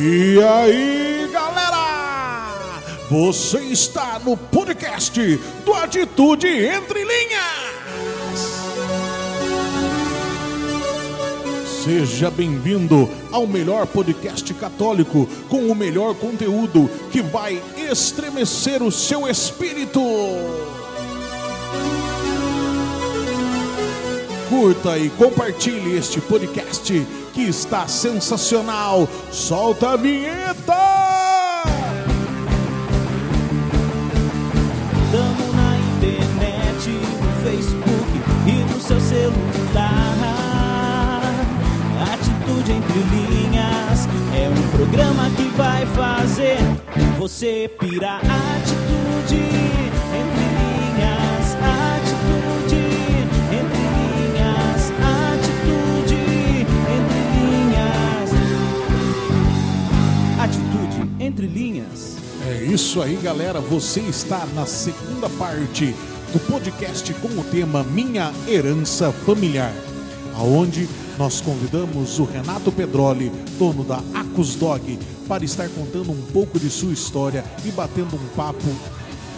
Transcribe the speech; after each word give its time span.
E 0.00 0.40
aí, 0.40 1.28
galera? 1.32 2.80
Você 3.10 3.58
está 3.58 4.20
no 4.20 4.36
podcast 4.36 5.20
do 5.64 5.74
Atitude 5.74 6.46
Entre 6.46 7.00
Linhas. 7.00 8.48
Seja 11.82 12.30
bem-vindo 12.30 13.10
ao 13.32 13.44
melhor 13.44 13.88
podcast 13.88 14.54
católico 14.54 15.28
com 15.48 15.68
o 15.68 15.74
melhor 15.74 16.14
conteúdo 16.14 16.88
que 17.10 17.20
vai 17.20 17.60
estremecer 17.90 18.84
o 18.84 18.92
seu 18.92 19.26
espírito. 19.26 20.00
Curta 24.48 24.96
e 24.96 25.10
compartilhe 25.10 25.94
este 25.98 26.22
podcast 26.22 27.06
que 27.34 27.42
está 27.42 27.86
sensacional. 27.86 29.06
Solta 29.30 29.90
a 29.90 29.96
vinheta! 29.96 30.74
Tamo 35.12 35.52
na 35.52 35.76
internet, 35.78 36.88
no 36.88 37.30
Facebook 37.44 38.22
e 38.46 38.52
no 38.72 38.80
seu 38.80 38.98
celular. 39.00 40.18
Atitude 42.10 42.72
entre 42.72 43.00
linhas 43.00 44.08
é 44.34 44.48
um 44.48 44.76
programa 44.78 45.28
que 45.36 45.48
vai 45.58 45.84
fazer 45.88 46.56
você 47.18 47.70
pirar. 47.78 48.22
Atitude 48.24 49.88
linhas. 61.48 62.16
É 62.46 62.64
isso 62.64 63.02
aí, 63.02 63.16
galera. 63.16 63.60
Você 63.60 64.00
está 64.00 64.46
na 64.54 64.66
segunda 64.66 65.28
parte 65.30 65.94
do 66.32 66.38
podcast 66.40 67.12
com 67.14 67.28
o 67.28 67.44
tema 67.44 67.82
Minha 67.82 68.32
Herança 68.46 69.10
Familiar, 69.10 69.72
aonde 70.36 70.88
nós 71.18 71.40
convidamos 71.40 72.18
o 72.18 72.24
Renato 72.24 72.70
Pedroli, 72.70 73.32
dono 73.58 73.82
da 73.82 74.00
Acus 74.14 74.54
Dog, 74.54 74.98
para 75.26 75.44
estar 75.44 75.68
contando 75.70 76.12
um 76.12 76.22
pouco 76.32 76.58
de 76.58 76.70
sua 76.70 76.92
história 76.92 77.44
e 77.64 77.70
batendo 77.70 78.14
um 78.14 78.28
papo 78.36 78.68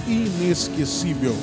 inesquecível. 0.07 1.35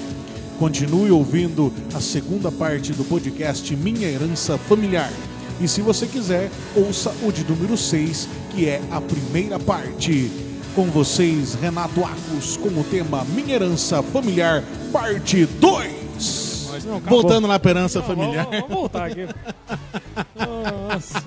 Continue 0.60 1.12
ouvindo 1.12 1.72
a 1.94 2.02
segunda 2.02 2.52
parte 2.52 2.92
do 2.92 3.04
podcast 3.04 3.76
Minha 3.76 4.08
Herança 4.08 4.58
Familiar. 4.58 5.12
E 5.60 5.68
se 5.68 5.82
você 5.82 6.06
quiser, 6.06 6.52
ouça 6.76 7.12
o 7.24 7.32
de 7.32 7.44
número 7.44 7.76
6, 7.76 8.28
que 8.52 8.68
é 8.68 8.82
a 8.92 9.02
primeira 9.02 9.58
parte. 9.58 10.47
Com 10.78 10.92
vocês, 10.92 11.56
Renato 11.56 12.06
Acus, 12.06 12.56
com 12.56 12.68
o 12.68 12.84
tema 12.84 13.26
Minha 13.26 13.56
Herança 13.56 14.04
Familiar, 14.04 14.64
parte 14.94 15.44
2. 15.44 16.84
Não, 16.86 16.98
acabou. 16.98 17.22
Voltando 17.24 17.60
para 17.60 17.70
herança 17.72 17.98
Não, 17.98 18.06
familiar. 18.06 18.46
Vamos, 18.46 18.60
vamos 18.60 18.76
voltar 18.76 19.06
aqui. 19.06 19.28
Nossa, 20.38 21.24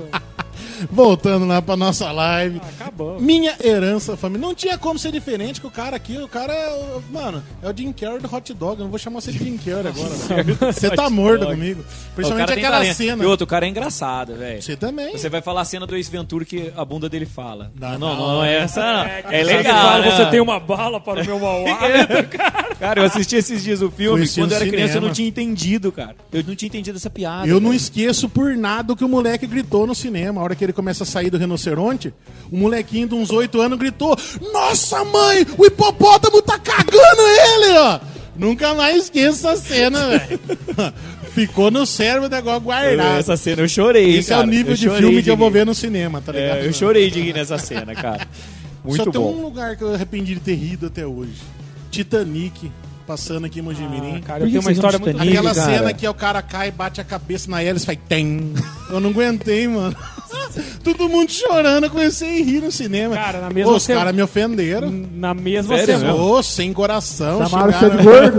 Voltando 0.90 1.46
lá 1.46 1.60
para 1.60 1.76
nossa 1.76 2.10
live. 2.12 2.60
acabou. 2.78 3.20
Minha 3.20 3.54
herança 3.62 4.16
família. 4.16 4.46
Não 4.46 4.54
tinha 4.54 4.78
como 4.78 4.98
ser 4.98 5.12
diferente 5.12 5.60
que 5.60 5.66
o 5.66 5.70
cara 5.70 5.96
aqui. 5.96 6.16
O 6.18 6.28
cara 6.28 6.52
é. 6.52 6.70
o- 6.70 7.02
Mano, 7.12 7.42
é 7.62 7.68
o 7.68 7.76
Jim 7.76 7.92
Carrey 7.92 8.20
do 8.20 8.34
hot 8.34 8.52
dog. 8.54 8.78
Eu 8.78 8.84
não 8.84 8.90
vou 8.90 8.98
chamar 8.98 9.20
você 9.20 9.32
de 9.32 9.38
Jim 9.38 9.56
Carrey 9.56 9.88
agora. 9.88 10.72
Você 10.72 10.90
tá 10.90 11.10
morto 11.10 11.46
comigo. 11.46 11.84
Principalmente 12.14 12.48
cara 12.48 12.60
aquela 12.60 12.76
talento. 12.78 12.96
cena. 12.96 13.24
E 13.24 13.26
outro, 13.26 13.44
o 13.44 13.46
cara 13.46 13.66
é 13.66 13.68
engraçado, 13.68 14.34
velho. 14.34 14.62
Você 14.62 14.76
também. 14.76 15.12
Você 15.16 15.28
vai 15.28 15.42
falar 15.42 15.62
a 15.62 15.64
cena 15.64 15.86
do 15.86 15.96
Ace 15.96 16.10
Ventura 16.10 16.44
que 16.44 16.72
a 16.76 16.84
bunda 16.84 17.08
dele 17.08 17.26
fala. 17.26 17.70
Não, 17.78 17.90
Não, 17.92 17.98
não, 17.98 18.16
não, 18.16 18.34
não, 18.36 18.44
é 18.44 18.56
essa. 18.58 18.80
não. 18.80 19.04
É, 19.04 19.24
É, 19.30 19.42
legal. 19.42 19.74
fala, 19.74 19.98
né? 20.04 20.10
Você 20.16 20.26
tem 20.26 20.40
uma 20.40 20.60
bala 20.60 21.00
para 21.00 21.22
o 21.22 21.24
meu 21.24 21.38
mau 21.38 21.64
hálito. 21.66 22.38
Cara, 22.78 23.00
eu 23.00 23.04
assisti 23.06 23.36
esses 23.36 23.62
dias 23.62 23.82
o 23.82 23.90
filme. 23.90 24.26
Quando 24.28 24.52
eu 24.52 24.56
era 24.56 24.66
criança, 24.66 24.96
eu 24.96 25.00
não 25.00 25.10
tinha 25.12 25.28
entendido, 25.28 25.90
cara. 25.92 26.16
Eu 26.32 26.42
não 26.46 26.54
tinha 26.54 26.68
entendido 26.68 26.96
essa 26.96 27.10
piada. 27.10 27.46
Eu 27.46 27.60
não 27.60 27.70
velho. 27.70 27.76
esqueço 27.76 28.28
por 28.28 28.56
nada 28.56 28.92
o 28.92 28.96
que 28.96 29.04
o 29.04 29.08
moleque 29.08 29.46
gritou 29.46 29.86
no 29.86 29.94
cinema. 29.94 30.40
A 30.40 30.44
hora 30.44 30.54
que 30.54 30.64
ele 30.64 30.69
começa 30.72 31.04
a 31.04 31.06
sair 31.06 31.30
do 31.30 31.38
rinoceronte, 31.38 32.12
o 32.50 32.56
molequinho 32.56 33.08
de 33.08 33.14
uns 33.14 33.30
8 33.30 33.60
anos 33.60 33.78
gritou: 33.78 34.16
Nossa 34.52 35.04
mãe, 35.04 35.46
o 35.56 35.64
hipopótamo 35.66 36.42
tá 36.42 36.58
cagando 36.58 37.22
ele, 37.22 37.78
ó! 37.78 38.00
Nunca 38.36 38.72
mais 38.74 39.04
esqueço 39.04 39.46
essa 39.48 39.56
cena, 39.56 40.08
velho. 40.08 40.40
Ficou 41.34 41.70
no 41.70 41.84
cérebro 41.86 42.26
o 42.26 42.30
negócio 42.30 42.60
guardado. 42.62 43.18
Essa 43.18 43.36
cena 43.36 43.62
eu 43.62 43.68
chorei, 43.68 44.16
Esse 44.16 44.32
é 44.32 44.36
cara. 44.36 44.46
o 44.46 44.50
nível 44.50 44.72
Eu 44.72 44.76
de 44.76 44.90
filme 44.90 45.22
que 45.22 45.30
eu 45.30 45.36
vou 45.36 45.50
ver 45.50 45.64
no 45.66 45.74
cinema, 45.74 46.20
tá 46.20 46.32
ligado? 46.32 46.58
É, 46.58 46.66
eu 46.66 46.72
chorei 46.72 47.10
de 47.10 47.20
rir 47.20 47.34
nessa 47.34 47.58
cena, 47.58 47.94
cara. 47.94 48.26
Muito 48.82 49.04
Só 49.04 49.10
tem 49.10 49.20
bom. 49.20 49.32
um 49.34 49.42
lugar 49.42 49.76
que 49.76 49.82
eu 49.82 49.94
arrependi 49.94 50.34
de 50.34 50.40
ter 50.40 50.54
rido 50.54 50.86
até 50.86 51.06
hoje. 51.06 51.34
Titanic, 51.90 52.70
passando 53.06 53.44
aqui 53.44 53.58
em 53.58 53.62
Mojimirim. 53.62 54.16
Ah, 54.16 54.26
cara, 54.26 54.44
eu 54.44 54.48
tenho 54.48 54.60
uma 54.60 54.72
história 54.72 54.98
muito 54.98 55.12
Titanic? 55.12 55.36
Aquela 55.36 55.54
cara. 55.54 55.72
cena 55.78 55.92
que 55.92 56.08
o 56.08 56.14
cara 56.14 56.40
cai, 56.42 56.70
bate 56.70 57.00
a 57.00 57.04
cabeça 57.04 57.50
na 57.50 57.62
hélice 57.62 57.84
e 57.84 57.86
faz 57.86 57.98
tem. 58.08 58.54
Eu 58.90 59.00
não 59.00 59.10
aguentei, 59.10 59.68
mano. 59.68 59.94
Todo 60.82 61.08
mundo 61.08 61.30
chorando, 61.30 61.84
eu 61.84 61.90
comecei 61.90 62.40
a 62.40 62.44
rir 62.44 62.60
no 62.62 62.70
cinema. 62.72 63.14
Cara, 63.14 63.40
na 63.40 63.50
mesma 63.50 63.72
Os 63.72 63.86
caras 63.86 64.14
me 64.14 64.22
ofenderam. 64.22 64.90
Na 64.90 65.34
mesma 65.34 65.76
Sério 65.76 65.98
semana. 65.98 66.14
Ô, 66.14 66.42
sem 66.42 66.72
coração. 66.72 67.46
Chamaram 67.46 67.72
você 67.72 67.78
xingaram. 67.78 67.96
de 67.98 68.02
gordo? 68.04 68.38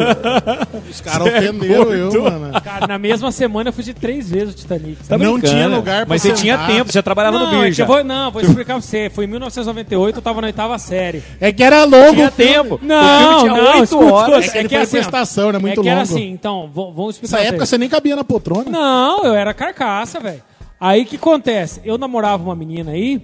Os 0.89 1.01
caras 1.01 1.27
ofenderam 1.27 1.93
eu, 1.93 2.23
mano. 2.23 2.61
Cara, 2.61 2.87
na 2.87 2.97
mesma 2.97 3.31
semana 3.31 3.69
eu 3.69 3.73
fui 3.73 3.83
de 3.83 3.93
três 3.93 4.29
vezes 4.29 4.53
o 4.53 4.57
Titanic. 4.57 5.07
Tá 5.07 5.17
Não 5.17 5.39
tinha 5.39 5.67
lugar 5.67 6.05
pra 6.05 6.15
Mas 6.15 6.21
você 6.21 6.29
sentar. 6.35 6.41
tinha 6.41 6.57
tempo, 6.67 6.91
você 6.91 7.01
trabalhava 7.01 7.37
não, 7.37 7.45
no 7.45 7.51
é 7.51 7.55
que 7.57 7.63
Birja. 7.65 7.83
eu 7.83 7.87
vou, 7.87 8.03
não, 8.03 8.31
vou 8.31 8.41
explicar 8.41 8.73
pra 8.73 8.81
você. 8.81 9.09
Foi 9.09 9.25
em 9.25 9.27
1998, 9.27 10.15
eu 10.17 10.21
tava 10.21 10.41
na 10.41 10.47
oitava 10.47 10.77
série. 10.79 11.23
É 11.39 11.51
que 11.51 11.63
era 11.63 11.83
longo. 11.85 12.13
Tinha 12.15 12.27
o 12.27 12.31
tempo. 12.31 12.79
Não, 12.81 12.97
o 12.97 13.39
filme 13.39 13.39
tinha 13.41 13.53
não, 13.63 13.71
oito 13.73 13.83
escuta, 13.83 14.13
horas. 14.13 14.47
É 14.47 14.49
que 14.51 14.57
ele 14.57 14.69
foi 14.69 14.77
assim, 14.79 14.97
ó, 14.97 15.01
prestação, 15.01 15.49
era 15.49 15.59
muito 15.59 15.79
é 15.79 15.83
que 15.83 15.89
era 15.89 16.01
longo. 16.01 16.13
assim, 16.13 16.29
então, 16.31 16.69
vamos 16.73 17.15
explicar 17.15 17.37
Nessa 17.37 17.47
época 17.49 17.65
você. 17.65 17.69
você 17.71 17.77
nem 17.77 17.89
cabia 17.89 18.15
na 18.15 18.23
poltrona. 18.23 18.69
Não, 18.69 19.23
eu 19.23 19.33
era 19.35 19.53
carcaça, 19.53 20.19
velho. 20.19 20.41
Aí 20.81 21.03
o 21.03 21.05
que 21.05 21.15
acontece? 21.15 21.79
Eu 21.85 21.95
namorava 21.95 22.41
uma 22.43 22.55
menina 22.55 22.93
aí, 22.93 23.21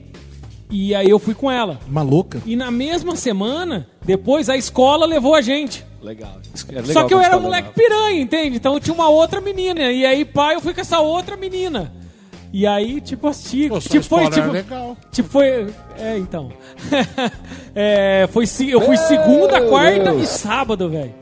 e 0.69 0.93
aí 0.93 1.09
eu 1.09 1.17
fui 1.17 1.33
com 1.33 1.49
ela. 1.49 1.79
Uma 1.87 2.03
louca. 2.03 2.39
E 2.45 2.55
na 2.55 2.69
mesma 2.69 3.15
semana, 3.15 3.87
depois 4.05 4.47
a 4.47 4.55
escola 4.55 5.07
levou 5.07 5.33
a 5.33 5.41
gente. 5.41 5.83
Legal. 5.99 6.39
Era 6.69 6.81
legal 6.81 6.93
Só 6.93 7.07
que 7.07 7.13
eu 7.15 7.19
era 7.19 7.35
você 7.35 7.41
moleque 7.41 7.69
falava. 7.73 7.95
piranha, 7.97 8.21
entende? 8.21 8.57
Então 8.57 8.79
tinha 8.79 8.93
uma 8.93 9.09
outra 9.09 9.41
menina. 9.41 9.91
E 9.91 10.05
aí, 10.05 10.23
pai, 10.23 10.53
eu 10.53 10.61
fui 10.61 10.71
com 10.71 10.81
essa 10.81 10.99
outra 10.99 11.35
menina. 11.35 11.91
E 12.53 12.67
aí, 12.67 13.01
tipo, 13.01 13.27
assisti. 13.27 13.69
Pô, 13.69 13.79
tipo, 13.79 14.03
foi, 14.03 14.21
era 14.25 14.31
tipo, 14.31 14.51
legal. 14.51 14.97
tipo, 15.11 15.27
foi. 15.27 15.67
É, 15.97 16.15
então. 16.15 16.51
é, 17.73 18.29
foi, 18.31 18.45
eu 18.69 18.81
fui 18.81 18.97
segunda, 18.97 19.61
quarta 19.67 20.13
e 20.13 20.27
sábado, 20.27 20.87
velho. 20.89 21.13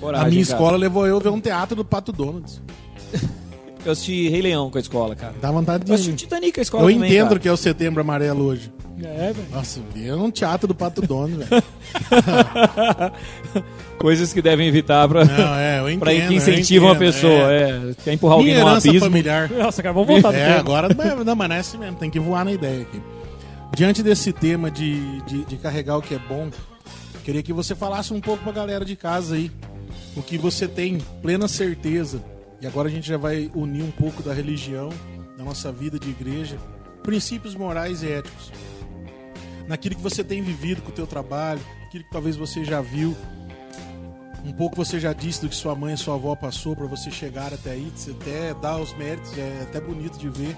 Coragem, 0.00 0.26
A 0.26 0.30
minha 0.30 0.44
cara. 0.44 0.56
escola 0.56 0.76
levou 0.76 1.06
eu 1.06 1.20
ver 1.20 1.28
um 1.28 1.40
teatro 1.40 1.76
do 1.76 1.84
Pato 1.84 2.10
Donalds. 2.10 2.60
Eu 3.84 3.92
assisti 3.92 4.28
Rei 4.28 4.42
Leão 4.42 4.70
com 4.70 4.78
a 4.78 4.80
escola, 4.80 5.16
cara. 5.16 5.34
Dá 5.40 5.50
vontade 5.50 5.84
de 5.84 5.90
Eu 5.90 5.94
assisti 5.94 6.14
Titanic 6.14 6.52
com 6.52 6.60
a 6.60 6.62
escola 6.62 6.84
Eu 6.84 6.92
também, 6.94 7.10
entendo 7.10 7.28
cara. 7.28 7.40
que 7.40 7.48
é 7.48 7.52
o 7.52 7.56
setembro 7.56 8.00
amarelo 8.00 8.44
hoje. 8.44 8.72
É, 9.02 9.32
velho. 9.32 9.48
Nossa, 9.50 9.80
ver 9.94 10.14
um 10.14 10.30
teatro 10.30 10.68
do 10.68 10.74
Pato 10.74 11.00
Donald, 11.00 11.44
velho. 11.44 11.62
Coisas 13.98 14.32
que 14.32 14.40
devem 14.40 14.66
evitar 14.68 15.06
pra, 15.08 15.24
Não, 15.24 15.54
é, 15.56 15.80
eu 15.80 15.88
entendo. 15.88 16.00
pra 16.00 16.12
que 16.14 16.34
incentivam 16.34 16.88
a 16.88 16.92
entendo, 16.94 17.12
pessoa. 17.12 17.52
é. 17.52 17.90
É. 17.90 17.94
Quer 18.02 18.12
empurrar 18.14 18.38
Minha 18.38 18.50
alguém 18.52 18.64
num 18.64 18.70
herança 18.70 18.88
abismo. 18.88 19.06
familiar. 19.08 19.50
Nossa, 19.50 19.82
cara, 19.82 19.92
vamos 19.92 20.08
voltar 20.08 20.32
no 20.32 20.38
É, 20.38 20.52
agora 20.58 20.88
não, 20.94 21.24
não, 21.24 21.36
mas 21.36 21.48
não 21.48 21.56
é 21.56 21.58
assim 21.58 21.78
mesmo, 21.78 21.96
tem 21.96 22.10
que 22.10 22.18
voar 22.20 22.44
na 22.44 22.52
ideia 22.52 22.82
aqui. 22.82 23.00
Diante 23.76 24.02
desse 24.02 24.32
tema 24.32 24.70
de, 24.70 25.20
de, 25.22 25.44
de 25.44 25.56
carregar 25.56 25.96
o 25.98 26.02
que 26.02 26.14
é 26.14 26.18
bom, 26.18 26.48
queria 27.24 27.42
que 27.42 27.52
você 27.52 27.74
falasse 27.74 28.12
um 28.12 28.20
pouco 28.20 28.42
pra 28.42 28.52
galera 28.52 28.84
de 28.84 28.96
casa 28.96 29.34
aí. 29.34 29.50
O 30.16 30.22
que 30.22 30.36
você 30.36 30.66
tem 30.66 30.98
plena 31.22 31.46
certeza. 31.46 32.20
E 32.60 32.66
agora 32.66 32.88
a 32.88 32.90
gente 32.90 33.08
já 33.08 33.16
vai 33.16 33.50
unir 33.54 33.82
um 33.82 33.90
pouco 33.90 34.22
da 34.22 34.34
religião, 34.34 34.90
da 35.36 35.42
nossa 35.42 35.72
vida 35.72 35.98
de 35.98 36.10
igreja, 36.10 36.58
princípios 37.02 37.54
morais 37.54 38.02
e 38.02 38.12
éticos. 38.12 38.52
Naquilo 39.66 39.94
que 39.94 40.02
você 40.02 40.22
tem 40.22 40.42
vivido 40.42 40.82
com 40.82 40.90
o 40.90 40.94
teu 40.94 41.06
trabalho, 41.06 41.60
aquilo 41.86 42.04
que 42.04 42.10
talvez 42.10 42.36
você 42.36 42.64
já 42.64 42.80
viu, 42.80 43.16
um 44.44 44.52
pouco 44.52 44.76
você 44.76 44.98
já 44.98 45.12
disse 45.12 45.40
do 45.40 45.48
que 45.48 45.54
sua 45.54 45.74
mãe 45.74 45.94
e 45.94 45.96
sua 45.96 46.14
avó 46.14 46.34
passou 46.34 46.74
para 46.74 46.86
você 46.86 47.10
chegar 47.10 47.52
até 47.52 47.72
aí, 47.72 47.90
você 47.94 48.10
até 48.10 48.54
dá 48.54 48.76
os 48.76 48.92
méritos, 48.94 49.36
é 49.38 49.62
até 49.62 49.80
bonito 49.80 50.18
de 50.18 50.28
ver, 50.28 50.56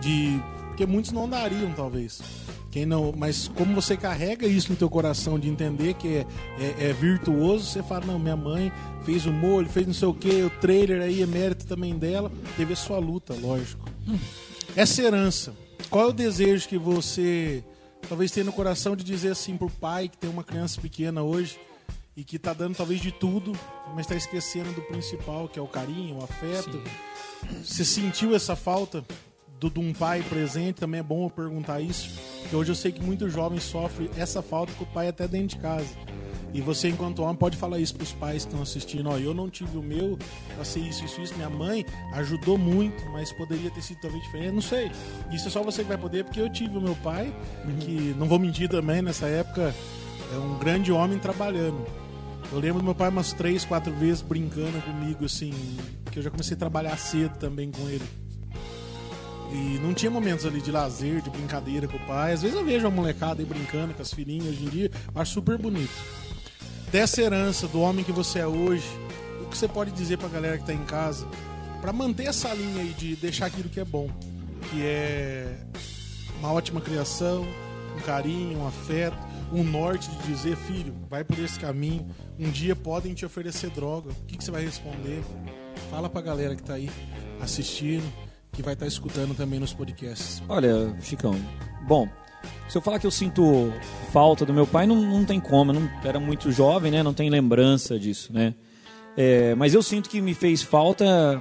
de 0.00 0.40
porque 0.68 0.86
muitos 0.86 1.12
não 1.12 1.28
dariam 1.28 1.72
talvez. 1.74 2.20
Quem 2.70 2.84
não, 2.84 3.12
mas 3.16 3.48
como 3.48 3.74
você 3.74 3.96
carrega 3.96 4.46
isso 4.46 4.70
no 4.70 4.76
teu 4.76 4.90
coração 4.90 5.38
de 5.38 5.48
entender 5.48 5.94
que 5.94 6.08
é, 6.08 6.26
é, 6.60 6.88
é 6.90 6.92
virtuoso, 6.92 7.64
você 7.64 7.82
fala 7.82 8.04
não, 8.04 8.18
minha 8.18 8.36
mãe 8.36 8.70
fez 9.04 9.24
o 9.24 9.32
molho, 9.32 9.68
fez 9.68 9.86
não 9.86 9.94
sei 9.94 10.08
o 10.08 10.14
que, 10.14 10.42
o 10.42 10.50
trailer 10.50 11.00
aí 11.00 11.22
é 11.22 11.26
mérito 11.26 11.66
também 11.66 11.96
dela, 11.96 12.30
teve 12.56 12.74
a 12.74 12.76
sua 12.76 12.98
luta, 12.98 13.34
lógico. 13.34 13.88
Essa 14.76 15.02
herança, 15.02 15.54
qual 15.88 16.06
é 16.06 16.08
o 16.08 16.12
desejo 16.12 16.68
que 16.68 16.76
você 16.76 17.64
talvez 18.06 18.30
tenha 18.30 18.44
no 18.44 18.52
coração 18.52 18.94
de 18.94 19.02
dizer 19.02 19.32
assim 19.32 19.56
pro 19.56 19.70
pai 19.70 20.08
que 20.08 20.18
tem 20.18 20.28
uma 20.28 20.44
criança 20.44 20.80
pequena 20.80 21.22
hoje 21.22 21.58
e 22.18 22.24
que 22.24 22.38
tá 22.38 22.52
dando 22.52 22.76
talvez 22.76 23.00
de 23.00 23.12
tudo, 23.12 23.52
mas 23.94 24.06
tá 24.06 24.14
esquecendo 24.14 24.72
do 24.72 24.82
principal, 24.82 25.48
que 25.48 25.58
é 25.58 25.62
o 25.62 25.68
carinho, 25.68 26.16
o 26.16 26.24
afeto. 26.24 26.82
Você 27.62 27.84
sentiu 27.84 28.34
essa 28.34 28.56
falta 28.56 29.04
do, 29.60 29.70
de 29.70 29.78
um 29.78 29.92
pai 29.92 30.22
presente? 30.28 30.80
Também 30.80 30.98
é 30.98 31.02
bom 31.02 31.26
eu 31.26 31.30
perguntar 31.30 31.80
isso. 31.80 32.10
Porque 32.48 32.56
hoje 32.56 32.70
eu 32.70 32.74
sei 32.74 32.90
que 32.90 33.02
muitos 33.02 33.30
jovens 33.30 33.62
sofrem 33.62 34.08
essa 34.16 34.40
falta 34.40 34.72
com 34.72 34.84
o 34.84 34.86
pai 34.86 35.08
até 35.08 35.28
dentro 35.28 35.48
de 35.48 35.56
casa. 35.58 35.86
E 36.54 36.62
você, 36.62 36.88
enquanto 36.88 37.20
homem, 37.20 37.36
pode 37.36 37.58
falar 37.58 37.78
isso 37.78 37.94
pros 37.94 38.12
pais 38.12 38.44
que 38.44 38.48
estão 38.48 38.62
assistindo. 38.62 39.10
Ó, 39.10 39.18
eu 39.18 39.34
não 39.34 39.50
tive 39.50 39.76
o 39.76 39.82
meu, 39.82 40.18
passei 40.56 40.82
isso, 40.82 41.04
isso, 41.04 41.20
isso. 41.20 41.34
Minha 41.34 41.50
mãe 41.50 41.84
ajudou 42.14 42.56
muito, 42.56 43.04
mas 43.10 43.30
poderia 43.34 43.70
ter 43.70 43.82
sido 43.82 44.00
talvez 44.00 44.22
diferente. 44.24 44.52
Não 44.52 44.62
sei. 44.62 44.90
Isso 45.30 45.48
é 45.48 45.50
só 45.50 45.62
você 45.62 45.82
que 45.82 45.88
vai 45.88 45.98
poder, 45.98 46.24
porque 46.24 46.40
eu 46.40 46.50
tive 46.50 46.78
o 46.78 46.80
meu 46.80 46.96
pai, 46.96 47.30
que, 47.80 48.14
não 48.18 48.26
vou 48.26 48.38
mentir 48.38 48.66
também, 48.66 49.02
nessa 49.02 49.26
época, 49.26 49.74
é 50.32 50.38
um 50.38 50.58
grande 50.58 50.90
homem 50.90 51.18
trabalhando. 51.18 51.86
Eu 52.50 52.58
lembro 52.58 52.78
do 52.78 52.84
meu 52.84 52.94
pai 52.94 53.10
umas 53.10 53.34
três, 53.34 53.66
quatro 53.66 53.92
vezes 53.92 54.22
brincando 54.22 54.80
comigo, 54.80 55.26
assim, 55.26 55.52
que 56.10 56.18
eu 56.18 56.22
já 56.22 56.30
comecei 56.30 56.56
a 56.56 56.58
trabalhar 56.58 56.96
cedo 56.96 57.36
também 57.36 57.70
com 57.70 57.86
ele. 57.90 58.04
E 59.50 59.78
não 59.78 59.94
tinha 59.94 60.10
momentos 60.10 60.44
ali 60.44 60.60
de 60.60 60.70
lazer, 60.70 61.22
de 61.22 61.30
brincadeira 61.30 61.88
com 61.88 61.96
o 61.96 62.06
pai. 62.06 62.32
Às 62.32 62.42
vezes 62.42 62.56
eu 62.56 62.64
vejo 62.64 62.86
a 62.86 62.90
molecada 62.90 63.40
aí 63.40 63.46
brincando 63.46 63.94
com 63.94 64.02
as 64.02 64.12
filhinhas 64.12 64.48
hoje 64.48 64.64
em 64.64 64.68
dia, 64.68 64.90
acho 65.14 65.32
super 65.32 65.56
bonito. 65.56 65.92
Dessa 66.92 67.22
herança 67.22 67.66
do 67.66 67.80
homem 67.80 68.04
que 68.04 68.12
você 68.12 68.40
é 68.40 68.46
hoje, 68.46 68.86
o 69.42 69.46
que 69.46 69.56
você 69.56 69.68
pode 69.68 69.90
dizer 69.92 70.18
pra 70.18 70.28
galera 70.28 70.58
que 70.58 70.64
tá 70.64 70.72
em 70.72 70.84
casa, 70.84 71.26
Pra 71.80 71.92
manter 71.92 72.24
essa 72.24 72.52
linha 72.52 72.82
aí 72.82 72.92
de 72.92 73.14
deixar 73.16 73.46
aquilo 73.46 73.68
que 73.68 73.78
é 73.78 73.84
bom, 73.84 74.10
que 74.70 74.82
é 74.82 75.56
uma 76.38 76.52
ótima 76.52 76.80
criação, 76.80 77.46
um 77.96 78.00
carinho, 78.00 78.58
um 78.58 78.66
afeto, 78.66 79.16
um 79.52 79.62
norte 79.62 80.10
de 80.10 80.26
dizer, 80.26 80.56
filho, 80.56 80.92
vai 81.08 81.22
por 81.22 81.38
esse 81.38 81.58
caminho. 81.58 82.06
Um 82.38 82.50
dia 82.50 82.74
podem 82.74 83.14
te 83.14 83.24
oferecer 83.24 83.70
droga. 83.70 84.10
O 84.10 84.26
que, 84.26 84.36
que 84.36 84.44
você 84.44 84.50
vai 84.50 84.64
responder? 84.64 85.22
Fala 85.88 86.10
pra 86.10 86.20
galera 86.20 86.56
que 86.56 86.62
tá 86.62 86.74
aí 86.74 86.90
assistindo, 87.40 88.04
que 88.58 88.62
vai 88.64 88.74
estar 88.74 88.88
escutando 88.88 89.36
também 89.36 89.60
nos 89.60 89.72
podcasts. 89.72 90.42
Olha, 90.48 90.92
Chicão, 91.00 91.36
bom, 91.86 92.08
se 92.68 92.76
eu 92.76 92.82
falar 92.82 92.98
que 92.98 93.06
eu 93.06 93.10
sinto 93.10 93.72
falta 94.12 94.44
do 94.44 94.52
meu 94.52 94.66
pai, 94.66 94.84
não, 94.84 94.96
não 94.96 95.24
tem 95.24 95.38
como, 95.38 95.72
não 95.72 95.88
era 96.04 96.18
muito 96.18 96.50
jovem, 96.50 96.90
né? 96.90 97.00
Não 97.00 97.14
tem 97.14 97.30
lembrança 97.30 97.96
disso, 97.96 98.32
né? 98.32 98.54
É, 99.16 99.54
mas 99.54 99.74
eu 99.74 99.82
sinto 99.82 100.10
que 100.10 100.20
me 100.20 100.34
fez 100.34 100.60
falta, 100.60 101.40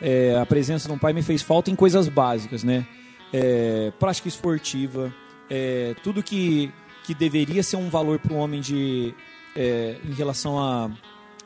é, 0.00 0.38
a 0.40 0.46
presença 0.46 0.88
do 0.88 0.96
pai 0.96 1.12
me 1.12 1.20
fez 1.20 1.42
falta 1.42 1.68
em 1.68 1.74
coisas 1.74 2.08
básicas, 2.08 2.62
né? 2.62 2.86
É, 3.32 3.92
prática 3.98 4.28
esportiva, 4.28 5.12
é, 5.50 5.96
tudo 6.04 6.22
que, 6.22 6.72
que 7.02 7.12
deveria 7.12 7.64
ser 7.64 7.74
um 7.76 7.88
valor 7.90 8.20
para 8.20 8.32
o 8.32 8.36
homem 8.36 8.60
de, 8.60 9.12
é, 9.56 9.96
em 10.08 10.12
relação 10.14 10.60
a, 10.60 10.88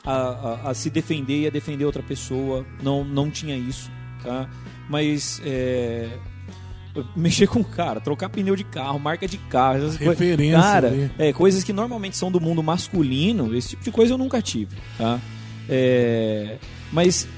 a, 0.05 0.13
a- 0.13 0.71
a 0.71 0.75
se 0.75 0.91
defender 0.91 1.41
e 1.41 1.47
a 1.47 1.51
defender 1.51 1.87
outra 1.87 2.03
pessoa, 2.03 2.67
não, 2.83 3.03
não 3.03 3.31
tinha 3.31 3.57
isso, 3.57 3.91
tá? 4.23 4.47
Mas 4.91 5.41
é, 5.45 6.09
mexer 7.15 7.47
com 7.47 7.63
cara, 7.63 8.01
trocar 8.01 8.29
pneu 8.29 8.57
de 8.57 8.65
carro, 8.65 8.99
marca 8.99 9.29
de 9.29 9.39
carro, 9.39 9.79
essas. 9.79 9.97
Referência 9.97 10.61
Cara, 10.61 11.13
é, 11.17 11.33
coisas 11.33 11.63
que 11.63 11.73
normalmente 11.73 12.17
são 12.17 12.31
do 12.31 12.41
mundo 12.41 12.61
masculino, 12.61 13.55
esse 13.55 13.71
tipo 13.71 13.85
de 13.85 13.93
coisa 13.93 14.15
eu 14.15 14.19
nunca 14.19 14.43
tive, 14.43 14.77
tá? 14.99 15.21
É, 15.69 16.59
mas 16.93 17.29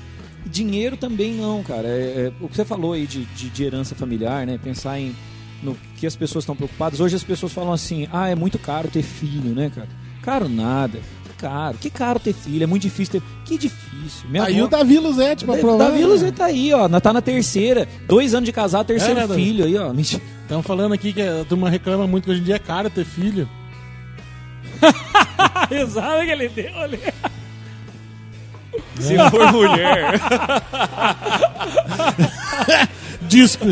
dinheiro 0.47 0.97
também 0.97 1.35
não, 1.35 1.63
cara. 1.63 1.87
É, 1.87 1.93
é, 1.93 2.33
o 2.41 2.49
que 2.49 2.57
você 2.57 2.65
falou 2.65 2.95
aí 2.95 3.07
de, 3.07 3.27
de, 3.27 3.51
de 3.51 3.65
herança 3.65 3.95
familiar, 3.95 4.47
né? 4.47 4.59
Pensar 4.59 4.99
em 4.99 5.15
no 5.63 5.77
que 5.97 6.07
as 6.07 6.17
pessoas 6.17 6.45
estão 6.45 6.57
preocupadas. 6.57 7.01
Hoje 7.01 7.15
as 7.15 7.23
pessoas 7.23 7.53
falam 7.53 7.73
assim: 7.73 8.09
ah, 8.11 8.29
é 8.29 8.35
muito 8.35 8.59
caro 8.59 8.89
ter 8.89 9.03
filho, 9.03 9.55
né, 9.55 9.71
cara? 9.75 9.89
Caro 10.23 10.49
nada. 10.49 10.99
Que 11.25 11.35
caro. 11.37 11.79
Que 11.79 11.91
caro 11.91 12.19
ter 12.19 12.33
filho. 12.33 12.63
É 12.63 12.67
muito 12.67 12.83
difícil 12.83 13.21
ter. 13.21 13.23
Que 13.45 13.59
difícil. 13.59 13.92
Minha 14.29 14.45
Aí 14.45 14.57
avó- 14.57 14.67
o 14.67 14.69
Davi 14.69 14.99
Luzete 14.99 15.45
pra 15.45 15.57
provar. 15.57 15.87
Davi 15.89 16.05
Luzet 16.05 16.33
tá 16.37 16.47
aí, 16.47 16.73
ó. 16.73 16.89
Tá 17.01 17.13
na 17.13 17.21
terceira. 17.23 17.89
Dois 18.07 18.35
anos 18.35 18.47
de 18.47 18.53
casado, 18.53 18.87
terceiro 18.87 19.21
É, 19.21 19.27
né, 19.27 19.35
filho 19.35 19.65
aí, 19.65 19.77
ó. 19.77 19.93
Estão 20.43 20.63
falando 20.63 20.93
aqui 20.93 21.13
que 21.13 21.23
a 21.23 21.45
turma 21.49 21.71
reclama 21.71 22.07
muito 22.07 22.25
que 22.25 22.31
hoje 22.31 22.41
em 22.41 22.45
dia 22.45 22.57
é 22.57 22.59
caro 22.59 22.91
ter 22.91 23.05
filho. 23.05 23.49
Risada 25.71 26.25
que 26.25 26.31
ele 26.31 26.49
deu 26.49 26.79
ali. 26.81 26.99
Se 29.01 29.17
for 29.31 29.53
mulher. 29.53 30.21
Disco. 33.29 33.65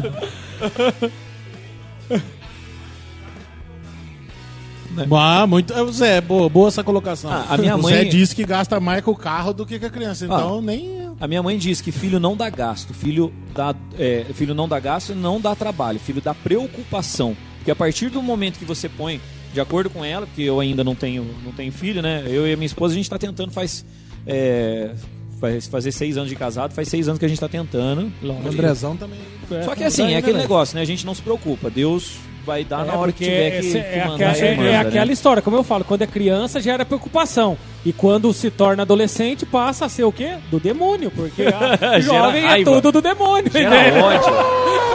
Ah, 5.13 5.47
muito. 5.47 5.73
é, 5.73 5.93
Zé, 5.93 6.21
boa, 6.21 6.49
boa 6.49 6.69
essa 6.69 6.83
colocação. 6.85 7.31
Ah, 7.31 7.47
a 7.51 7.57
minha 7.57 7.77
o 7.77 7.83
mãe- 7.83 7.95
Zé 7.95 8.05
disse 8.05 8.35
que 8.35 8.45
gasta 8.45 8.79
mais 8.81 9.03
com 9.03 9.11
o 9.13 9.17
carro 9.17 9.53
do 9.53 9.65
que 9.65 9.79
com 9.79 9.87
a 9.87 9.91
criança. 9.91 10.25
Então, 10.25 10.61
nem. 10.61 11.01
A 11.21 11.29
minha 11.29 11.43
mãe 11.43 11.59
diz 11.59 11.81
que 11.81 11.93
filho 11.93 12.19
não 12.19 12.35
dá 12.37 12.49
gasto, 12.49 12.95
filho, 12.95 13.33
dá, 13.55 13.75
é, 13.99 14.25
filho 14.33 14.55
não 14.55 14.67
dá 14.67 14.81
gasto 14.81 15.13
e 15.13 15.15
não 15.15 15.39
dá 15.41 15.55
trabalho, 15.55 15.99
filho 16.01 16.21
dá 16.21 16.33
preocupação. 16.35 17.37
Porque 17.59 17.71
a 17.71 17.77
partir 17.77 18.09
do 18.09 18.23
momento 18.23 18.59
que 18.59 18.65
você 18.65 18.89
põe, 18.89 19.21
de 19.53 19.61
acordo 19.61 19.91
com 19.91 20.03
ela, 20.03 20.27
porque 20.27 20.43
eu 20.43 20.59
ainda 20.61 20.83
não 20.83 20.95
tenho, 20.95 21.27
não 21.45 21.53
tenho 21.53 21.71
filho, 21.73 22.01
né? 22.01 22.25
Eu 22.27 22.47
e 22.47 22.53
a 22.55 22.57
minha 22.57 22.67
esposa, 22.67 22.95
a 22.95 22.97
gente 22.97 23.11
tá 23.11 23.19
tentando 23.19 23.53
faz, 23.53 23.85
é, 24.27 24.93
faz 25.39 25.67
fazer 25.67 25.93
seis 25.93 26.17
anos 26.17 26.31
de 26.31 26.37
casado, 26.37 26.73
faz 26.73 26.89
seis 26.89 27.07
anos 27.07 27.19
que 27.19 27.25
a 27.27 27.29
gente 27.29 27.41
tá 27.41 27.49
tentando. 27.49 28.11
O 28.23 28.49
Andrezão 28.49 28.97
também. 28.97 29.19
Só 29.65 29.75
que 29.75 29.85
assim, 29.85 30.13
é 30.13 30.17
aquele 30.17 30.39
negócio, 30.39 30.75
né? 30.75 30.81
A 30.81 30.87
gente 30.87 31.05
não 31.05 31.15
se 31.15 31.21
preocupa. 31.21 31.69
Deus 31.69 32.17
vai 32.45 32.65
dar 32.65 32.85
na 32.85 32.95
hora 32.95 33.13
que 33.13 33.25
tiver 33.25 33.51
que, 33.51 33.57
esse- 33.67 33.73
que 33.81 33.87
é, 33.99 34.05
mandar. 34.07 34.31
aquela, 34.31 34.47
é- 34.49 34.57
manda, 34.57 34.69
é 34.69 34.73
né? 34.73 34.79
aquela 34.79 35.13
história, 35.13 35.43
como 35.43 35.57
eu 35.57 35.63
falo, 35.63 35.85
quando 35.85 36.03
é 36.03 36.07
criança 36.07 36.61
gera 36.61 36.85
preocupação. 36.85 37.57
E 37.85 37.93
quando 37.93 38.31
se 38.35 38.51
torna 38.51 38.83
adolescente, 38.83 39.47
passa 39.47 39.87
a 39.87 39.89
ser 39.89 40.05
o 40.05 40.13
quê? 40.13 40.33
Do 40.51 40.61
demônio, 40.61 41.11
porque 41.11 41.43
a 41.45 41.77
Gera 41.99 42.01
jovem 42.01 42.45
é 42.47 42.63
tudo 42.65 42.93
do 42.93 43.01
demônio. 43.01 43.51
Gera 43.51 43.71
né? 43.71 44.03
ódio, 44.03 44.33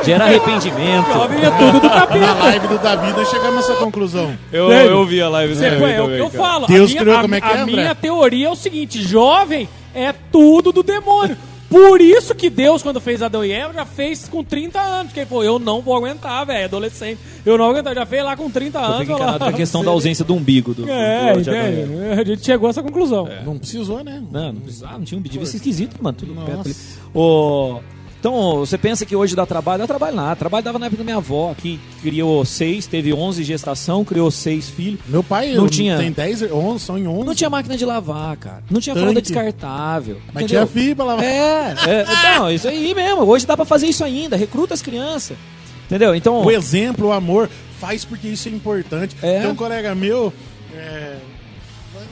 gera 0.04 0.26
arrependimento. 0.26 1.12
Jovem 1.14 1.40
é 1.44 1.50
tudo 1.52 1.80
do 1.80 1.88
Na 1.90 2.02
capeta. 2.02 2.34
live 2.34 2.68
do 2.68 2.78
Davi, 2.78 3.12
nós 3.12 3.28
chegamos 3.30 3.56
nessa 3.56 3.74
conclusão. 3.76 4.38
Eu, 4.54 4.72
eu 4.72 5.06
vi 5.06 5.20
a 5.22 5.30
live 5.30 5.56
dele 5.56 5.78
foi, 5.80 5.92
é 5.94 6.02
o 6.02 6.08
que 6.08 6.20
eu 6.20 6.30
cara. 6.30 6.44
falo. 6.44 6.68
Deus 6.68 6.90
a 6.92 6.94
minha, 6.94 7.02
criou 7.02 7.18
a- 7.18 7.22
como 7.22 7.36
é 7.36 7.42
que 7.42 7.48
a 7.48 7.52
é, 7.52 7.62
André? 7.62 7.76
minha 7.76 7.96
teoria 7.96 8.48
é 8.48 8.50
o 8.52 8.56
seguinte: 8.56 9.02
jovem 9.02 9.68
é 9.96 10.14
tudo 10.32 10.72
do 10.72 10.84
demônio. 10.84 11.36
Por 11.70 12.00
isso 12.00 12.34
que 12.36 12.50
Deus, 12.50 12.84
quando 12.84 13.02
fez 13.02 13.22
Adão 13.22 13.44
e 13.44 13.52
Eva, 13.52 13.74
já 13.74 13.86
fez 13.86 14.28
com 14.28 14.44
30 14.44 14.80
anos. 14.80 15.08
Porque 15.08 15.22
ele 15.22 15.30
falou: 15.30 15.44
Eu 15.44 15.60
não 15.60 15.82
vou 15.82 15.96
aguentar, 15.96 16.46
velho, 16.46 16.66
adolescente. 16.66 17.20
Eu 17.46 17.58
não 17.58 17.66
vou 17.66 17.74
aguentar. 17.74 17.96
Já 17.96 18.06
fez 18.06 18.24
lá 18.24 18.36
com 18.38 18.50
30 18.50 18.78
Eu 18.78 18.84
anos. 18.86 19.10
lá. 19.20 19.36
a 19.48 19.54
questão 19.54 19.84
da 19.84 19.92
ausência 19.92 20.24
do 20.24 20.36
umbigo 20.36 20.74
do, 20.74 20.90
É, 20.90 21.34
do, 21.34 21.42
do 21.44 21.50
entende? 21.50 22.12
A 22.22 22.24
gente 22.24 22.46
chegou 22.46 22.68
a 22.68 22.70
essa 22.70 22.84
conclusão. 22.84 23.28
Não 23.44 23.58
precisou, 23.58 24.04
né? 24.04 24.24
Não, 24.32 24.54
não 24.54 24.62
precisava, 24.62 24.98
não 24.98 25.06
tinha 25.06 25.18
um 25.18 25.20
umbigo. 25.20 25.34
Devia 25.34 25.48
ser 25.48 25.58
esquisito, 25.58 25.96
mano. 26.02 26.16
Tudo 26.18 26.34
Nossa. 26.34 26.46
perto 26.48 26.66
ali. 26.68 26.76
Ô, 27.14 27.80
então, 28.20 28.58
você 28.60 28.78
pensa 28.78 29.06
que 29.06 29.16
hoje 29.16 29.36
dá 29.36 29.46
trabalho? 29.46 29.80
Dá 29.82 29.88
trabalho 29.88 30.16
nada. 30.16 30.36
Trabalho 30.36 30.64
dava 30.66 30.80
na 30.80 30.88
época 30.88 30.98
da 31.00 31.04
minha 31.04 31.18
avó, 31.18 31.54
que 31.56 31.80
criou 32.02 32.44
seis, 32.44 32.88
teve 32.88 33.14
11 33.14 33.44
gestação, 33.44 34.04
criou 34.04 34.32
seis 34.32 34.68
filhos. 34.70 35.00
Meu 35.08 35.24
pai 35.24 35.54
Não 35.54 35.66
eu- 35.66 35.70
tinha- 35.70 35.98
tem 35.98 36.12
10, 36.12 36.42
11, 36.52 36.84
são 36.86 36.98
em 36.98 37.08
11. 37.08 37.24
Não 37.26 37.36
tinha 37.36 37.50
máquina 37.50 37.78
de 37.78 37.86
lavar, 37.86 38.36
cara. 38.38 38.64
Não 38.70 38.82
tinha 38.82 38.94
Tanque. 38.96 39.04
fralda 39.06 39.22
descartável. 39.22 40.18
Mas 40.34 40.44
entendeu? 40.44 40.66
tinha 40.68 40.84
fibra 40.84 41.06
lá. 41.06 41.24
É, 41.24 41.76
é, 41.88 42.06
não, 42.40 42.52
isso 42.52 42.68
aí 42.68 42.94
mesmo. 42.96 43.22
Hoje 43.24 43.46
dá 43.46 43.56
pra 43.56 43.66
fazer 43.66 43.88
isso 43.88 44.04
ainda. 44.04 44.36
Recruta 44.36 44.74
as 44.74 44.82
crianças. 44.82 45.38
Entendeu? 45.86 46.16
Então, 46.16 46.44
O 46.44 46.50
exemplo, 46.50 47.10
o 47.10 47.12
amor, 47.12 47.48
faz 47.80 48.04
porque 48.04 48.28
isso 48.28 48.48
é 48.50 48.52
importante. 48.52 49.16
É. 49.22 49.42
Tem 49.42 49.52
um 49.52 49.56
colega 49.56 49.94
meu, 49.94 50.34
é, 50.74 51.18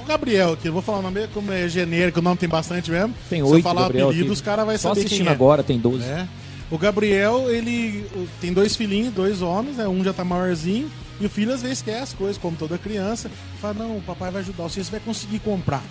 o 0.04 0.08
Gabriel, 0.08 0.58
que 0.58 0.68
eu 0.68 0.74
vou 0.74 0.82
falar 0.82 1.00
o 1.00 1.02
nome 1.02 1.28
como 1.34 1.52
é 1.52 1.68
genérico, 1.68 2.20
o 2.20 2.22
nome 2.22 2.38
tem 2.38 2.50
bastante 2.50 2.92
mesmo. 2.92 3.14
tem 3.30 3.40
Se 3.42 3.46
eu 3.48 3.54
oito, 3.54 3.64
falar 3.64 3.84
Gabriel, 3.84 4.08
apelido, 4.08 4.26
aqui. 4.26 4.34
os 4.34 4.42
caras 4.42 4.66
vão 4.66 4.78
saber 4.78 5.00
assistindo 5.00 5.20
quem 5.26 5.28
é. 5.28 5.32
agora 5.32 5.64
tem 5.64 5.80
12. 5.80 6.04
É. 6.04 6.28
O 6.72 6.78
Gabriel, 6.78 7.50
ele 7.50 8.06
tem 8.42 8.52
dois 8.54 8.76
filhinhos, 8.76 9.14
dois 9.14 9.42
homens, 9.42 9.78
né? 9.78 9.88
Um 9.88 10.04
já 10.04 10.12
tá 10.14 10.24
maiorzinho. 10.24 10.90
E 11.22 11.26
o 11.26 11.30
filho 11.30 11.54
às 11.54 11.62
vezes 11.62 11.82
quer 11.82 12.00
as 12.00 12.14
coisas, 12.14 12.38
como 12.38 12.58
toda 12.58 12.78
criança. 12.78 13.30
Fala, 13.62 13.76
não, 13.76 13.98
o 13.98 14.02
papai 14.02 14.32
vai 14.32 14.42
ajudar, 14.42 14.64
você 14.64 14.82
vai 14.84 15.00
conseguir 15.00 15.40
comprar. 15.40 15.84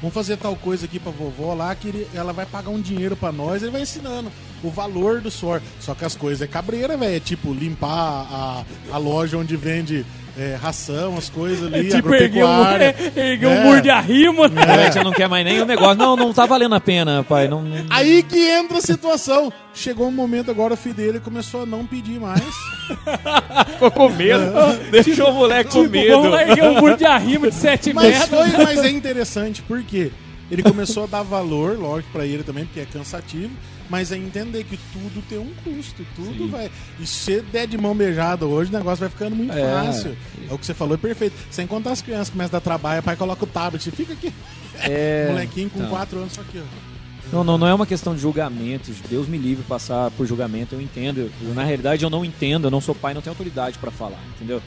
Vamos 0.00 0.14
fazer 0.14 0.36
tal 0.36 0.54
coisa 0.56 0.86
aqui 0.86 0.98
pra 0.98 1.10
vovó 1.12 1.52
lá, 1.52 1.74
que 1.74 1.88
ele- 1.88 2.06
ela 2.14 2.32
vai 2.32 2.46
pagar 2.46 2.70
um 2.70 2.80
dinheiro 2.80 3.16
pra 3.16 3.30
nós, 3.32 3.62
ele 3.62 3.72
vai 3.72 3.82
ensinando 3.82 4.30
o 4.62 4.70
valor 4.70 5.20
do 5.20 5.30
suor. 5.30 5.60
Só 5.80 5.94
que 5.94 6.04
as 6.04 6.14
coisas 6.14 6.42
é 6.42 6.46
cabreira, 6.46 6.96
velho. 6.96 7.16
É 7.16 7.20
tipo 7.20 7.52
limpar 7.52 7.90
a, 8.30 8.64
a 8.92 8.98
loja 8.98 9.36
onde 9.38 9.56
vende 9.56 10.04
é, 10.38 10.54
ração, 10.60 11.16
as 11.18 11.28
coisas 11.28 11.72
ali, 11.72 11.88
Tipo, 11.90 12.14
ergueu, 12.14 12.46
um- 12.46 12.64
ergueu 13.20 13.50
um 13.50 13.52
É. 13.52 13.64
muro 13.64 13.82
de 13.82 13.90
arrimo. 13.90 14.46
né? 14.48 14.62
A 14.62 14.90
gente 14.90 15.04
não 15.04 15.12
quer 15.12 15.28
mais 15.28 15.44
nem 15.44 15.60
o 15.60 15.66
negócio. 15.66 15.96
Não, 15.96 16.14
não 16.16 16.32
tá 16.32 16.46
valendo 16.46 16.74
a 16.74 16.80
pena, 16.80 17.24
pai. 17.24 17.48
Não, 17.48 17.62
não- 17.62 17.84
Aí 17.90 18.22
que 18.22 18.38
entra 18.38 18.78
a 18.78 18.80
situação. 18.80 19.52
Chegou 19.74 20.06
um 20.08 20.12
momento 20.12 20.50
agora, 20.50 20.74
o 20.74 20.76
filho 20.76 20.94
dele 20.94 21.20
começou 21.20 21.62
a 21.62 21.66
não 21.66 21.84
pedir 21.86 22.18
mais. 22.20 22.40
ficou 23.72 23.90
com 23.90 24.08
medo. 24.10 24.40
Deixou 24.90 25.30
o 25.30 25.34
moleque 25.34 25.70
com 25.70 25.82
Tipo, 25.84 26.08
vamos 26.10 26.30
lá 26.30 26.42
erguer 26.48 26.64
um 26.64 26.80
muro 26.80 26.96
de 26.96 27.04
arrimo 27.04 27.48
de 27.48 27.54
7 27.54 27.92
Mas 27.92 28.18
metros. 28.18 28.28
foi, 28.52 28.64
mas 28.64 28.78
é 28.84 28.90
interessante 28.90 29.62
porque 29.62 30.10
ele 30.50 30.62
começou 30.62 31.04
a 31.04 31.06
dar 31.06 31.22
valor, 31.22 31.78
lógico, 31.78 32.12
pra 32.12 32.26
ele 32.26 32.42
também, 32.42 32.64
porque 32.64 32.80
é 32.80 32.84
cansativo, 32.86 33.50
mas 33.88 34.12
é 34.12 34.16
entender 34.16 34.64
que 34.64 34.78
tudo 34.92 35.22
tem 35.28 35.38
um 35.38 35.52
custo, 35.64 36.04
tudo 36.14 36.48
vai. 36.48 36.70
E 36.98 37.06
se 37.06 37.14
você 37.24 37.40
der 37.42 37.66
de 37.66 37.76
mão 37.78 37.94
beijada 37.94 38.46
hoje, 38.46 38.70
o 38.70 38.72
negócio 38.76 39.00
vai 39.00 39.08
ficando 39.08 39.34
muito 39.36 39.52
É. 39.56 39.84
fácil. 39.84 40.16
É 40.48 40.52
o 40.54 40.58
que 40.58 40.66
você 40.66 40.74
falou, 40.74 40.94
é 40.94 40.98
perfeito. 40.98 41.34
Sem 41.50 41.66
contar 41.66 41.92
as 41.92 42.02
crianças 42.02 42.30
começam 42.30 42.50
a 42.56 42.58
dar 42.58 42.60
trabalho, 42.60 43.00
o 43.00 43.02
pai 43.02 43.16
coloca 43.16 43.44
o 43.44 43.46
tablet, 43.46 43.90
fica 43.90 44.12
aqui. 44.12 44.32
É, 44.82 45.28
Molequinho 45.32 45.70
com 45.70 45.78
então. 45.80 45.90
4 45.90 46.18
anos, 46.18 46.32
só 46.32 46.40
aqui, 46.40 46.58
ó. 46.58 46.90
Não, 47.32 47.44
não, 47.44 47.56
não 47.56 47.66
é 47.68 47.72
uma 47.74 47.86
questão 47.86 48.12
de 48.14 48.20
julgamentos. 48.20 48.96
Deus 49.08 49.28
me 49.28 49.38
livre 49.38 49.62
passar 49.68 50.10
por 50.12 50.26
julgamento, 50.26 50.74
eu 50.74 50.80
entendo. 50.80 51.30
Eu, 51.40 51.54
na 51.54 51.62
realidade, 51.62 52.02
eu 52.02 52.10
não 52.10 52.24
entendo, 52.24 52.66
eu 52.66 52.70
não 52.72 52.80
sou 52.80 52.92
pai, 52.92 53.14
não 53.14 53.22
tenho 53.22 53.32
autoridade 53.32 53.78
pra 53.78 53.90
falar, 53.92 54.18
entendeu? 54.34 54.60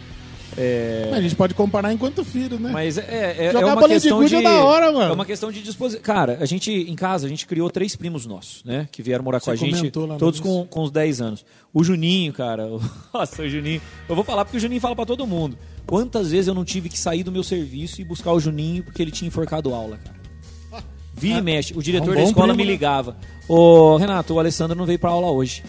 É, 0.57 1.09
a 1.13 1.21
gente 1.21 1.35
pode 1.35 1.53
comparar 1.53 1.91
enquanto 1.93 2.23
filho, 2.23 2.59
né? 2.59 2.69
Mas 2.71 2.97
é, 2.97 3.01
é, 3.01 3.45
é 3.45 3.51
Jogar 3.51 3.65
uma 3.67 3.75
bolinha 3.75 3.99
de 3.99 4.03
questão 4.09 4.23
de, 4.25 4.35
é 4.35 4.41
da 4.41 4.63
hora, 4.63 4.91
mano. 4.91 5.11
É 5.11 5.13
uma 5.13 5.25
questão 5.25 5.51
de 5.51 5.61
disposição. 5.61 6.01
Cara, 6.03 6.37
a 6.41 6.45
gente, 6.45 6.71
em 6.71 6.95
casa, 6.95 7.25
a 7.25 7.29
gente 7.29 7.45
criou 7.45 7.69
três 7.69 7.95
primos 7.95 8.25
nossos, 8.25 8.63
né? 8.63 8.87
Que 8.91 9.01
vieram 9.01 9.23
morar 9.23 9.39
com 9.39 9.45
Você 9.45 9.51
a 9.51 9.55
gente, 9.55 9.91
todos 9.91 10.39
com, 10.39 10.65
com 10.65 10.83
uns 10.83 10.91
10 10.91 11.21
anos. 11.21 11.45
O 11.73 11.83
Juninho, 11.83 12.31
cara. 12.33 12.67
o- 12.67 12.81
Nossa, 13.13 13.41
o 13.43 13.49
Juninho. 13.49 13.81
Eu 14.07 14.15
vou 14.15 14.23
falar 14.23 14.45
porque 14.45 14.57
o 14.57 14.59
Juninho 14.59 14.81
fala 14.81 14.95
pra 14.95 15.05
todo 15.05 15.25
mundo. 15.25 15.57
Quantas 15.85 16.31
vezes 16.31 16.47
eu 16.47 16.53
não 16.53 16.63
tive 16.63 16.87
que 16.89 16.97
sair 16.99 17.23
do 17.23 17.31
meu 17.31 17.43
serviço 17.43 17.99
e 17.99 18.03
buscar 18.03 18.31
o 18.31 18.39
Juninho 18.39 18.83
porque 18.83 19.01
ele 19.01 19.11
tinha 19.11 19.27
enforcado 19.27 19.73
aula, 19.73 19.97
cara? 19.97 20.83
Vira 21.15 21.39
e 21.39 21.41
mexe. 21.41 21.73
O 21.77 21.81
diretor 21.83 22.09
É 22.09 22.11
um 22.11 22.15
da 22.15 22.23
escola 22.23 22.47
primo, 22.47 22.57
me 22.57 22.63
né? 22.65 22.71
ligava. 22.71 23.15
Ô, 23.47 23.97
Renato, 23.97 24.33
o 24.33 24.39
Alessandro 24.39 24.75
não 24.77 24.85
veio 24.85 24.97
pra 24.97 25.11
aula 25.11 25.29
hoje. 25.29 25.63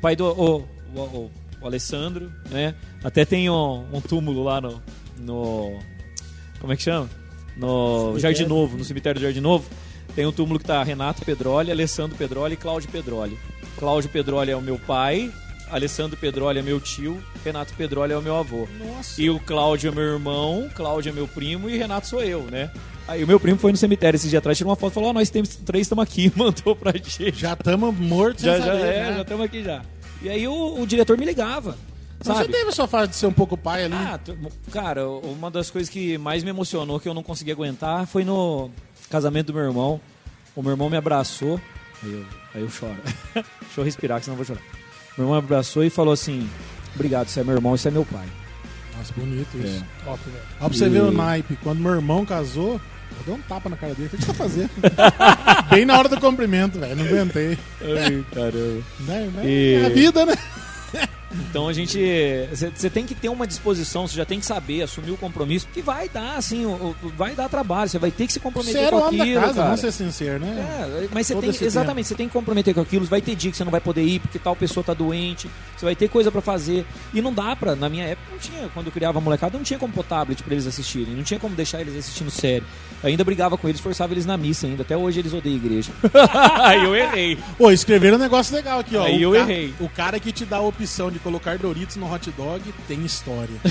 Pai 0.00 0.16
do. 0.16 0.24
O, 0.26 0.64
o, 0.94 1.00
o- 1.00 1.30
o 1.66 1.68
Alessandro, 1.68 2.32
né? 2.50 2.74
Até 3.04 3.24
tem 3.24 3.50
um, 3.50 3.84
um 3.92 4.00
túmulo 4.00 4.42
lá 4.42 4.60
no. 4.60 4.82
no 5.18 5.78
como 6.60 6.72
é 6.72 6.76
que 6.76 6.82
chama? 6.82 7.10
No 7.56 8.18
Jardim 8.18 8.44
Novo, 8.44 8.76
no 8.76 8.84
cemitério 8.84 9.20
do 9.20 9.24
Jardim 9.24 9.40
Novo. 9.40 9.68
Tem 10.14 10.24
um 10.24 10.32
túmulo 10.32 10.58
que 10.58 10.64
tá 10.64 10.82
Renato 10.82 11.24
Pedroli, 11.24 11.70
Alessandro 11.70 12.16
Pedroli 12.16 12.54
e 12.54 12.56
Cláudio 12.56 12.88
Pedroli. 12.90 13.38
Cláudio 13.78 14.08
Pedroli 14.08 14.50
é 14.50 14.56
o 14.56 14.62
meu 14.62 14.78
pai, 14.78 15.30
Alessandro 15.70 16.16
Pedroli 16.16 16.58
é 16.58 16.62
meu 16.62 16.80
tio, 16.80 17.22
Renato 17.44 17.74
Pedroli 17.74 18.12
é 18.12 18.16
o 18.16 18.22
meu 18.22 18.36
avô. 18.36 18.66
Nossa. 18.78 19.20
E 19.20 19.28
o 19.28 19.38
Cláudio 19.40 19.90
é 19.90 19.94
meu 19.94 20.04
irmão, 20.04 20.70
Cláudio 20.74 21.10
é 21.10 21.12
meu 21.12 21.28
primo 21.28 21.68
e 21.68 21.76
Renato 21.76 22.06
sou 22.06 22.22
eu, 22.22 22.42
né? 22.44 22.70
Aí 23.08 23.22
o 23.22 23.26
meu 23.26 23.38
primo 23.38 23.58
foi 23.58 23.70
no 23.70 23.76
cemitério 23.78 24.16
esse 24.16 24.28
dia 24.28 24.38
atrás, 24.38 24.56
tirou 24.56 24.70
uma 24.70 24.76
foto 24.76 24.92
e 24.92 24.94
falou: 24.94 25.10
Ó, 25.10 25.12
nós 25.12 25.30
temos 25.30 25.54
três, 25.56 25.82
estamos 25.82 26.02
aqui, 26.02 26.32
mandou 26.34 26.74
pra 26.74 26.92
gente. 26.92 27.32
Já 27.38 27.52
estamos 27.52 27.94
mortos 27.96 28.42
Já, 28.42 28.58
já, 28.58 28.64
saber, 28.64 28.84
é, 28.84 29.02
né? 29.02 29.14
já 29.14 29.22
estamos 29.22 29.44
aqui 29.44 29.62
já. 29.62 29.82
E 30.22 30.28
aí 30.28 30.46
o, 30.48 30.80
o 30.80 30.86
diretor 30.86 31.16
me 31.18 31.24
ligava. 31.24 31.76
Mas 32.18 32.28
Você 32.28 32.34
Sabe? 32.42 32.52
teve 32.52 32.68
a 32.70 32.72
sua 32.72 32.86
fase 32.88 33.10
de 33.10 33.16
ser 33.16 33.26
um 33.26 33.32
pouco 33.32 33.56
pai 33.56 33.84
ali? 33.84 33.94
Ah, 33.94 34.18
cara, 34.72 35.06
uma 35.08 35.50
das 35.50 35.70
coisas 35.70 35.88
que 35.90 36.16
mais 36.18 36.42
me 36.42 36.50
emocionou, 36.50 36.98
que 36.98 37.08
eu 37.08 37.14
não 37.14 37.22
consegui 37.22 37.52
aguentar, 37.52 38.06
foi 38.06 38.24
no 38.24 38.70
casamento 39.10 39.48
do 39.48 39.54
meu 39.54 39.64
irmão. 39.64 40.00
O 40.54 40.62
meu 40.62 40.72
irmão 40.72 40.88
me 40.88 40.96
abraçou. 40.96 41.60
Aí 42.02 42.12
eu, 42.12 42.24
aí 42.54 42.62
eu 42.62 42.70
choro. 42.70 42.96
Deixa 43.34 43.44
eu 43.78 43.84
respirar, 43.84 44.18
que 44.18 44.24
senão 44.24 44.38
eu 44.38 44.44
vou 44.44 44.46
chorar. 44.46 44.62
Meu 45.18 45.26
irmão 45.26 45.32
me 45.40 45.44
abraçou 45.44 45.84
e 45.84 45.90
falou 45.90 46.12
assim: 46.14 46.48
Obrigado, 46.94 47.28
você 47.28 47.40
é 47.40 47.44
meu 47.44 47.54
irmão, 47.54 47.76
você 47.76 47.88
é 47.88 47.90
meu 47.90 48.04
pai. 48.06 48.26
Nossa, 48.96 49.12
bonito 49.14 49.56
isso. 49.58 49.84
É. 49.84 50.04
Top, 50.04 50.18
velho. 50.24 50.44
Ó, 50.60 50.68
pra 50.68 50.76
você 50.78 50.86
E- 50.86 50.88
ver 50.88 51.02
o 51.02 51.12
naipe. 51.12 51.56
Quando 51.62 51.80
meu 51.80 51.92
irmão 51.94 52.24
casou, 52.24 52.80
eu 53.18 53.24
dei 53.24 53.34
um 53.34 53.42
tapa 53.48 53.68
na 53.68 53.76
cara 53.76 53.94
dele. 53.94 54.08
O 54.12 54.16
que 54.16 54.16
você 54.18 54.26
tá 54.26 54.34
fazendo? 54.34 54.70
Bem 55.70 55.84
na 55.84 55.98
hora 55.98 56.08
do 56.08 56.20
cumprimento, 56.20 56.78
velho. 56.78 56.96
Não 56.96 57.04
aguentei. 57.06 57.58
Ai, 57.82 58.24
caramba. 58.34 58.82
Mas 59.00 59.44
E- 59.44 59.80
É 59.82 59.86
a 59.86 59.88
vida, 59.90 60.26
né? 60.26 60.34
Então 61.40 61.68
a 61.68 61.72
gente. 61.72 61.98
Você 62.74 62.88
tem 62.90 63.04
que 63.06 63.14
ter 63.14 63.28
uma 63.28 63.46
disposição, 63.46 64.06
você 64.06 64.16
já 64.16 64.24
tem 64.24 64.40
que 64.40 64.46
saber, 64.46 64.82
assumir 64.82 65.10
o 65.10 65.16
compromisso, 65.16 65.66
porque 65.66 65.82
vai 65.82 66.08
dar, 66.08 66.36
assim, 66.36 66.64
o- 66.66 66.94
o- 67.02 67.08
vai 67.16 67.34
dar 67.34 67.48
trabalho, 67.48 67.88
você 67.90 67.98
vai 67.98 68.10
ter 68.10 68.26
que 68.26 68.32
se 68.32 68.40
comprometer 68.40 68.82
era 68.82 68.96
com 68.96 69.04
aquilo. 69.06 69.40
casa, 69.40 69.54
cara. 69.54 69.64
vamos 69.66 69.80
ser 69.80 69.92
sinceros, 69.92 70.40
né? 70.40 70.48
É, 71.04 71.08
mas 71.12 71.26
você 71.26 71.34
tem, 71.34 71.50
exatamente, 71.66 72.08
você 72.08 72.14
tem 72.14 72.26
que 72.26 72.32
comprometer 72.32 72.74
com 72.74 72.80
aquilo. 72.80 73.04
Vai 73.06 73.20
ter 73.20 73.34
dia 73.34 73.50
que 73.50 73.56
você 73.56 73.64
não 73.64 73.70
vai 73.70 73.80
poder 73.80 74.02
ir 74.02 74.20
porque 74.20 74.38
tal 74.38 74.54
pessoa 74.56 74.82
tá 74.84 74.94
doente. 74.94 75.48
Você 75.76 75.84
vai 75.84 75.94
ter 75.94 76.08
coisa 76.08 76.30
pra 76.30 76.40
fazer. 76.40 76.84
E 77.12 77.20
não 77.20 77.32
dá 77.32 77.54
pra, 77.54 77.74
na 77.76 77.88
minha 77.88 78.04
época, 78.04 78.28
não 78.32 78.38
tinha, 78.38 78.68
quando 78.72 78.86
eu 78.86 78.92
criava 78.92 79.18
a 79.18 79.20
molecada, 79.20 79.56
não 79.56 79.64
tinha 79.64 79.78
como 79.78 79.92
pôr 79.92 80.04
tablet 80.04 80.42
pra 80.42 80.52
eles 80.54 80.66
assistirem. 80.66 81.14
Não 81.14 81.22
tinha 81.22 81.38
como 81.40 81.54
deixar 81.54 81.80
eles 81.80 81.96
assistindo 81.96 82.30
série. 82.30 82.64
Eu 83.02 83.08
ainda 83.10 83.22
brigava 83.24 83.56
com 83.58 83.68
eles, 83.68 83.80
forçava 83.80 84.12
eles 84.14 84.24
na 84.26 84.36
missa 84.36 84.66
ainda. 84.66 84.82
Até 84.82 84.96
hoje 84.96 85.20
eles 85.20 85.32
odeiam 85.34 85.54
a 85.54 85.58
igreja. 85.58 85.92
Aí 86.62 86.82
eu 86.84 86.94
errei. 86.96 87.38
Pô, 87.58 87.70
escreveram 87.70 88.16
um 88.16 88.20
negócio 88.20 88.54
legal 88.54 88.78
aqui, 88.80 88.96
ó. 88.96 89.04
Aí 89.04 89.24
o 89.26 89.34
eu 89.34 89.36
errei. 89.36 89.74
O 89.78 89.88
cara 89.88 90.18
que 90.18 90.32
te 90.32 90.44
dá 90.44 90.56
a 90.56 90.60
opção 90.62 91.10
de 91.10 91.18
colocar 91.26 91.58
Doritos 91.58 91.96
no 91.96 92.12
hot 92.12 92.30
dog 92.30 92.62
tem 92.86 93.04
história. 93.04 93.56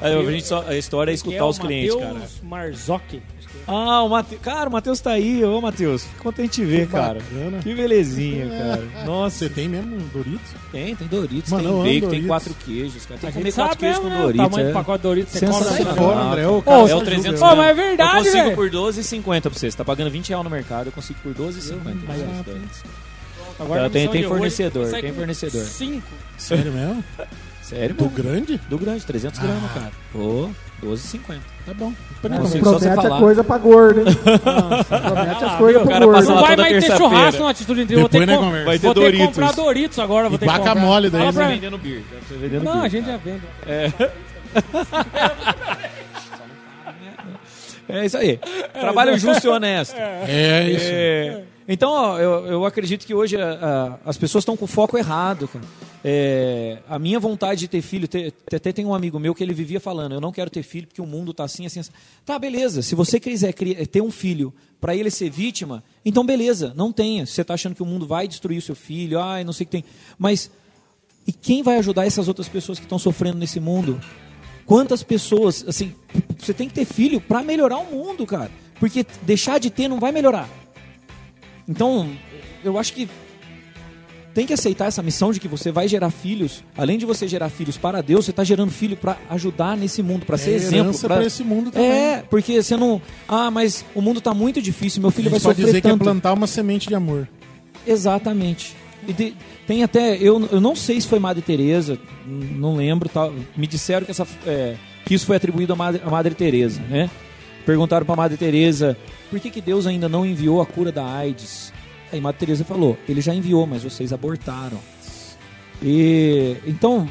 Aí 0.00 0.18
a, 0.18 0.30
gente 0.32 0.46
só, 0.48 0.64
a 0.66 0.76
história 0.76 1.12
é 1.12 1.14
escutar 1.14 1.36
é 1.36 1.42
o 1.44 1.46
os 1.46 1.60
clientes, 1.60 1.94
cara. 1.94 2.12
Matheus 2.14 2.40
Marzocchi. 2.42 3.22
Ah, 3.68 4.02
o 4.02 4.08
Matheus. 4.08 4.42
Cara, 4.42 4.68
o 4.68 4.72
Matheus 4.72 5.00
tá 5.00 5.12
aí. 5.12 5.44
Ô, 5.44 5.60
Matheus. 5.60 6.02
Fico 6.04 6.24
contente 6.24 6.60
de 6.60 6.66
ver, 6.66 6.86
Que 6.86 6.92
cara. 6.92 7.20
bacana. 7.20 7.58
Que 7.62 7.72
belezinha, 7.72 8.48
cara. 8.48 9.04
Nossa. 9.06 9.38
Você 9.38 9.48
tem 9.48 9.68
mesmo 9.68 9.94
um 9.94 10.08
Doritos? 10.08 10.50
Tem, 10.72 10.96
tem 10.96 11.06
Doritos, 11.06 11.52
Mano, 11.52 11.84
tem 11.84 12.00
bacon, 12.00 12.10
tem 12.10 12.26
quatro 12.26 12.54
queijos, 12.54 13.06
cara. 13.06 13.20
Tem 13.20 13.30
que 13.30 13.38
comer 13.38 13.52
quatro 13.52 13.78
queijos 13.78 13.98
mesmo, 14.02 14.10
com 14.10 14.16
né? 14.16 14.22
O 14.24 14.26
Doritos. 14.26 14.48
tamanho 14.50 14.66
é. 14.66 14.70
do 14.70 14.74
pacote 14.74 14.98
de 14.98 15.02
Doritos 15.08 15.32
você 15.34 15.46
compra. 15.46 15.68
Sai 15.68 15.84
fora, 15.84 16.20
André. 16.20 16.46
Ô, 16.48 16.62
cara, 16.62 16.76
É 16.76 16.80
só 16.80 16.84
o 16.84 16.88
julga. 16.88 17.04
300 17.04 17.40
Ô, 17.40 17.44
gramas. 17.44 17.56
mas 17.58 17.68
é 17.68 17.74
verdade, 17.74 18.10
Eu 18.10 18.24
consigo 18.24 18.44
velho. 18.44 18.56
por 18.56 18.70
12,50 18.70 19.40
pra 19.42 19.50
você. 19.50 19.70
Você 19.70 19.76
tá 19.76 19.84
pagando 19.84 20.10
20 20.10 20.28
reais 20.30 20.44
no 20.44 20.50
mercado, 20.50 20.86
eu 20.88 20.92
consigo 20.92 21.18
por 21.22 21.32
12,50. 21.32 21.78
Agora, 23.58 23.82
Tá, 23.84 23.90
tem- 23.90 24.08
tem 24.08 24.20
hoje, 24.20 24.28
fornecedor, 24.28 24.90
tem 24.90 25.12
fornecedor. 25.12 25.64
Cinco. 25.64 26.06
Sério 26.36 26.72
mesmo? 26.72 27.04
Sério, 27.62 27.94
Do 27.94 28.04
mano? 28.04 28.16
grande? 28.16 28.58
Do 28.70 28.78
grande, 28.78 29.04
300 29.04 29.38
gramas, 29.40 29.70
cara. 29.72 29.90
Pô, 30.10 30.48
12,50. 30.82 31.38
Tá 31.66 31.74
bom. 31.74 31.92
Não, 32.22 32.38
Não, 32.38 32.50
Promete 32.50 33.06
a 33.06 33.10
coisa 33.18 33.44
pra 33.44 33.58
gordo, 33.58 34.00
hein? 34.00 34.06
Promete 34.16 35.44
as 35.44 35.52
Ah, 35.52 35.56
coisas 35.58 35.82
cara 35.86 36.06
gordo. 36.06 36.28
Não 36.28 36.40
vai 36.40 36.56
mais 36.56 36.84
ter 36.84 36.96
churrasco 36.96 37.42
na 37.42 37.50
Atitude 37.50 37.82
Interior. 37.82 38.00
Vou 38.00 38.08
ter 38.08 38.26
né, 38.26 38.36
com-. 38.38 38.50
Vai 38.64 38.78
ter 38.78 38.86
vou 38.86 38.94
ter 38.94 39.12
que 39.12 39.18
comprar 39.18 39.52
Doritos 39.52 39.98
agora. 39.98 40.28
Vou 40.30 40.36
E 40.36 40.38
ter 40.38 40.46
que 40.46 40.52
comprar. 40.52 40.72
guacamole 40.74 41.10
daí, 41.10 41.20
Fala 41.20 41.32
pra 41.34 41.42
né? 41.42 41.48
mim. 41.48 41.54
vendendo 41.60 41.78
beer. 41.78 42.02
Tô 42.26 42.34
vendendo 42.36 42.64
Não, 42.64 42.72
beer, 42.72 42.84
a 42.84 42.88
gente 42.88 43.04
cara. 43.04 43.18
já 43.18 43.24
vende. 43.24 43.42
É 47.90 48.04
isso 48.06 48.16
aí. 48.18 48.38
Trabalho 48.72 49.18
justo 49.18 49.46
e 49.46 49.50
honesto. 49.50 49.94
É 49.98 50.70
isso. 50.70 50.86
É, 50.90 51.42
então, 51.68 51.90
ó, 51.90 52.18
eu, 52.18 52.46
eu 52.46 52.64
acredito 52.64 53.06
que 53.06 53.12
hoje 53.14 53.36
a- 53.36 53.98
a- 54.04 54.08
as 54.10 54.16
pessoas 54.16 54.42
estão 54.42 54.56
com 54.56 54.66
foco 54.66 54.96
errado, 54.96 55.46
cara. 55.46 55.64
É, 56.02 56.78
a 56.88 56.98
minha 56.98 57.20
vontade 57.20 57.60
de 57.60 57.68
ter 57.68 57.82
filho, 57.82 58.08
te- 58.08 58.32
até 58.52 58.72
tem 58.72 58.86
um 58.86 58.94
amigo 58.94 59.18
meu 59.18 59.34
que 59.34 59.42
ele 59.44 59.52
vivia 59.52 59.78
falando, 59.78 60.12
eu 60.14 60.20
não 60.20 60.32
quero 60.32 60.48
ter 60.48 60.62
filho 60.62 60.86
porque 60.86 61.02
o 61.02 61.06
mundo 61.06 61.34
tá 61.34 61.44
assim, 61.44 61.66
assim, 61.66 61.80
assim. 61.80 61.90
Tá, 62.24 62.38
beleza. 62.38 62.80
Se 62.82 62.94
você 62.94 63.20
quiser 63.20 63.52
cri- 63.52 63.86
ter 63.86 64.00
um 64.00 64.10
filho 64.10 64.52
para 64.80 64.94
ele 64.96 65.10
ser 65.10 65.28
vítima, 65.28 65.84
então 66.04 66.24
beleza, 66.24 66.72
não 66.76 66.92
tenha. 66.92 67.26
Se 67.26 67.32
você 67.32 67.44
tá 67.44 67.54
achando 67.54 67.74
que 67.74 67.82
o 67.82 67.86
mundo 67.86 68.06
vai 68.06 68.26
destruir 68.26 68.58
o 68.58 68.62
seu 68.62 68.74
filho, 68.76 69.20
ai, 69.20 69.44
não 69.44 69.52
sei 69.52 69.64
o 69.64 69.66
que 69.66 69.72
tem. 69.72 69.84
Mas 70.18 70.50
e 71.26 71.32
quem 71.32 71.62
vai 71.62 71.76
ajudar 71.78 72.06
essas 72.06 72.28
outras 72.28 72.48
pessoas 72.48 72.78
que 72.78 72.86
estão 72.86 72.98
sofrendo 72.98 73.36
nesse 73.38 73.60
mundo? 73.60 74.00
Quantas 74.64 75.02
pessoas, 75.02 75.64
assim, 75.66 75.94
você 76.38 76.54
tem 76.54 76.68
que 76.68 76.74
ter 76.74 76.84
filho 76.84 77.20
para 77.20 77.42
melhorar 77.42 77.78
o 77.78 77.84
mundo, 77.90 78.24
cara. 78.24 78.50
Porque 78.78 79.04
deixar 79.22 79.58
de 79.58 79.68
ter 79.70 79.88
não 79.88 79.98
vai 79.98 80.12
melhorar. 80.12 80.48
Então, 81.68 82.08
eu 82.64 82.78
acho 82.78 82.92
que 82.92 83.08
tem 84.34 84.46
que 84.46 84.52
aceitar 84.52 84.86
essa 84.86 85.02
missão 85.02 85.32
de 85.32 85.40
que 85.40 85.48
você 85.48 85.72
vai 85.72 85.88
gerar 85.88 86.10
filhos. 86.10 86.62
Além 86.76 86.96
de 86.96 87.04
você 87.04 87.26
gerar 87.26 87.48
filhos 87.48 87.76
para 87.76 88.00
Deus, 88.02 88.24
você 88.24 88.30
está 88.30 88.44
gerando 88.44 88.70
filho 88.70 88.96
para 88.96 89.16
ajudar 89.30 89.76
nesse 89.76 90.02
mundo, 90.02 90.24
para 90.24 90.38
ser 90.38 90.52
É 90.52 90.54
exemplo. 90.54 90.76
herança 90.78 91.06
pra- 91.08 91.16
pra 91.16 91.26
esse 91.26 91.42
mundo 91.42 91.70
também. 91.72 91.90
É, 91.90 92.24
porque 92.30 92.62
você 92.62 92.76
não. 92.76 93.02
Ah, 93.26 93.50
mas 93.50 93.84
o 93.94 94.00
mundo 94.00 94.20
tá 94.20 94.32
muito 94.32 94.62
difícil, 94.62 95.00
meu 95.02 95.10
filho 95.10 95.28
vai 95.28 95.38
gente 95.40 95.44
pode 95.46 95.56
sofrer 95.56 95.66
dizer 95.66 95.80
que 95.80 95.88
é 95.88 95.90
tanto. 95.90 96.04
plantar 96.04 96.32
uma 96.34 96.46
semente 96.46 96.88
de 96.88 96.94
amor. 96.94 97.28
Exatamente. 97.86 98.76
E 99.06 99.12
de- 99.12 99.34
tem 99.66 99.82
até, 99.82 100.16
eu, 100.16 100.46
eu 100.52 100.60
não 100.60 100.76
sei 100.76 101.00
se 101.00 101.06
foi 101.08 101.18
Madre 101.18 101.42
Teresa, 101.42 101.98
não 102.26 102.76
lembro, 102.76 103.08
tá, 103.08 103.30
me 103.56 103.66
disseram 103.66 104.04
que, 104.04 104.10
essa, 104.10 104.26
é, 104.46 104.76
que 105.04 105.14
isso 105.14 105.26
foi 105.26 105.36
atribuído 105.36 105.72
a 105.72 105.76
Madre, 105.76 106.00
a 106.04 106.10
Madre 106.10 106.34
Teresa, 106.34 106.80
né? 106.88 107.10
Perguntaram 107.68 108.06
para 108.06 108.16
Madre 108.16 108.38
Teresa 108.38 108.96
por 109.28 109.38
que, 109.38 109.50
que 109.50 109.60
Deus 109.60 109.86
ainda 109.86 110.08
não 110.08 110.24
enviou 110.24 110.62
a 110.62 110.64
cura 110.64 110.90
da 110.90 111.04
AIDS. 111.04 111.70
Aí 112.10 112.18
Madre 112.18 112.38
Teresa 112.38 112.64
falou, 112.64 112.96
ele 113.06 113.20
já 113.20 113.34
enviou, 113.34 113.66
mas 113.66 113.84
vocês 113.84 114.10
abortaram. 114.10 114.78
E 115.82 116.56
então, 116.66 117.06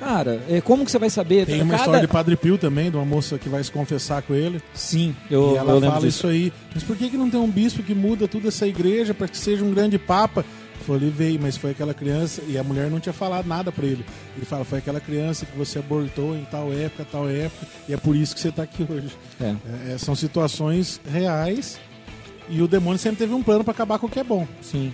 cara, 0.00 0.40
é, 0.48 0.62
como 0.62 0.86
que 0.86 0.90
você 0.90 0.98
vai 0.98 1.10
saber? 1.10 1.44
Tem 1.44 1.56
uma 1.60 1.72
Cada- 1.72 1.76
história 1.82 2.00
de 2.00 2.08
Padre 2.08 2.34
Pio 2.34 2.56
também, 2.56 2.90
de 2.90 2.96
uma 2.96 3.04
moça 3.04 3.36
que 3.36 3.50
vai 3.50 3.62
se 3.62 3.70
confessar 3.70 4.22
com 4.22 4.34
ele. 4.34 4.58
Sim, 4.72 5.14
eu, 5.30 5.52
e 5.52 5.56
ela 5.58 5.72
eu 5.74 5.80
fala 5.82 5.94
disso. 5.96 6.06
isso 6.06 6.26
aí. 6.28 6.50
Mas 6.72 6.82
por 6.82 6.96
que, 6.96 7.10
que 7.10 7.18
não 7.18 7.28
tem 7.28 7.38
um 7.38 7.50
bispo 7.50 7.82
que 7.82 7.94
muda 7.94 8.26
toda 8.26 8.48
essa 8.48 8.66
igreja 8.66 9.12
para 9.12 9.28
que 9.28 9.36
seja 9.36 9.62
um 9.62 9.70
grande 9.70 9.98
papa? 9.98 10.46
Falou, 10.86 11.02
ele 11.02 11.10
veio, 11.10 11.40
mas 11.42 11.56
foi 11.56 11.72
aquela 11.72 11.92
criança, 11.92 12.40
e 12.46 12.56
a 12.56 12.62
mulher 12.62 12.88
não 12.88 13.00
tinha 13.00 13.12
falado 13.12 13.44
nada 13.46 13.72
para 13.72 13.84
ele. 13.84 14.06
Ele 14.36 14.46
fala, 14.46 14.64
foi 14.64 14.78
aquela 14.78 15.00
criança 15.00 15.44
que 15.44 15.58
você 15.58 15.80
abortou 15.80 16.36
em 16.36 16.44
tal 16.44 16.72
época, 16.72 17.04
tal 17.10 17.28
época, 17.28 17.66
e 17.88 17.92
é 17.92 17.96
por 17.96 18.14
isso 18.14 18.36
que 18.36 18.40
você 18.40 18.50
está 18.50 18.62
aqui 18.62 18.86
hoje. 18.88 19.10
É. 19.40 19.44
É, 19.90 19.94
é, 19.94 19.98
são 19.98 20.14
situações 20.14 21.00
reais, 21.04 21.80
e 22.48 22.62
o 22.62 22.68
demônio 22.68 23.00
sempre 23.00 23.18
teve 23.18 23.34
um 23.34 23.42
plano 23.42 23.64
para 23.64 23.72
acabar 23.72 23.98
com 23.98 24.06
o 24.06 24.08
que 24.08 24.20
é 24.20 24.24
bom. 24.24 24.46
Sim. 24.62 24.92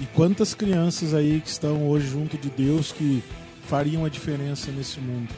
E 0.00 0.06
quantas 0.14 0.54
crianças 0.54 1.12
aí 1.12 1.40
que 1.40 1.48
estão 1.48 1.88
hoje 1.88 2.06
junto 2.06 2.38
de 2.38 2.48
Deus 2.48 2.92
que 2.92 3.22
fariam 3.66 4.04
a 4.04 4.08
diferença 4.08 4.70
nesse 4.70 5.00
mundo? 5.00 5.28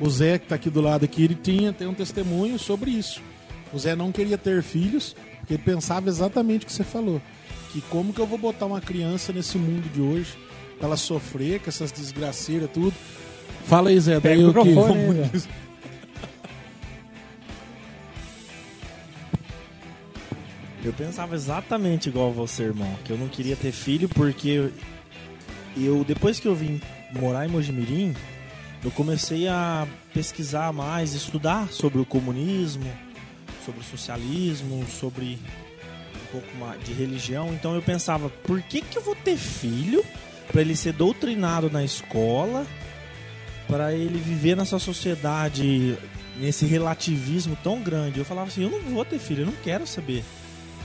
O 0.00 0.10
Zé, 0.10 0.38
que 0.38 0.46
está 0.46 0.56
aqui 0.56 0.70
do 0.70 0.80
lado 0.80 1.04
aqui, 1.04 1.22
ele 1.22 1.36
tinha 1.36 1.72
tem 1.72 1.86
um 1.86 1.94
testemunho 1.94 2.58
sobre 2.58 2.90
isso. 2.90 3.22
O 3.72 3.78
Zé 3.78 3.94
não 3.94 4.10
queria 4.10 4.36
ter 4.36 4.60
filhos, 4.62 5.14
porque 5.38 5.54
ele 5.54 5.62
pensava 5.62 6.08
exatamente 6.08 6.64
o 6.64 6.66
que 6.66 6.72
você 6.72 6.84
falou. 6.84 7.22
Que 7.72 7.80
como 7.82 8.12
que 8.12 8.20
eu 8.20 8.26
vou 8.26 8.38
botar 8.38 8.66
uma 8.66 8.80
criança 8.80 9.32
nesse 9.32 9.56
mundo 9.56 9.90
de 9.92 10.00
hoje, 10.00 10.34
pra 10.78 10.88
ela 10.88 10.96
sofrer 10.96 11.60
com 11.60 11.70
essas 11.70 11.90
desgraceiras, 11.90 12.70
tudo. 12.72 12.94
Fala 13.66 13.90
aí, 13.90 13.98
Zé, 13.98 14.20
daí 14.20 14.36
Pega 14.36 14.46
o 14.46 14.50
o 14.50 14.52
que... 14.52 14.68
microfone. 14.68 15.30
Eu 20.84 20.92
pensava 20.92 21.36
exatamente 21.36 22.08
igual 22.08 22.32
você, 22.32 22.64
irmão, 22.64 22.92
que 23.04 23.12
eu 23.12 23.16
não 23.16 23.28
queria 23.28 23.54
ter 23.54 23.70
filho 23.70 24.08
porque 24.08 24.70
eu 25.76 26.04
depois 26.04 26.40
que 26.40 26.48
eu 26.48 26.56
vim 26.56 26.80
morar 27.12 27.46
em 27.46 27.48
Mojimirim, 27.48 28.14
eu 28.84 28.90
comecei 28.90 29.46
a 29.46 29.86
pesquisar 30.12 30.72
mais, 30.72 31.14
estudar 31.14 31.68
sobre 31.68 32.00
o 32.00 32.04
comunismo, 32.04 32.90
sobre 33.64 33.80
o 33.80 33.84
socialismo, 33.84 34.84
sobre 34.88 35.38
pouco 36.32 36.48
de 36.82 36.92
religião. 36.92 37.52
Então 37.52 37.74
eu 37.74 37.82
pensava, 37.82 38.30
por 38.42 38.60
que 38.62 38.80
que 38.80 38.96
eu 38.96 39.02
vou 39.02 39.14
ter 39.14 39.36
filho 39.36 40.04
para 40.50 40.62
ele 40.62 40.74
ser 40.74 40.94
doutrinado 40.94 41.70
na 41.70 41.84
escola, 41.84 42.66
para 43.68 43.94
ele 43.94 44.18
viver 44.18 44.56
nessa 44.56 44.78
sociedade 44.78 45.96
nesse 46.38 46.64
relativismo 46.64 47.56
tão 47.62 47.82
grande? 47.82 48.18
Eu 48.18 48.24
falava 48.24 48.48
assim, 48.48 48.62
eu 48.62 48.70
não 48.70 48.80
vou 48.80 49.04
ter 49.04 49.18
filho, 49.18 49.42
eu 49.42 49.46
não 49.46 49.56
quero 49.62 49.86
saber 49.86 50.24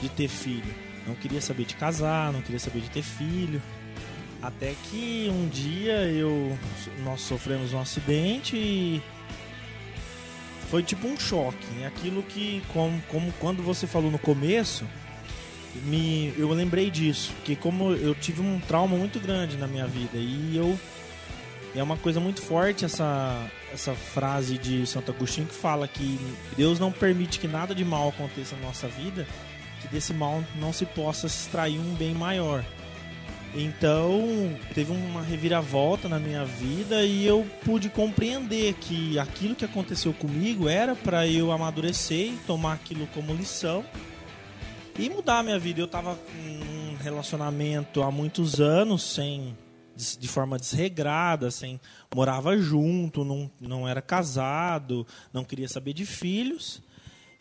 de 0.02 0.08
ter 0.10 0.28
filho. 0.28 0.74
Não 1.06 1.14
queria 1.14 1.40
saber 1.40 1.64
de 1.64 1.74
casar, 1.74 2.30
não 2.32 2.42
queria 2.42 2.60
saber 2.60 2.80
de 2.80 2.90
ter 2.90 3.02
filho. 3.02 3.62
Até 4.42 4.74
que 4.84 5.28
um 5.32 5.48
dia 5.48 6.04
eu 6.04 6.56
nós 7.02 7.22
sofremos 7.22 7.72
um 7.72 7.80
acidente 7.80 8.56
e 8.56 9.02
foi 10.70 10.82
tipo 10.82 11.08
um 11.08 11.18
choque. 11.18 11.66
É 11.82 11.86
aquilo 11.86 12.22
que, 12.22 12.62
como, 12.72 13.00
como 13.08 13.32
quando 13.40 13.62
você 13.62 13.86
falou 13.86 14.10
no 14.10 14.18
começo, 14.18 14.84
me, 15.84 16.32
eu 16.36 16.48
lembrei 16.50 16.90
disso. 16.90 17.32
Que 17.44 17.56
como 17.56 17.92
eu 17.92 18.14
tive 18.14 18.40
um 18.40 18.60
trauma 18.60 18.96
muito 18.96 19.20
grande 19.20 19.56
na 19.56 19.66
minha 19.66 19.86
vida 19.86 20.16
e 20.16 20.56
eu. 20.56 20.78
É 21.74 21.82
uma 21.82 21.98
coisa 21.98 22.18
muito 22.18 22.40
forte 22.40 22.84
essa, 22.84 23.46
essa 23.72 23.94
frase 23.94 24.56
de 24.56 24.86
Santo 24.86 25.12
Agostinho 25.12 25.46
que 25.46 25.54
fala 25.54 25.86
que 25.86 26.18
Deus 26.56 26.80
não 26.80 26.90
permite 26.90 27.38
que 27.38 27.46
nada 27.46 27.74
de 27.74 27.84
mal 27.84 28.08
aconteça 28.08 28.56
na 28.56 28.62
nossa 28.62 28.88
vida, 28.88 29.26
que 29.82 29.88
desse 29.88 30.14
mal 30.14 30.42
não 30.56 30.72
se 30.72 30.86
possa 30.86 31.26
extrair 31.26 31.78
um 31.78 31.94
bem 31.94 32.14
maior. 32.14 32.64
Então, 33.54 34.56
teve 34.74 34.92
uma 34.92 35.22
reviravolta 35.22 36.08
na 36.08 36.18
minha 36.18 36.44
vida 36.44 37.02
e 37.02 37.26
eu 37.26 37.46
pude 37.64 37.90
compreender 37.90 38.74
que 38.74 39.18
aquilo 39.18 39.54
que 39.54 39.64
aconteceu 39.64 40.12
comigo 40.14 40.68
era 40.68 40.96
para 40.96 41.26
eu 41.26 41.52
amadurecer 41.52 42.32
e 42.32 42.38
tomar 42.46 42.74
aquilo 42.74 43.06
como 43.08 43.34
lição 43.34 43.84
e 44.98 45.08
mudar 45.08 45.38
a 45.38 45.42
minha 45.42 45.58
vida. 45.58 45.80
Eu 45.80 45.86
estava 45.86 46.18
em 46.44 46.92
um 46.92 46.96
relacionamento 46.96 48.02
há 48.02 48.10
muitos 48.10 48.60
anos 48.60 49.02
sem 49.02 49.56
de 50.18 50.28
forma 50.28 50.58
desregrada, 50.58 51.50
sem 51.50 51.80
morava 52.14 52.56
junto, 52.56 53.24
não, 53.24 53.50
não 53.60 53.88
era 53.88 54.00
casado, 54.00 55.04
não 55.32 55.44
queria 55.44 55.68
saber 55.68 55.92
de 55.92 56.06
filhos. 56.06 56.80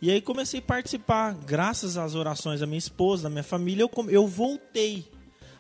E 0.02 0.10
aí 0.12 0.22
comecei 0.22 0.60
a 0.60 0.64
participar, 0.64 1.34
graças 1.34 1.98
às 1.98 2.16
orações 2.16 2.60
da 2.60 2.66
minha 2.66 2.78
esposa, 2.78 3.24
da 3.24 3.30
minha 3.30 3.44
família, 3.44 3.84
eu, 3.84 3.92
eu 4.10 4.28
voltei 4.28 5.08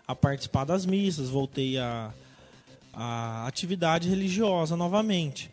a 0.08 0.16
participar 0.16 0.64
das 0.64 0.86
missas, 0.86 1.30
voltei 1.30 1.78
a, 1.78 2.12
a 2.94 3.46
atividade 3.48 4.10
religiosa 4.10 4.76
novamente. 4.76 5.52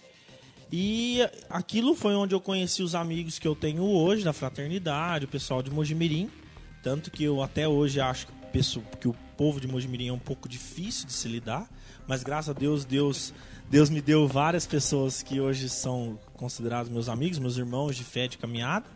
E 0.76 1.20
aquilo 1.48 1.94
foi 1.94 2.16
onde 2.16 2.34
eu 2.34 2.40
conheci 2.40 2.82
os 2.82 2.96
amigos 2.96 3.38
que 3.38 3.46
eu 3.46 3.54
tenho 3.54 3.84
hoje, 3.84 4.24
da 4.24 4.32
fraternidade, 4.32 5.24
o 5.24 5.28
pessoal 5.28 5.62
de 5.62 5.70
Mojimirim. 5.70 6.28
Tanto 6.82 7.12
que 7.12 7.22
eu 7.22 7.40
até 7.40 7.68
hoje 7.68 8.00
acho 8.00 8.26
que 9.00 9.06
o 9.06 9.14
povo 9.36 9.60
de 9.60 9.68
Mojimirim 9.68 10.08
é 10.08 10.12
um 10.12 10.18
pouco 10.18 10.48
difícil 10.48 11.06
de 11.06 11.12
se 11.12 11.28
lidar. 11.28 11.70
Mas 12.08 12.24
graças 12.24 12.48
a 12.56 12.58
Deus, 12.58 12.84
Deus, 12.84 13.32
Deus 13.70 13.88
me 13.88 14.02
deu 14.02 14.26
várias 14.26 14.66
pessoas 14.66 15.22
que 15.22 15.40
hoje 15.40 15.68
são 15.68 16.18
considerados 16.32 16.90
meus 16.90 17.08
amigos, 17.08 17.38
meus 17.38 17.56
irmãos 17.56 17.94
de 17.94 18.02
fé 18.02 18.26
de 18.26 18.36
caminhada. 18.36 18.86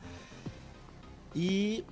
E 1.32 1.84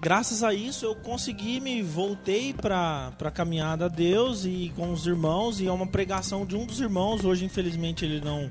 graças 0.00 0.42
a 0.42 0.52
isso 0.52 0.84
eu 0.84 0.96
consegui 0.96 1.60
me 1.60 1.82
voltei 1.82 2.52
para 2.52 3.12
a 3.16 3.30
caminhada 3.30 3.84
a 3.84 3.88
Deus 3.88 4.44
e 4.44 4.72
com 4.74 4.90
os 4.90 5.06
irmãos 5.06 5.60
e 5.60 5.68
é 5.68 5.72
uma 5.72 5.86
pregação 5.86 6.44
de 6.44 6.56
um 6.56 6.66
dos 6.66 6.80
irmãos 6.80 7.24
hoje 7.24 7.44
infelizmente 7.44 8.04
ele 8.04 8.20
não 8.20 8.50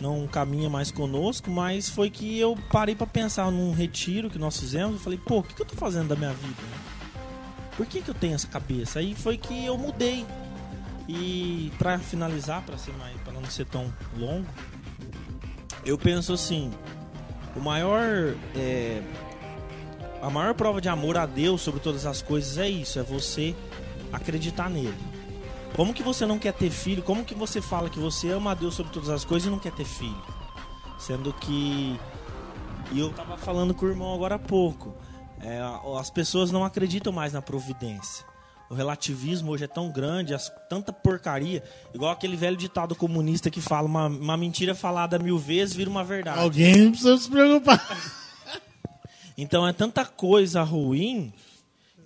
não 0.00 0.26
caminha 0.26 0.70
mais 0.70 0.90
conosco 0.90 1.50
mas 1.50 1.88
foi 1.88 2.10
que 2.10 2.38
eu 2.38 2.56
parei 2.72 2.94
para 2.94 3.06
pensar 3.06 3.50
num 3.50 3.72
retiro 3.72 4.30
que 4.30 4.38
nós 4.38 4.58
fizemos. 4.58 5.00
E 5.00 5.04
falei 5.04 5.18
pô 5.18 5.38
o 5.38 5.42
que, 5.42 5.54
que 5.54 5.62
eu 5.62 5.66
tô 5.66 5.76
fazendo 5.76 6.08
da 6.08 6.16
minha 6.16 6.32
vida? 6.32 6.62
Por 7.76 7.86
que, 7.86 8.02
que 8.02 8.10
eu 8.10 8.14
tenho 8.14 8.34
essa 8.34 8.46
cabeça? 8.46 8.98
Aí 8.98 9.14
foi 9.14 9.38
que 9.38 9.64
eu 9.64 9.76
mudei. 9.78 10.26
E 11.08 11.72
para 11.78 11.98
finalizar 11.98 12.62
para 12.62 12.78
ser 12.78 12.92
mais 12.92 13.18
para 13.20 13.32
não 13.32 13.44
ser 13.44 13.66
tão 13.66 13.92
longo 14.16 14.46
eu 15.84 15.98
penso 15.98 16.32
assim 16.32 16.70
o 17.56 17.60
maior 17.60 18.34
é, 18.54 19.02
a 20.22 20.28
maior 20.28 20.54
prova 20.54 20.80
de 20.80 20.88
amor 20.88 21.16
a 21.16 21.26
Deus 21.26 21.62
sobre 21.62 21.80
todas 21.80 22.04
as 22.06 22.20
coisas 22.20 22.58
é 22.58 22.68
isso, 22.68 22.98
é 22.98 23.02
você 23.02 23.54
acreditar 24.12 24.68
nele. 24.68 25.09
Como 25.74 25.94
que 25.94 26.02
você 26.02 26.26
não 26.26 26.38
quer 26.38 26.52
ter 26.52 26.70
filho? 26.70 27.02
Como 27.02 27.24
que 27.24 27.34
você 27.34 27.60
fala 27.60 27.88
que 27.88 27.98
você 27.98 28.30
ama 28.30 28.52
a 28.52 28.54
Deus 28.54 28.74
sobre 28.74 28.92
todas 28.92 29.08
as 29.08 29.24
coisas 29.24 29.46
e 29.46 29.50
não 29.50 29.58
quer 29.58 29.72
ter 29.72 29.84
filho? 29.84 30.22
Sendo 30.98 31.32
que 31.32 31.98
e 32.92 32.98
eu 32.98 33.10
tava 33.12 33.36
falando 33.36 33.72
com 33.72 33.86
o 33.86 33.88
irmão 33.88 34.12
agora 34.12 34.34
há 34.34 34.38
pouco. 34.38 34.94
É, 35.40 35.60
as 35.98 36.10
pessoas 36.10 36.50
não 36.50 36.64
acreditam 36.64 37.12
mais 37.12 37.32
na 37.32 37.40
providência. 37.40 38.26
O 38.68 38.74
relativismo 38.74 39.50
hoje 39.50 39.64
é 39.64 39.68
tão 39.68 39.90
grande, 39.90 40.34
as, 40.34 40.52
tanta 40.68 40.92
porcaria, 40.92 41.62
igual 41.94 42.12
aquele 42.12 42.36
velho 42.36 42.56
ditado 42.56 42.94
comunista 42.94 43.50
que 43.50 43.60
fala 43.60 43.86
uma, 43.86 44.06
uma 44.06 44.36
mentira 44.36 44.74
falada 44.74 45.18
mil 45.18 45.38
vezes 45.38 45.74
vira 45.74 45.90
uma 45.90 46.04
verdade. 46.04 46.40
Alguém 46.40 46.90
precisa 46.90 47.16
se 47.16 47.28
preocupar. 47.28 47.80
Então 49.36 49.66
é 49.66 49.72
tanta 49.72 50.04
coisa 50.04 50.62
ruim 50.62 51.32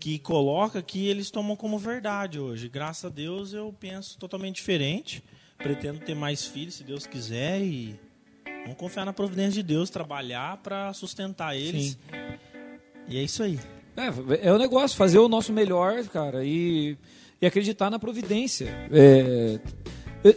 que 0.04 0.18
coloca 0.18 0.82
que 0.82 1.08
eles 1.08 1.30
tomam 1.30 1.56
como 1.56 1.78
verdade 1.78 2.38
hoje. 2.38 2.68
Graças 2.68 3.06
a 3.06 3.08
Deus 3.08 3.54
eu 3.54 3.74
penso 3.80 4.18
totalmente 4.18 4.56
diferente. 4.56 5.24
Pretendo 5.56 5.98
ter 5.98 6.14
mais 6.14 6.44
filhos, 6.44 6.74
se 6.74 6.84
Deus 6.84 7.06
quiser, 7.06 7.62
e 7.62 7.98
vamos 8.64 8.76
confiar 8.76 9.06
na 9.06 9.14
providência 9.14 9.52
de 9.52 9.62
Deus, 9.62 9.88
trabalhar 9.88 10.58
para 10.58 10.92
sustentar 10.92 11.56
eles. 11.56 11.92
Sim. 11.92 11.96
E 13.08 13.16
é 13.16 13.22
isso 13.22 13.42
aí. 13.42 13.58
É, 13.96 14.48
é 14.48 14.52
o 14.52 14.58
negócio, 14.58 14.94
fazer 14.94 15.18
o 15.18 15.26
nosso 15.26 15.54
melhor, 15.54 16.04
cara, 16.08 16.44
e, 16.44 16.98
e 17.40 17.46
acreditar 17.46 17.88
na 17.88 17.98
providência. 17.98 18.68
É, 18.92 19.58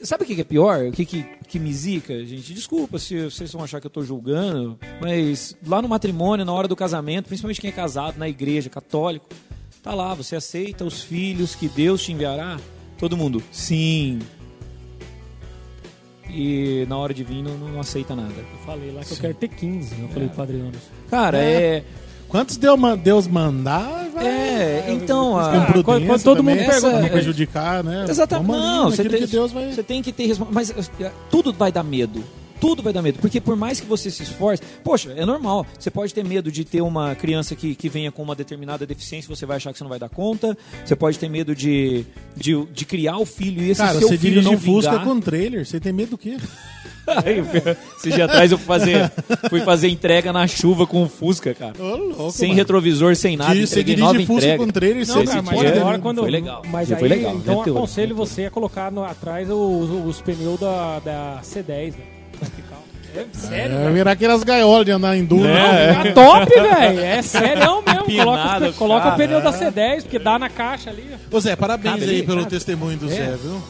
sabe 0.01 0.23
o 0.23 0.27
que 0.27 0.39
é 0.39 0.45
pior? 0.45 0.85
O 0.85 0.91
que, 0.93 1.05
que, 1.05 1.23
que 1.45 1.59
me 1.59 1.73
zica, 1.73 2.23
gente? 2.23 2.53
Desculpa 2.53 2.99
se 2.99 3.25
vocês 3.25 3.51
vão 3.51 3.65
achar 3.65 3.81
que 3.81 3.87
eu 3.87 3.89
estou 3.89 4.03
julgando, 4.03 4.79
mas 5.01 5.57
lá 5.65 5.81
no 5.81 5.89
matrimônio, 5.89 6.45
na 6.45 6.53
hora 6.53 6.69
do 6.69 6.75
casamento, 6.75 7.25
principalmente 7.27 7.59
quem 7.59 7.69
é 7.69 7.73
casado 7.73 8.17
na 8.17 8.29
igreja 8.29 8.69
católico, 8.69 9.27
tá 9.87 9.95
lá, 9.95 10.13
você 10.13 10.35
aceita 10.35 10.83
os 10.83 11.01
filhos 11.01 11.55
que 11.55 11.67
Deus 11.69 12.01
te 12.03 12.11
enviará? 12.11 12.57
Todo 12.97 13.15
mundo, 13.15 13.41
sim. 13.51 14.19
E 16.29 16.85
na 16.89 16.97
hora 16.97 17.13
de 17.13 17.23
vir 17.23 17.41
não, 17.41 17.57
não 17.57 17.79
aceita 17.79 18.15
nada. 18.15 18.33
Eu 18.37 18.59
falei 18.65 18.91
lá 18.91 19.01
que 19.03 19.13
eu 19.13 19.17
quero 19.17 19.33
ter 19.35 19.47
15, 19.47 19.95
eu 20.01 20.07
falei 20.09 20.27
pro 20.27 20.37
Padre 20.37 20.59
Anderson. 20.59 20.87
Cara, 21.09 21.37
é. 21.37 21.83
Quantos 22.27 22.57
Deus, 22.57 22.77
ma- 22.77 22.95
Deus 22.95 23.25
mandar, 23.25 24.09
vai. 24.13 24.27
É, 24.27 24.85
então. 24.91 25.37
a- 25.39 25.67
quando- 25.83 26.05
quando 26.05 26.23
todo 26.23 26.43
mundo 26.43 26.57
pergunta- 26.57 27.01
não 27.01 27.07
prejudicar, 27.09 27.81
né? 27.81 28.05
Exatamente. 28.09 28.47
Não, 28.51 28.91
você 28.91 29.05
tem, 29.07 29.19
que 29.21 29.27
Deus 29.27 29.51
vai... 29.53 29.71
você 29.73 29.83
tem 29.83 30.01
que 30.03 30.11
ter 30.11 30.25
resposta. 30.27 30.53
Mas 30.53 30.69
é, 30.99 31.11
tudo 31.31 31.53
vai 31.53 31.71
dar 31.71 31.83
medo. 31.83 32.21
Tudo 32.59 32.81
vai 32.83 32.91
dar 32.93 33.01
medo. 33.01 33.19
Porque 33.19 33.39
por 33.39 33.55
mais 33.55 33.79
que 33.79 33.85
você 33.85 34.09
se 34.09 34.23
esforce. 34.23 34.61
Poxa, 34.83 35.13
é 35.15 35.25
normal. 35.25 35.65
Você 35.77 35.89
pode 35.91 36.13
ter 36.13 36.23
medo 36.23 36.51
de 36.51 36.63
ter 36.63 36.81
uma 36.81 37.15
criança 37.15 37.55
que, 37.55 37.75
que 37.75 37.87
venha 37.89 38.11
com 38.11 38.21
uma 38.23 38.35
determinada 38.35 38.85
deficiência 38.85 39.27
você 39.33 39.45
vai 39.45 39.57
achar 39.57 39.71
que 39.71 39.77
você 39.77 39.83
não 39.83 39.89
vai 39.89 39.99
dar 39.99 40.09
conta. 40.09 40.57
Você 40.85 40.95
pode 40.95 41.19
ter 41.19 41.29
medo 41.29 41.55
de, 41.55 42.05
de, 42.35 42.65
de 42.73 42.85
criar 42.85 43.17
o 43.17 43.25
filho 43.25 43.61
e 43.63 43.69
esse 43.71 43.81
Cara, 43.81 43.99
seu 43.99 44.07
você 44.07 44.17
filho 44.17 44.41
dirige 44.41 44.49
não 44.51 44.57
Fusca 44.59 44.91
vingar. 44.91 45.05
com 45.05 45.19
trailer, 45.19 45.65
você 45.65 45.79
tem 45.79 45.93
medo 45.93 46.11
do 46.11 46.17
quê? 46.17 46.37
Aí, 47.07 47.39
Esses 47.97 48.13
dias 48.13 48.29
atrás 48.29 48.51
eu 48.51 48.57
fui 48.57 48.67
fazer, 48.67 49.11
fui 49.49 49.61
fazer 49.61 49.87
entrega 49.87 50.33
na 50.33 50.45
chuva 50.45 50.85
com 50.85 51.03
o 51.03 51.07
Fusca, 51.07 51.53
cara. 51.53 51.73
Ô, 51.81 51.95
louco, 51.95 52.31
sem 52.31 52.49
mano. 52.49 52.57
retrovisor, 52.59 53.15
sem 53.15 53.37
nada. 53.37 53.55
Di- 53.55 53.65
Você 53.65 53.81
dirige 53.81 54.01
nova 54.01 54.19
Fusca 54.19 54.33
entrega. 54.33 54.57
com 54.57 54.67
trailer, 54.69 55.07
Não, 55.07 55.25
cara, 55.25 55.41
mas 55.41 55.59
agora 55.77 55.95
ter- 55.95 56.01
quando. 56.01 56.21
Foi 56.21 56.31
legal. 56.31 56.61
Mas 56.69 56.89
Já 56.89 56.95
aí, 56.95 56.99
foi 56.99 57.07
legal, 57.07 57.35
então 57.37 57.59
meteu, 57.59 57.77
aconselho 57.77 58.13
você 58.15 58.45
a 58.45 58.51
colocar 58.51 58.91
no- 58.91 59.05
atrás 59.05 59.49
os, 59.49 59.89
os 60.05 60.21
pneus 60.21 60.59
da, 60.59 60.99
da 60.99 61.39
C10, 61.43 61.63
velho. 61.93 62.16
É 63.15 63.25
sério, 63.33 63.75
É, 63.77 63.91
virar 63.91 64.11
aquelas 64.11 64.43
gaiolas 64.43 64.85
de 64.85 64.91
andar 64.91 65.17
em 65.17 65.25
duro. 65.25 65.47
É 65.47 66.11
top, 66.13 66.45
velho. 66.53 66.99
É 66.99 67.21
sério 67.21 67.57
mesmo. 67.59 67.83
Coloca, 67.83 68.01
Empinado, 68.11 68.65
os- 68.69 68.75
coloca 68.75 69.09
o 69.09 69.15
pneu 69.15 69.41
da 69.41 69.51
C10, 69.51 70.03
porque 70.03 70.19
dá 70.19 70.37
na 70.39 70.49
caixa 70.49 70.89
ali. 70.89 71.09
Ô 71.31 71.39
Zé, 71.39 71.55
parabéns 71.55 71.99
Cabe 71.99 72.09
aí 72.09 72.23
pelo 72.23 72.45
testemunho 72.45 72.97
do 72.97 73.07
Zé, 73.09 73.35
viu? 73.41 73.61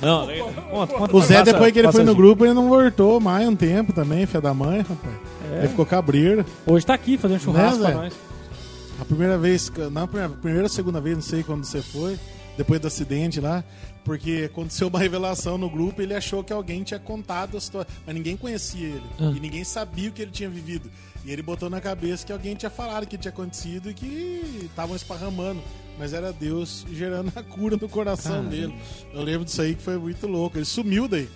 Não, 0.00 0.26
conta, 0.70 0.94
conta. 0.94 1.16
O 1.16 1.20
Zé, 1.20 1.38
Passa- 1.40 1.52
depois 1.52 1.72
que 1.72 1.78
ele 1.78 1.90
foi 1.92 2.04
no 2.04 2.12
a- 2.12 2.14
grupo, 2.14 2.44
ele 2.44 2.54
não 2.54 2.68
voltou 2.68 3.20
mais 3.20 3.46
um 3.48 3.56
tempo 3.56 3.92
também, 3.92 4.24
filha 4.26 4.40
da 4.40 4.54
mãe, 4.54 4.78
rapaz. 4.78 5.14
Ele 5.58 5.68
ficou 5.68 5.84
cabreiro. 5.86 6.44
Hoje 6.66 6.84
tá 6.86 6.94
aqui 6.94 7.16
fazendo 7.18 7.40
churrasco 7.40 7.80
Né, 7.82 7.90
pra 7.90 8.00
nós. 8.02 8.12
A 9.00 9.04
primeira 9.04 9.36
vez, 9.36 9.70
na 9.90 10.06
primeira, 10.06 10.32
primeira 10.34 10.62
ou 10.64 10.68
segunda 10.68 11.00
vez, 11.00 11.16
não 11.16 11.22
sei 11.22 11.42
quando 11.42 11.64
você 11.64 11.82
foi, 11.82 12.16
depois 12.56 12.80
do 12.80 12.86
acidente 12.86 13.40
lá, 13.40 13.62
porque 14.04 14.48
aconteceu 14.52 14.88
uma 14.88 14.98
revelação 15.00 15.56
no 15.58 15.68
grupo 15.70 16.00
e 16.00 16.04
ele 16.04 16.14
achou 16.14 16.44
que 16.44 16.52
alguém 16.52 16.82
tinha 16.82 17.00
contado 17.00 17.56
a 17.56 17.60
situação, 17.60 17.92
mas 18.06 18.14
ninguém 18.14 18.36
conhecia 18.36 18.86
ele 18.86 19.02
Ah. 19.18 19.32
e 19.36 19.40
ninguém 19.40 19.64
sabia 19.64 20.10
o 20.10 20.12
que 20.12 20.22
ele 20.22 20.30
tinha 20.30 20.48
vivido. 20.50 20.90
E 21.24 21.30
ele 21.32 21.40
botou 21.42 21.70
na 21.70 21.80
cabeça 21.80 22.26
que 22.26 22.32
alguém 22.32 22.54
tinha 22.54 22.68
falado 22.68 23.06
que 23.06 23.16
tinha 23.16 23.32
acontecido 23.32 23.90
e 23.90 23.94
que 23.94 24.42
estavam 24.66 24.94
esparramando, 24.94 25.62
mas 25.98 26.12
era 26.12 26.30
Deus 26.32 26.84
gerando 26.92 27.32
a 27.34 27.42
cura 27.42 27.78
no 27.80 27.88
coração 27.88 28.44
dele. 28.44 28.74
Eu 29.12 29.22
lembro 29.22 29.44
disso 29.46 29.62
aí 29.62 29.74
que 29.74 29.82
foi 29.82 29.96
muito 29.96 30.26
louco. 30.26 30.58
Ele 30.58 30.66
sumiu 30.66 31.08
daí. 31.08 31.26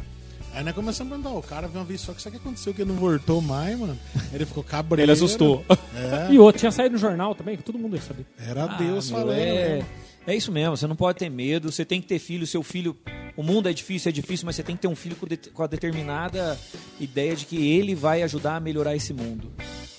Aí 0.55 0.63
nós 0.65 0.75
começamos 0.75 1.11
a 1.13 1.17
perguntar, 1.17 1.35
"Ó, 1.37 1.39
o 1.41 1.43
cara 1.43 1.69
viu 1.69 1.79
uma 1.81 1.87
vez 1.87 2.01
só 2.03 2.13
que 2.13 2.19
isso 2.21 2.29
aqui 2.29 2.37
aconteceu, 2.39 2.75
que 2.75 2.83
ele 2.83 2.91
não 2.91 2.99
voltou 2.99 3.41
mais, 3.41 3.79
mano. 3.79 3.99
Ele 4.33 4.45
ficou 4.45 4.63
cabreiro. 4.63 5.05
Ele 5.05 5.13
assustou. 5.13 5.65
É, 5.95 6.33
E 6.33 6.39
outro, 6.39 6.59
tinha 6.59 6.73
saído 6.73 6.93
no 6.95 6.99
jornal 6.99 7.35
também, 7.35 7.57
que 7.57 7.63
todo 7.63 7.79
mundo 7.79 7.97
ia 7.97 8.03
saber. 8.03 8.27
era 8.39 8.67
Deus 8.67 9.11
Ah, 9.11 9.17
meu, 9.17 9.21
falando. 9.27 9.39
É, 9.39 9.79
né? 9.79 9.87
É 10.33 10.37
isso 10.37 10.53
mesmo, 10.53 10.77
você 10.77 10.87
não 10.87 10.97
pode 10.97 11.19
ter 11.19 11.29
medo, 11.31 11.71
você 11.73 11.85
tem 11.85 12.01
que 12.01 12.07
ter 12.07 12.19
filho, 12.19 12.47
seu 12.47 12.63
filho. 12.63 12.97
O 13.37 13.43
mundo 13.43 13.69
é 13.69 13.73
difícil, 13.73 14.09
é 14.09 14.13
difícil, 14.13 14.47
mas 14.47 14.57
você 14.57 14.63
tem 14.63 14.75
que 14.77 14.83
ter 14.83 14.89
um 14.89 14.97
filho 14.97 15.15
com, 15.17 15.27
det- 15.27 15.51
com 15.53 15.63
a 15.63 15.67
determinada 15.67 16.59
ideia 17.01 17.37
de 17.37 17.47
que 17.47 17.71
ele 17.71 17.95
vai 17.95 18.23
ajudar 18.23 18.57
a 18.57 18.61
melhorar 18.61 18.97
esse 18.97 19.13
mundo. 19.13 19.51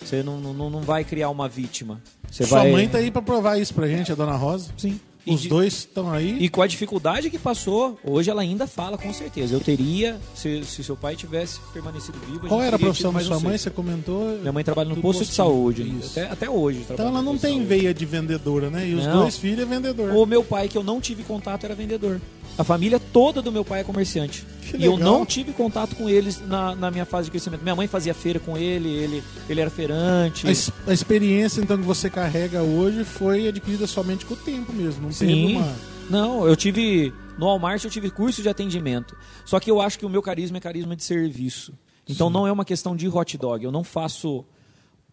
Você 0.01 0.21
não, 0.23 0.39
não, 0.39 0.69
não 0.69 0.81
vai 0.81 1.03
criar 1.03 1.29
uma 1.29 1.47
vítima. 1.47 2.01
Você 2.29 2.43
Sua 2.45 2.59
vai... 2.59 2.71
mãe 2.71 2.87
tá 2.89 2.97
aí 2.97 3.11
pra 3.11 3.21
provar 3.21 3.57
isso 3.59 3.73
pra 3.73 3.87
gente, 3.87 4.11
a 4.11 4.15
dona 4.15 4.35
Rosa. 4.35 4.71
Sim. 4.77 4.99
Os 5.27 5.41
de- 5.41 5.49
dois 5.49 5.73
estão 5.73 6.09
aí. 6.11 6.37
E 6.39 6.49
com 6.49 6.61
a 6.61 6.67
dificuldade 6.67 7.29
que 7.29 7.37
passou, 7.37 7.99
hoje 8.03 8.29
ela 8.29 8.41
ainda 8.41 8.65
fala 8.65 8.97
com 8.97 9.13
certeza. 9.13 9.53
Eu 9.53 9.59
teria, 9.59 10.19
se, 10.33 10.63
se 10.65 10.83
seu 10.83 10.95
pai 10.95 11.15
tivesse 11.15 11.59
permanecido 11.73 12.17
vivo. 12.27 12.47
Qual 12.47 12.61
era 12.61 12.75
a 12.75 12.79
profissão 12.79 13.11
da 13.13 13.19
sua 13.19 13.37
um 13.37 13.41
mãe? 13.41 13.57
Você 13.57 13.69
comentou. 13.69 14.37
Minha 14.39 14.51
mãe 14.51 14.63
trabalha 14.63 14.89
no 14.89 14.95
Do 14.95 15.01
posto 15.01 15.25
de 15.25 15.31
saúde. 15.31 15.93
Até, 16.11 16.23
até 16.29 16.49
hoje. 16.49 16.85
Então 16.89 17.07
ela 17.07 17.21
não 17.21 17.33
posto 17.33 17.41
tem 17.47 17.63
veia 17.65 17.93
de 17.93 18.05
vendedora, 18.05 18.69
né? 18.69 18.87
E 18.87 18.95
os 18.95 19.05
Não. 19.05 19.21
dois 19.21 19.37
filhos 19.37 19.59
é 19.59 19.65
vendedor. 19.65 20.11
O 20.15 20.25
meu 20.25 20.43
pai, 20.43 20.67
que 20.67 20.77
eu 20.77 20.83
não 20.83 20.99
tive 21.01 21.23
contato, 21.23 21.65
era 21.65 21.75
vendedor. 21.75 22.19
A 22.57 22.63
família 22.63 22.99
toda 22.99 23.41
do 23.41 23.51
meu 23.51 23.63
pai 23.63 23.81
é 23.81 23.83
comerciante. 23.83 24.45
Que 24.61 24.77
e 24.77 24.85
eu 24.85 24.97
não 24.97 25.25
tive 25.25 25.53
contato 25.53 25.95
com 25.95 26.09
eles 26.09 26.45
na, 26.45 26.75
na 26.75 26.91
minha 26.91 27.05
fase 27.05 27.25
de 27.25 27.31
crescimento. 27.31 27.61
Minha 27.61 27.75
mãe 27.75 27.87
fazia 27.87 28.13
feira 28.13 28.39
com 28.39 28.57
ele, 28.57 28.89
ele, 28.89 29.23
ele 29.49 29.61
era 29.61 29.69
feirante. 29.69 30.45
A, 30.45 30.89
a 30.89 30.93
experiência 30.93 31.61
então 31.61 31.77
que 31.77 31.83
você 31.83 32.09
carrega 32.09 32.61
hoje 32.61 33.03
foi 33.03 33.47
adquirida 33.47 33.87
somente 33.87 34.25
com 34.25 34.33
o 34.33 34.37
tempo 34.37 34.73
mesmo. 34.73 35.03
Não 35.03 35.11
Sim. 35.11 35.55
uma. 35.55 35.75
Não, 36.09 36.47
eu 36.47 36.55
tive. 36.55 37.13
No 37.37 37.45
Walmart 37.45 37.83
eu 37.83 37.89
tive 37.89 38.09
curso 38.09 38.41
de 38.41 38.49
atendimento. 38.49 39.15
Só 39.45 39.59
que 39.59 39.71
eu 39.71 39.79
acho 39.79 39.97
que 39.97 40.05
o 40.05 40.09
meu 40.09 40.21
carisma 40.21 40.57
é 40.57 40.59
carisma 40.59 40.95
de 40.95 41.03
serviço. 41.03 41.73
Então 42.07 42.29
não 42.29 42.47
é 42.47 42.51
uma 42.51 42.65
questão 42.65 42.95
de 42.95 43.07
hot 43.07 43.37
dog. 43.37 43.63
Eu 43.63 43.71
não 43.71 43.83
faço 43.83 44.43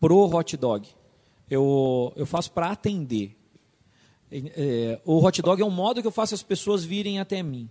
pro 0.00 0.24
hot 0.34 0.56
dog. 0.56 0.88
Eu, 1.48 2.12
eu 2.16 2.26
faço 2.26 2.50
para 2.50 2.70
atender. 2.70 3.36
É, 4.30 4.98
o 5.04 5.24
hot 5.24 5.40
dog 5.40 5.62
é 5.62 5.64
um 5.64 5.70
modo 5.70 6.00
que 6.00 6.06
eu 6.06 6.12
faço 6.12 6.34
as 6.34 6.42
pessoas 6.42 6.84
virem 6.84 7.18
até 7.20 7.42
mim. 7.42 7.68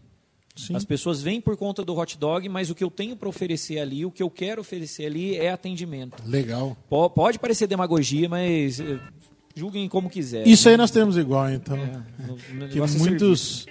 Sim. 0.56 0.74
As 0.76 0.86
pessoas 0.86 1.22
vêm 1.22 1.42
por 1.42 1.58
conta 1.58 1.84
do 1.84 1.94
hot 1.98 2.18
dog, 2.18 2.48
mas 2.48 2.70
o 2.70 2.76
que 2.76 2.84
eu 2.84 2.90
tenho 2.90 3.16
para 3.18 3.28
oferecer 3.28 3.78
ali, 3.80 4.06
o 4.06 4.12
que 4.12 4.24
eu 4.24 4.30
quero 4.30 4.62
oferecer 4.62 5.06
ali 5.06 5.36
é 5.36 5.52
atendimento. 5.52 6.24
Legal. 6.26 6.78
Po- 6.90 7.10
Pode 7.10 7.38
parecer 7.40 7.68
demagogia, 7.68 8.30
mas 8.30 8.80
eh, 8.80 8.98
julguem 9.54 9.90
como 9.90 10.10
quiser. 10.10 10.48
Isso 10.48 10.70
aí 10.70 10.78
nós 10.78 10.92
temos 10.92 11.18
igual, 11.18 11.50
então. 11.52 11.76
É, 11.76 12.02
o- 12.30 12.34
o 12.36 12.70
Que 12.70 12.80
é 12.80 12.88
serviço. 12.88 13.00
muitos, 13.00 13.66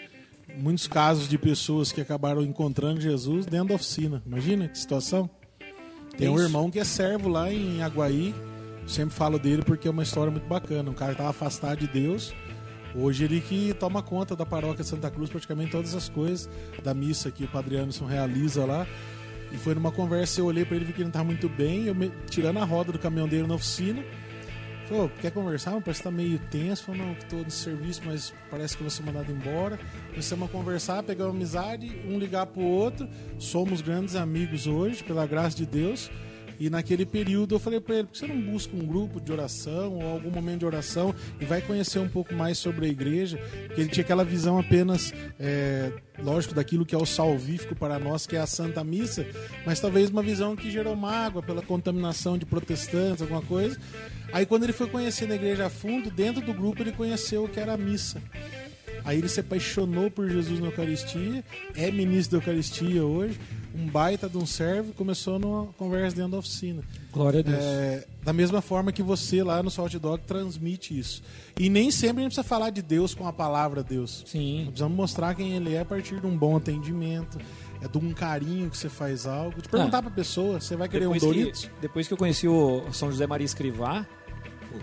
muitos 0.58 0.86
casos 0.86 1.26
de 1.26 1.38
pessoas 1.38 1.90
que 1.90 2.02
acabaram 2.02 2.42
encontrando 2.42 3.00
Jesus 3.00 3.46
dentro 3.46 3.68
da 3.68 3.74
oficina. 3.76 4.22
Imagina 4.26 4.68
que 4.68 4.78
situação. 4.78 5.30
Tem 6.18 6.28
um 6.28 6.34
Isso. 6.34 6.44
irmão 6.44 6.70
que 6.70 6.78
é 6.78 6.84
servo 6.84 7.30
lá 7.30 7.50
em 7.50 7.82
Aguaí. 7.82 8.34
Sempre 8.86 9.14
falo 9.14 9.38
dele 9.38 9.62
porque 9.62 9.88
é 9.88 9.90
uma 9.90 10.02
história 10.02 10.30
muito 10.30 10.46
bacana. 10.46 10.90
Um 10.90 10.94
cara 10.94 11.12
estava 11.12 11.30
afastado 11.30 11.78
de 11.78 11.86
Deus. 11.88 12.34
Hoje 12.94 13.24
ele 13.24 13.40
que 13.40 13.74
toma 13.74 14.02
conta 14.02 14.36
da 14.36 14.46
paróquia 14.46 14.84
Santa 14.84 15.10
Cruz, 15.10 15.28
praticamente 15.28 15.72
todas 15.72 15.94
as 15.94 16.08
coisas 16.08 16.48
da 16.82 16.94
missa 16.94 17.30
que 17.30 17.44
o 17.44 17.48
Padre 17.48 17.76
Anderson 17.76 18.04
realiza 18.06 18.64
lá. 18.64 18.86
E 19.52 19.56
foi 19.56 19.74
numa 19.74 19.90
conversa, 19.92 20.40
eu 20.40 20.46
olhei 20.46 20.64
para 20.64 20.76
ele 20.76 20.84
vi 20.84 20.92
que 20.92 20.98
ele 20.98 21.04
não 21.04 21.10
estava 21.10 21.24
muito 21.24 21.48
bem. 21.48 21.86
Eu 21.86 21.94
me- 21.94 22.12
tirando 22.30 22.58
a 22.58 22.64
roda 22.64 22.92
do 22.92 22.98
caminhão 22.98 23.28
dele 23.28 23.46
na 23.46 23.54
oficina. 23.54 24.02
Falou, 24.88 25.08
quer 25.20 25.30
conversar? 25.30 25.72
Parece 25.80 26.00
que 26.00 26.04
tá 26.04 26.10
meio 26.10 26.38
tenso. 26.50 26.84
Falou, 26.84 27.06
não, 27.06 27.14
tô 27.28 27.36
no 27.36 27.50
serviço, 27.50 28.02
mas 28.04 28.34
parece 28.50 28.76
que 28.76 28.82
vou 28.82 28.90
ser 28.90 29.02
mandado 29.02 29.32
embora. 29.32 29.78
Começamos 30.10 30.48
a 30.48 30.52
conversar, 30.52 31.02
pegar 31.02 31.24
uma 31.24 31.30
amizade, 31.30 32.00
um 32.06 32.18
ligar 32.18 32.46
pro 32.46 32.62
outro. 32.62 33.08
Somos 33.38 33.80
grandes 33.80 34.14
amigos 34.14 34.66
hoje, 34.66 35.02
pela 35.02 35.26
graça 35.26 35.56
de 35.56 35.66
Deus. 35.66 36.10
E 36.58 36.70
naquele 36.70 37.04
período 37.04 37.54
eu 37.54 37.58
falei 37.58 37.80
pra 37.80 37.96
ele, 37.96 38.04
por 38.04 38.12
que 38.12 38.18
você 38.18 38.26
não 38.26 38.40
busca 38.40 38.76
um 38.76 38.86
grupo 38.86 39.20
de 39.20 39.32
oração 39.32 39.94
ou 39.94 40.12
algum 40.12 40.30
momento 40.30 40.60
de 40.60 40.66
oração 40.66 41.14
e 41.40 41.44
vai 41.44 41.60
conhecer 41.60 41.98
um 41.98 42.08
pouco 42.08 42.34
mais 42.34 42.58
sobre 42.58 42.86
a 42.86 42.88
igreja? 42.88 43.38
Porque 43.66 43.80
ele 43.80 43.90
tinha 43.90 44.04
aquela 44.04 44.24
visão 44.24 44.58
apenas, 44.58 45.12
é, 45.38 45.92
lógico, 46.18 46.54
daquilo 46.54 46.86
que 46.86 46.94
é 46.94 46.98
o 46.98 47.06
salvífico 47.06 47.74
para 47.74 47.98
nós, 47.98 48.26
que 48.26 48.36
é 48.36 48.40
a 48.40 48.46
Santa 48.46 48.84
Missa, 48.84 49.26
mas 49.66 49.80
talvez 49.80 50.10
uma 50.10 50.22
visão 50.22 50.54
que 50.54 50.70
gerou 50.70 50.94
mágoa 50.94 51.42
pela 51.42 51.62
contaminação 51.62 52.38
de 52.38 52.46
protestantes, 52.46 53.22
alguma 53.22 53.42
coisa. 53.42 53.78
Aí 54.32 54.46
quando 54.46 54.64
ele 54.64 54.72
foi 54.72 54.88
conhecer 54.88 55.30
a 55.30 55.34
igreja 55.34 55.66
a 55.66 55.70
fundo, 55.70 56.10
dentro 56.10 56.42
do 56.42 56.52
grupo 56.52 56.82
ele 56.82 56.92
conheceu 56.92 57.44
o 57.44 57.48
que 57.48 57.60
era 57.60 57.74
a 57.74 57.76
missa. 57.76 58.20
Aí 59.04 59.18
ele 59.18 59.28
se 59.28 59.40
apaixonou 59.40 60.10
por 60.10 60.28
Jesus 60.30 60.58
na 60.60 60.66
Eucaristia, 60.66 61.44
é 61.76 61.90
ministro 61.90 62.38
da 62.38 62.42
Eucaristia 62.42 63.04
hoje, 63.04 63.38
um 63.74 63.86
baita 63.88 64.28
de 64.28 64.38
um 64.38 64.46
servo, 64.46 64.92
começou 64.92 65.38
numa 65.38 65.66
conversa 65.76 66.14
dentro 66.16 66.32
da 66.32 66.38
oficina. 66.38 66.82
Glória 67.12 67.40
a 67.40 67.42
Deus. 67.42 67.58
É, 67.60 68.06
da 68.22 68.32
mesma 68.32 68.60
forma 68.62 68.92
que 68.92 69.02
você 69.02 69.42
lá 69.42 69.62
no 69.62 69.70
Salt 69.70 69.94
Dog 69.96 70.22
transmite 70.24 70.96
isso. 70.96 71.22
E 71.58 71.68
nem 71.68 71.90
sempre 71.90 72.18
a 72.18 72.22
gente 72.22 72.34
precisa 72.34 72.44
falar 72.44 72.70
de 72.70 72.80
Deus 72.82 73.14
com 73.14 73.26
a 73.26 73.32
palavra 73.32 73.82
Deus. 73.82 74.20
Nós 74.20 74.30
Sim. 74.30 74.62
precisamos 74.66 74.96
mostrar 74.96 75.34
quem 75.34 75.52
ele 75.54 75.74
é 75.74 75.80
a 75.80 75.84
partir 75.84 76.20
de 76.20 76.26
um 76.26 76.36
bom 76.36 76.56
atendimento, 76.56 77.38
é 77.82 77.88
de 77.88 77.98
um 77.98 78.12
carinho 78.12 78.70
que 78.70 78.78
você 78.78 78.88
faz 78.88 79.26
algo. 79.26 79.60
De 79.60 79.68
perguntar 79.68 79.98
Ah. 79.98 80.02
pra 80.02 80.10
pessoa, 80.10 80.60
você 80.60 80.76
vai 80.76 80.88
querer 80.88 81.08
um 81.08 81.12
que, 81.12 81.20
Doritos? 81.20 81.68
depois 81.80 82.06
que 82.06 82.14
eu 82.14 82.18
conheci 82.18 82.46
o 82.46 82.84
São 82.92 83.10
José 83.10 83.26
Maria 83.26 83.44
Escrivá, 83.44 84.06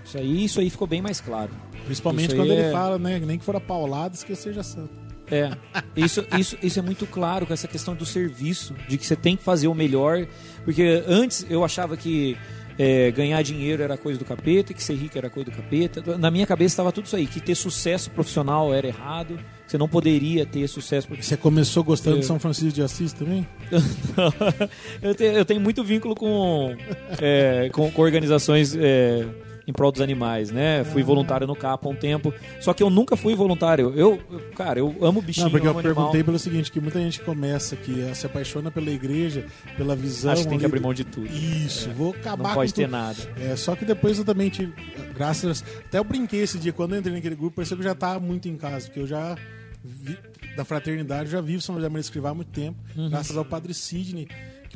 isso 0.06 0.18
aí, 0.18 0.46
isso 0.46 0.60
aí 0.60 0.70
ficou 0.70 0.88
bem 0.88 1.02
mais 1.02 1.20
claro. 1.22 1.52
Principalmente 1.86 2.36
quando 2.36 2.52
ele 2.52 2.62
é- 2.62 2.72
fala, 2.72 2.98
né? 3.00 3.20
Nem 3.20 3.38
que 3.40 3.44
for 3.46 3.60
pauladas 3.62 4.24
que 4.24 4.32
eu 4.32 4.36
seja 4.36 4.64
santo. 4.64 4.92
É, 5.32 5.50
isso, 5.96 6.26
isso, 6.38 6.58
isso 6.62 6.78
é 6.80 6.82
muito 6.82 7.08
claro 7.08 7.46
com 7.46 7.54
essa 7.54 7.68
questão 7.68 7.96
do 7.96 8.06
serviço, 8.06 8.76
de 8.88 8.98
que 8.98 9.08
você 9.08 9.16
tem 9.16 9.38
que 9.38 9.44
fazer 9.44 9.68
o 9.68 9.74
melhor. 9.74 10.28
Porque 10.66 11.04
antes 11.08 11.46
eu 11.50 11.64
achava 11.64 11.96
que 11.96 12.38
é, 12.78 13.12
ganhar 13.12 13.42
dinheiro 13.42 13.82
era 13.82 13.98
coisa 13.98 14.20
do 14.20 14.26
capeta, 14.26 14.74
que 14.74 14.84
ser 14.84 14.96
rico 14.96 15.18
era 15.18 15.30
coisa 15.30 15.50
do 15.50 15.56
capeta. 15.56 16.18
Na 16.18 16.30
minha 16.30 16.46
cabeça 16.46 16.74
estava 16.74 16.92
tudo 16.92 17.06
isso 17.06 17.16
aí, 17.16 17.28
que 17.28 17.40
ter 17.40 17.56
sucesso 17.56 18.10
profissional 18.12 18.74
era 18.74 18.88
errado, 18.88 19.40
você 19.66 19.78
não 19.78 19.88
poderia 19.88 20.46
ter 20.46 20.68
sucesso. 20.68 21.08
Você 21.16 21.38
começou 21.38 21.84
gostando 21.84 22.18
de 22.18 22.24
Eu- 22.24 22.28
São 22.28 22.40
Francisco 22.40 22.74
de 22.74 22.82
Assis 22.82 23.14
também? 23.14 23.48
eu, 25.02 25.16
tenho, 25.16 25.32
eu 25.34 25.46
tenho 25.46 25.62
muito 25.62 25.84
vínculo 25.84 26.14
com, 26.16 26.76
é, 27.22 27.70
com, 27.72 27.90
com 27.92 28.02
organizações 28.02 28.76
é, 28.76 29.26
em 29.72 29.74
prol 29.74 29.92
dos 29.92 30.02
animais, 30.02 30.52
né? 30.52 30.84
Fui 30.84 31.02
voluntário 31.02 31.48
no 31.48 31.56
CAPA 31.56 31.90
um 31.90 31.96
tempo. 31.96 32.34
Só 32.60 32.74
que 32.74 32.84
eu 32.84 32.90
nunca 32.90 33.16
fui 33.18 33.34
voluntário. 33.36 33.94
Eu, 33.96 34.20
cara, 34.56 34.78
eu 34.80 34.96
amo 35.02 35.22
bichinho, 35.22 35.46
Não, 35.46 35.52
porque 35.52 35.66
eu 35.66 35.72
amo 35.72 35.80
animal. 35.80 35.96
perguntei 35.96 36.24
pelo 36.24 36.38
seguinte, 36.38 36.72
que 36.72 36.80
muita 36.80 37.00
gente 37.00 37.22
começa 37.22 37.76
que 37.76 38.02
eh, 38.02 38.14
se 38.14 38.26
apaixona 38.26 38.70
pela 38.70 38.90
igreja, 38.92 39.46
pela 39.78 39.96
visão. 39.96 40.32
Acho 40.34 40.44
que 40.44 40.50
tem 40.50 40.60
que 40.60 40.66
abrir 40.66 40.80
mão 40.80 40.94
de 40.94 41.04
tudo. 41.04 41.26
Isso, 41.28 41.90
vou 41.92 42.12
acabar 42.12 42.50
Não 42.50 42.54
pode 42.54 42.72
com 42.72 42.76
ter 42.76 42.84
tudo. 42.86 42.92
nada. 42.92 43.18
É, 43.40 43.56
só 43.56 43.76
que 43.76 43.86
depois 43.86 44.18
eu 44.20 44.26
também 44.26 44.50
tive, 44.50 44.74
graças 45.16 45.64
até 45.88 45.98
eu 45.98 46.04
brinquei 46.04 46.42
esse 46.42 46.60
dia 46.60 46.74
quando 46.74 46.94
eu 46.94 47.00
entrei 47.00 47.14
naquele 47.16 47.36
grupo, 47.36 47.56
parecia 47.56 47.76
que 47.78 47.82
eu 47.82 47.86
já 47.88 47.94
estava 47.94 48.20
muito 48.20 48.48
em 48.50 48.58
casa, 48.58 48.86
porque 48.88 49.00
eu 49.00 49.08
já 49.08 49.36
vi, 49.84 50.18
da 50.56 50.64
fraternidade, 50.66 51.26
eu 51.26 51.32
já 51.32 51.42
vivo 51.42 51.62
São 51.62 51.76
José 51.76 51.88
Maria 51.90 52.02
Escrivá 52.02 52.30
há 52.30 52.34
muito 52.34 52.50
tempo, 52.52 52.78
Uhum. 52.96 53.10
graças 53.10 53.36
ao 53.38 53.46
Padre 53.46 53.74
Sidney, 53.74 54.28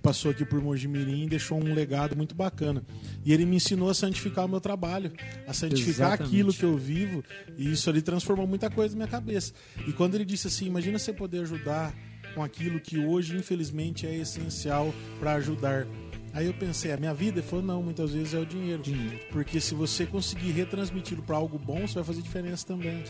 passou 0.05 0.29
aqui 0.29 0.45
por 0.45 0.61
Mojimirim 0.61 1.23
e 1.23 1.27
deixou 1.27 1.59
um 1.59 1.73
legado 1.73 2.15
muito 2.15 2.35
bacana. 2.35 2.83
E 3.25 3.33
ele 3.33 3.43
me 3.43 3.55
ensinou 3.55 3.89
a 3.89 3.93
santificar 3.93 4.45
o 4.45 4.47
meu 4.47 4.61
trabalho, 4.61 5.11
a 5.47 5.53
santificar 5.53 6.09
Exatamente. 6.13 6.27
aquilo 6.27 6.53
que 6.53 6.63
eu 6.63 6.77
vivo, 6.77 7.23
e 7.57 7.71
isso 7.71 7.89
ali 7.89 8.03
transformou 8.03 8.45
muita 8.45 8.69
coisa 8.69 8.93
na 8.93 8.99
minha 8.99 9.07
cabeça. 9.07 9.51
E 9.87 9.91
quando 9.91 10.13
ele 10.13 10.23
disse 10.23 10.45
assim, 10.45 10.67
imagina 10.67 10.99
você 10.99 11.11
poder 11.11 11.39
ajudar 11.39 11.91
com 12.35 12.43
aquilo 12.43 12.79
que 12.79 12.99
hoje, 12.99 13.35
infelizmente, 13.35 14.05
é 14.05 14.15
essencial 14.15 14.93
para 15.19 15.33
ajudar. 15.33 15.87
Aí 16.33 16.45
eu 16.45 16.53
pensei, 16.53 16.91
a 16.91 16.97
minha 16.97 17.13
vida? 17.13 17.39
Ele 17.39 17.47
falou, 17.47 17.65
não, 17.65 17.81
muitas 17.81 18.13
vezes 18.13 18.35
é 18.35 18.39
o 18.39 18.45
dinheiro. 18.45 18.83
Porque 19.31 19.59
se 19.59 19.73
você 19.73 20.05
conseguir 20.05 20.51
retransmiti-lo 20.51 21.23
para 21.23 21.35
algo 21.35 21.57
bom, 21.57 21.87
você 21.87 21.95
vai 21.95 22.03
fazer 22.03 22.21
diferença 22.21 22.63
também. 22.67 23.03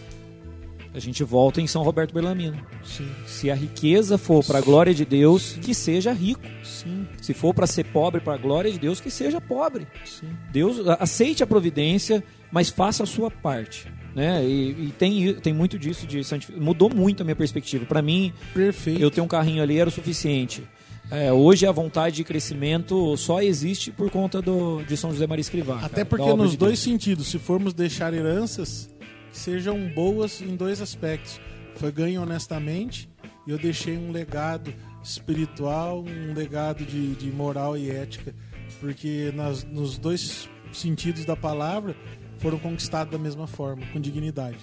A 0.95 0.99
gente 0.99 1.23
volta 1.25 1.60
em 1.60 1.67
São 1.67 1.84
Roberto 1.84 2.13
Berlamino. 2.13 2.58
Sim, 2.84 3.10
Se 3.27 3.51
a 3.51 3.55
riqueza 3.55 4.17
for 4.17 4.43
para 4.45 4.60
a 4.60 4.62
glória 4.62 4.93
de 4.93 5.03
Deus, 5.03 5.58
que 5.62 5.73
seja 5.73 6.13
rico. 6.13 6.41
sim, 6.63 7.05
Se 7.21 7.34
for 7.34 7.53
para 7.53 7.67
ser 7.67 7.84
pobre 7.86 8.21
para 8.21 8.36
a 8.36 8.38
glória 8.38 8.71
de 8.71 8.79
Deus, 8.79 9.01
que 9.01 9.12
seja 9.12 9.41
pobre. 9.41 9.86
sim. 10.05 10.29
Deus 10.53 10.79
aceite 10.99 11.43
a 11.43 11.47
providência, 11.47 12.23
mas 12.49 12.69
faça 12.69 13.03
a 13.03 13.05
sua 13.05 13.29
parte. 13.29 13.91
Né? 14.15 14.45
E, 14.45 14.86
e 14.86 14.93
tem, 14.97 15.34
tem 15.34 15.53
muito 15.53 15.77
disso 15.77 16.08
de. 16.08 16.21
Mudou 16.55 16.89
muito 16.89 17.19
a 17.21 17.23
minha 17.25 17.36
perspectiva. 17.36 17.86
Para 17.86 18.01
mim, 18.01 18.31
Perfeito. 18.53 19.01
eu 19.01 19.12
ter 19.12 19.19
um 19.19 19.27
carrinho 19.27 19.62
ali 19.62 19.77
era 19.77 19.89
o 19.89 19.91
suficiente. 19.91 20.63
É, 21.12 21.31
hoje 21.31 21.67
a 21.67 21.71
vontade 21.71 22.15
de 22.15 22.23
crescimento 22.23 23.15
só 23.17 23.41
existe 23.41 23.91
por 23.91 24.10
conta 24.10 24.41
do, 24.41 24.81
de 24.84 24.95
São 24.97 25.12
José 25.12 25.27
Maria 25.27 25.41
Escrivá. 25.41 25.79
Até 25.81 26.03
cara, 26.03 26.05
porque 26.05 26.34
nos 26.34 26.51
de 26.51 26.58
dois 26.58 26.79
sentidos, 26.79 27.27
se 27.27 27.38
formos 27.38 27.73
deixar 27.73 28.13
heranças, 28.13 28.89
sejam 29.36 29.88
boas 29.89 30.41
em 30.41 30.56
dois 30.56 30.82
aspectos. 30.82 31.39
foi 31.76 31.91
ganho 31.91 32.21
honestamente 32.21 33.10
e 33.45 33.52
eu 33.52 33.58
deixei 33.58 33.98
um 33.98 34.12
legado 34.12 34.74
espiritual, 35.04 36.04
um 36.04 36.34
legado 36.34 36.84
de, 36.84 37.15
de 37.15 37.32
moral 37.32 37.78
e 37.78 37.91
ética, 37.91 38.34
porque 38.80 39.32
nas, 39.36 39.63
nos 39.63 39.98
dois 39.98 40.50
sentidos 40.74 41.26
da 41.26 41.36
palavra 41.36 41.95
foram 42.39 42.58
conquistados 42.58 43.12
da 43.12 43.17
mesma 43.17 43.45
forma, 43.45 43.86
com 43.88 44.00
dignidade. 44.00 44.58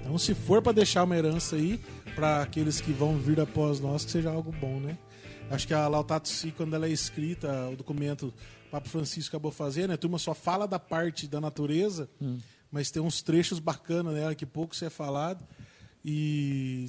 Então, 0.00 0.16
se 0.16 0.34
for 0.34 0.62
para 0.62 0.72
deixar 0.72 1.02
uma 1.02 1.16
herança 1.16 1.56
aí 1.56 1.80
para 2.14 2.42
aqueles 2.42 2.80
que 2.80 2.92
vão 2.92 3.18
vir 3.18 3.40
após 3.40 3.80
nós, 3.80 4.04
que 4.04 4.10
seja 4.10 4.30
algo 4.30 4.52
bom, 4.52 4.80
né? 4.80 4.96
Acho 5.50 5.66
que 5.66 5.74
a 5.74 5.86
Laudato 5.86 6.28
Si, 6.28 6.50
quando 6.52 6.74
ela 6.74 6.86
é 6.86 6.90
escrita, 6.90 7.68
o 7.70 7.76
documento 7.76 8.32
Papa 8.70 8.88
Francisco 8.88 9.36
acabou 9.36 9.52
fazendo, 9.52 9.92
a 9.92 9.96
turma 9.96 10.18
só 10.18 10.34
fala 10.34 10.66
da 10.66 10.78
parte 10.78 11.26
da 11.28 11.40
natureza, 11.40 12.08
mas 12.76 12.90
tem 12.90 13.00
uns 13.02 13.22
trechos 13.22 13.58
bacanas 13.58 14.12
nela 14.14 14.34
que 14.34 14.44
pouco 14.44 14.76
se 14.76 14.84
é 14.84 14.90
falado. 14.90 15.42
E 16.04 16.88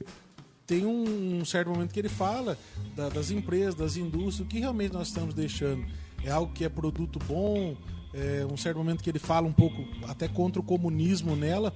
tem 0.66 0.86
um, 0.86 1.40
um 1.40 1.46
certo 1.46 1.70
momento 1.70 1.94
que 1.94 2.00
ele 2.00 2.10
fala 2.10 2.58
da- 2.96 3.08
das 3.10 3.32
empresas, 3.32 3.74
das 3.74 3.96
indústrias, 3.96 4.40
o 4.42 4.46
que 4.46 4.60
realmente 4.60 4.94
nós 4.94 5.08
estamos 5.08 5.34
deixando. 5.34 5.86
É 6.24 6.30
algo 6.30 6.52
que 6.52 6.66
é 6.66 6.70
produto 6.70 7.20
bom, 7.26 7.78
é 8.14 8.46
um 8.52 8.58
certo 8.58 8.78
momento 8.78 9.02
que 9.02 9.10
ele 9.10 9.20
fala 9.20 9.48
um 9.48 9.54
pouco 9.54 9.82
até 10.08 10.28
contra 10.28 10.60
o 10.60 10.64
comunismo 10.64 11.36
nela, 11.36 11.74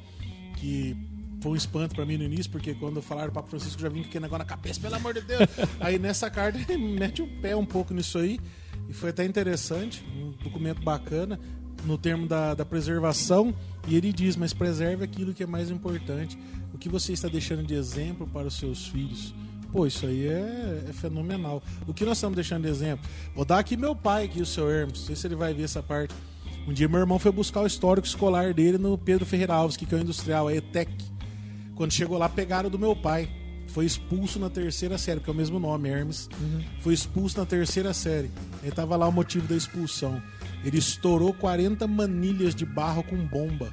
que 0.57 0.95
foi 1.41 1.53
um 1.53 1.55
espanto 1.55 1.95
para 1.95 2.05
mim 2.05 2.17
no 2.17 2.23
início, 2.25 2.51
porque 2.51 2.73
quando 2.75 3.01
falaram 3.01 3.29
do 3.29 3.33
Papa 3.33 3.47
Francisco 3.47 3.81
já 3.81 3.87
vim 3.89 4.01
com 4.01 4.09
aquele 4.09 4.23
negócio 4.23 4.39
na 4.39 4.45
cabeça, 4.45 4.79
pelo 4.79 4.95
amor 4.95 5.13
de 5.13 5.21
Deus. 5.21 5.41
aí 5.79 5.97
nessa 5.97 6.29
carta 6.29 6.59
ele 6.59 6.77
mete 6.77 7.21
o 7.21 7.27
pé 7.41 7.55
um 7.55 7.65
pouco 7.65 7.93
nisso 7.93 8.17
aí, 8.17 8.39
e 8.89 8.93
foi 8.93 9.11
até 9.11 9.23
interessante, 9.25 10.03
um 10.15 10.31
documento 10.43 10.83
bacana, 10.83 11.39
no 11.85 11.97
termo 11.97 12.27
da, 12.27 12.53
da 12.53 12.65
preservação, 12.65 13.53
e 13.87 13.95
ele 13.95 14.13
diz, 14.13 14.35
mas 14.35 14.53
preserve 14.53 15.03
aquilo 15.03 15.33
que 15.33 15.43
é 15.43 15.47
mais 15.47 15.69
importante, 15.69 16.37
o 16.73 16.77
que 16.77 16.87
você 16.87 17.13
está 17.13 17.27
deixando 17.27 17.63
de 17.63 17.73
exemplo 17.73 18.27
para 18.27 18.47
os 18.47 18.55
seus 18.55 18.87
filhos. 18.87 19.33
Pô, 19.71 19.87
isso 19.87 20.05
aí 20.05 20.27
é, 20.27 20.85
é 20.89 20.93
fenomenal. 20.93 21.63
O 21.87 21.93
que 21.93 22.03
nós 22.03 22.17
estamos 22.17 22.35
deixando 22.35 22.63
de 22.63 22.69
exemplo? 22.69 23.09
Vou 23.33 23.45
dar 23.45 23.59
aqui 23.59 23.77
meu 23.77 23.95
pai, 23.95 24.25
aqui, 24.25 24.41
o 24.41 24.45
seu 24.45 24.69
Hermes, 24.69 24.99
não 24.99 25.05
sei 25.07 25.15
se 25.15 25.27
ele 25.27 25.35
vai 25.35 25.53
ver 25.53 25.63
essa 25.63 25.81
parte. 25.81 26.13
Um 26.67 26.73
dia 26.73 26.87
meu 26.87 26.99
irmão 26.99 27.17
foi 27.17 27.31
buscar 27.31 27.61
o 27.61 27.65
histórico 27.65 28.05
escolar 28.05 28.53
dele 28.53 28.77
no 28.77 28.97
Pedro 28.97 29.25
Ferreira 29.25 29.53
Alves, 29.53 29.77
que 29.77 29.91
é 29.93 29.97
o 29.97 30.01
industrial, 30.01 30.47
a 30.47 30.55
ETEC. 30.55 30.91
Quando 31.75 31.91
chegou 31.91 32.17
lá, 32.17 32.29
pegaram 32.29 32.69
do 32.69 32.77
meu 32.77 32.95
pai. 32.95 33.29
Foi 33.67 33.85
expulso 33.85 34.37
na 34.37 34.49
terceira 34.49 34.97
série, 34.97 35.19
porque 35.19 35.31
é 35.31 35.33
o 35.33 35.35
mesmo 35.35 35.57
nome, 35.57 35.89
Hermes. 35.89 36.29
Foi 36.81 36.93
expulso 36.93 37.39
na 37.39 37.45
terceira 37.45 37.93
série. 37.93 38.29
Aí 38.61 38.69
tava 38.69 38.97
lá 38.97 39.07
o 39.07 39.11
motivo 39.11 39.47
da 39.47 39.55
expulsão. 39.55 40.21
Ele 40.63 40.77
estourou 40.77 41.33
40 41.33 41.87
manilhas 41.87 42.53
de 42.53 42.65
barro 42.65 43.03
com 43.03 43.17
bomba 43.17 43.71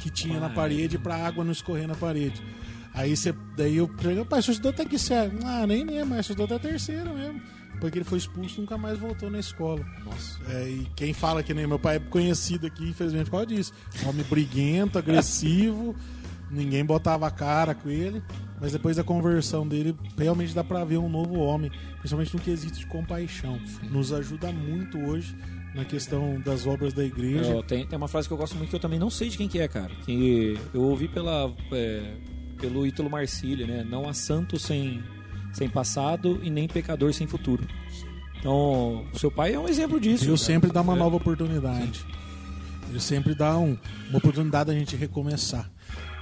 que 0.00 0.10
tinha 0.10 0.40
na 0.40 0.48
parede 0.48 0.98
pra 0.98 1.14
água 1.14 1.44
não 1.44 1.52
escorrer 1.52 1.86
na 1.86 1.94
parede. 1.94 2.42
Aí 2.92 3.16
você, 3.16 3.32
daí 3.56 3.76
eu 3.76 3.86
perguntei, 3.86 4.24
pai, 4.24 4.42
você 4.42 4.50
estudou 4.50 4.70
até 4.70 4.84
que 4.84 4.98
série? 4.98 5.32
Ah, 5.44 5.66
nem 5.66 5.84
lembro, 5.84 6.06
mas 6.08 6.20
estudou 6.20 6.46
até 6.46 6.54
a 6.56 6.58
terceira 6.58 7.12
mesmo. 7.12 7.40
Porque 7.78 7.98
ele 7.98 8.04
foi 8.04 8.18
expulso 8.18 8.58
e 8.58 8.60
nunca 8.62 8.76
mais 8.76 8.98
voltou 8.98 9.30
na 9.30 9.38
escola. 9.38 9.84
Nossa. 10.04 10.38
e 10.68 10.86
quem 10.96 11.14
fala 11.14 11.42
que 11.42 11.54
nem 11.54 11.66
meu 11.66 11.78
pai 11.78 11.96
é 11.96 11.98
conhecido 12.00 12.66
aqui, 12.66 12.88
infelizmente, 12.88 13.26
por 13.26 13.32
causa 13.32 13.46
disso. 13.46 13.72
Homem 14.04 14.24
briguento, 14.28 14.98
agressivo, 14.98 15.94
ninguém 16.50 16.84
botava 16.84 17.26
a 17.26 17.30
cara 17.30 17.74
com 17.74 17.88
ele. 17.88 18.22
Mas 18.60 18.72
depois 18.72 18.96
da 18.96 19.04
conversão 19.04 19.66
dele, 19.66 19.96
realmente 20.18 20.54
dá 20.54 20.62
pra 20.64 20.84
ver 20.84 20.98
um 20.98 21.08
novo 21.08 21.38
homem, 21.38 21.70
principalmente 21.98 22.34
no 22.34 22.42
quesito 22.42 22.78
de 22.78 22.86
compaixão. 22.86 23.58
Nos 23.90 24.12
ajuda 24.12 24.52
muito 24.52 24.98
hoje 24.98 25.34
na 25.74 25.84
questão 25.84 26.40
das 26.40 26.66
obras 26.66 26.92
da 26.92 27.04
igreja. 27.04 27.50
Eu- 27.52 27.62
tem, 27.62 27.86
tem 27.86 27.96
uma 27.96 28.08
frase 28.08 28.26
que 28.28 28.34
eu 28.34 28.38
gosto 28.38 28.56
muito 28.56 28.70
que 28.70 28.76
eu 28.76 28.80
também 28.80 28.98
não 28.98 29.10
sei 29.10 29.28
de 29.28 29.36
quem 29.36 29.48
que 29.48 29.58
é, 29.60 29.68
cara. 29.68 29.90
Que 30.04 30.58
eu 30.74 30.82
ouvi 30.82 31.06
pela, 31.08 31.52
é, 31.72 32.14
pelo 32.60 32.86
Ítalo 32.86 33.08
Marcílio, 33.10 33.66
né? 33.66 33.84
Não 33.88 34.08
há 34.08 34.12
santo 34.12 34.58
sem, 34.58 35.02
sem 35.52 35.68
passado 35.68 36.40
e 36.42 36.50
nem 36.50 36.66
pecador 36.68 37.12
sem 37.14 37.26
futuro. 37.26 37.66
Então, 38.38 39.04
o 39.12 39.18
seu 39.18 39.30
pai 39.30 39.54
é 39.54 39.58
um 39.58 39.68
exemplo 39.68 40.00
disso. 40.00 40.24
Cara. 40.24 40.36
sempre 40.38 40.72
dá 40.72 40.80
uma 40.80 40.94
É. 40.94 40.98
nova 40.98 41.16
oportunidade. 41.16 42.04
Ele 42.88 42.98
sempre 43.00 43.34
dá 43.34 43.56
um- 43.56 43.76
uma 44.08 44.18
oportunidade 44.18 44.72
da 44.72 44.78
gente 44.78 44.96
recomeçar. 44.96 45.70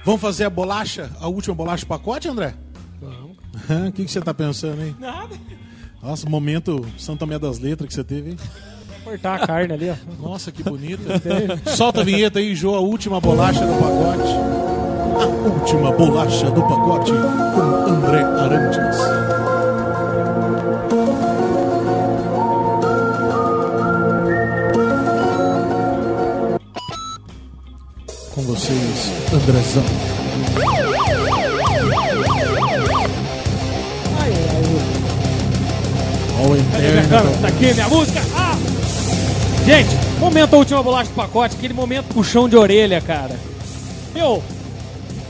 Vamos 0.05 0.21
fazer 0.21 0.43
a 0.43 0.49
bolacha, 0.49 1.09
a 1.19 1.27
última 1.27 1.55
bolacha 1.55 1.85
do 1.85 1.87
pacote, 1.87 2.27
André? 2.27 2.53
Vamos. 3.01 3.37
O 3.89 3.91
que, 3.91 4.05
que 4.05 4.11
você 4.11 4.21
tá 4.21 4.33
pensando, 4.33 4.81
hein? 4.81 4.95
Nada. 4.99 5.35
Nossa, 6.01 6.29
momento 6.29 6.85
Santa 6.97 7.19
Tomé 7.19 7.37
das 7.39 7.57
Letras 7.59 7.87
que 7.87 7.93
você 7.93 8.03
teve, 8.03 8.31
hein? 8.31 8.37
Cortar 9.09 9.41
a 9.41 9.47
carne 9.47 9.73
ali, 9.73 9.89
ó. 9.89 9.95
Nossa, 10.21 10.51
que 10.51 10.61
bonita. 10.61 11.01
Solta 11.65 12.01
a 12.01 12.03
vinheta 12.03 12.37
aí, 12.37 12.55
Jô, 12.55 12.75
a 12.75 12.79
última 12.79 13.19
bolacha 13.19 13.65
do 13.65 13.73
pacote. 13.73 14.35
A 15.19 15.25
última 15.49 15.91
bolacha 15.91 16.51
do 16.51 16.61
pacote 16.61 17.11
com 17.55 17.91
André 17.91 18.21
Arantes. 18.21 18.99
Com 28.35 28.41
vocês, 28.43 29.11
Andrezão. 29.33 29.83
Ai, 34.21 34.31
ai, 34.31 34.69
Ó 36.43 36.51
o 36.51 36.55
interno. 36.55 37.41
Tá 37.41 37.47
aqui 37.47 37.73
minha 37.73 37.87
música. 37.87 38.21
Ah! 38.35 38.48
Gente, 39.69 39.89
momento 40.19 40.55
a 40.55 40.57
última 40.57 40.81
bolacha 40.81 41.11
do 41.11 41.15
pacote, 41.15 41.55
aquele 41.55 41.75
momento 41.75 42.11
puxão 42.11 42.49
de 42.49 42.57
orelha, 42.57 42.99
cara. 42.99 43.39
Meu, 44.15 44.41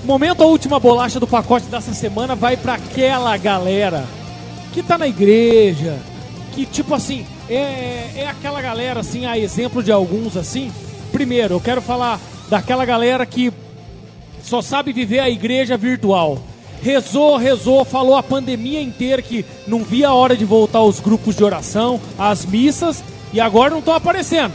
momento 0.05 0.41
a 0.41 0.45
última 0.45 0.79
bolacha 0.79 1.19
do 1.19 1.27
pacote 1.27 1.65
dessa 1.65 1.93
semana 1.93 2.35
vai 2.35 2.55
pra 2.55 2.75
aquela 2.75 3.35
galera 3.35 4.05
que 4.71 4.81
tá 4.81 4.97
na 4.97 5.09
igreja, 5.09 5.97
que 6.53 6.65
tipo 6.65 6.95
assim, 6.95 7.25
é, 7.49 8.11
é 8.15 8.27
aquela 8.29 8.61
galera 8.61 9.01
assim, 9.01 9.25
a 9.25 9.37
exemplo 9.37 9.83
de 9.83 9.91
alguns 9.91 10.37
assim. 10.37 10.71
Primeiro, 11.11 11.55
eu 11.55 11.59
quero 11.59 11.81
falar 11.81 12.17
daquela 12.49 12.85
galera 12.85 13.25
que 13.25 13.51
só 14.41 14.61
sabe 14.61 14.93
viver 14.93 15.19
a 15.19 15.29
igreja 15.29 15.75
virtual. 15.75 16.39
Rezou, 16.81 17.35
rezou, 17.35 17.83
falou 17.83 18.15
a 18.15 18.23
pandemia 18.23 18.81
inteira 18.81 19.21
que 19.21 19.45
não 19.67 19.83
via 19.83 20.07
a 20.07 20.13
hora 20.13 20.37
de 20.37 20.45
voltar 20.45 20.79
aos 20.79 21.01
grupos 21.01 21.35
de 21.35 21.43
oração, 21.43 21.99
às 22.17 22.45
missas, 22.45 23.03
e 23.33 23.39
agora 23.41 23.69
não 23.71 23.79
estão 23.79 23.93
aparecendo. 23.93 24.53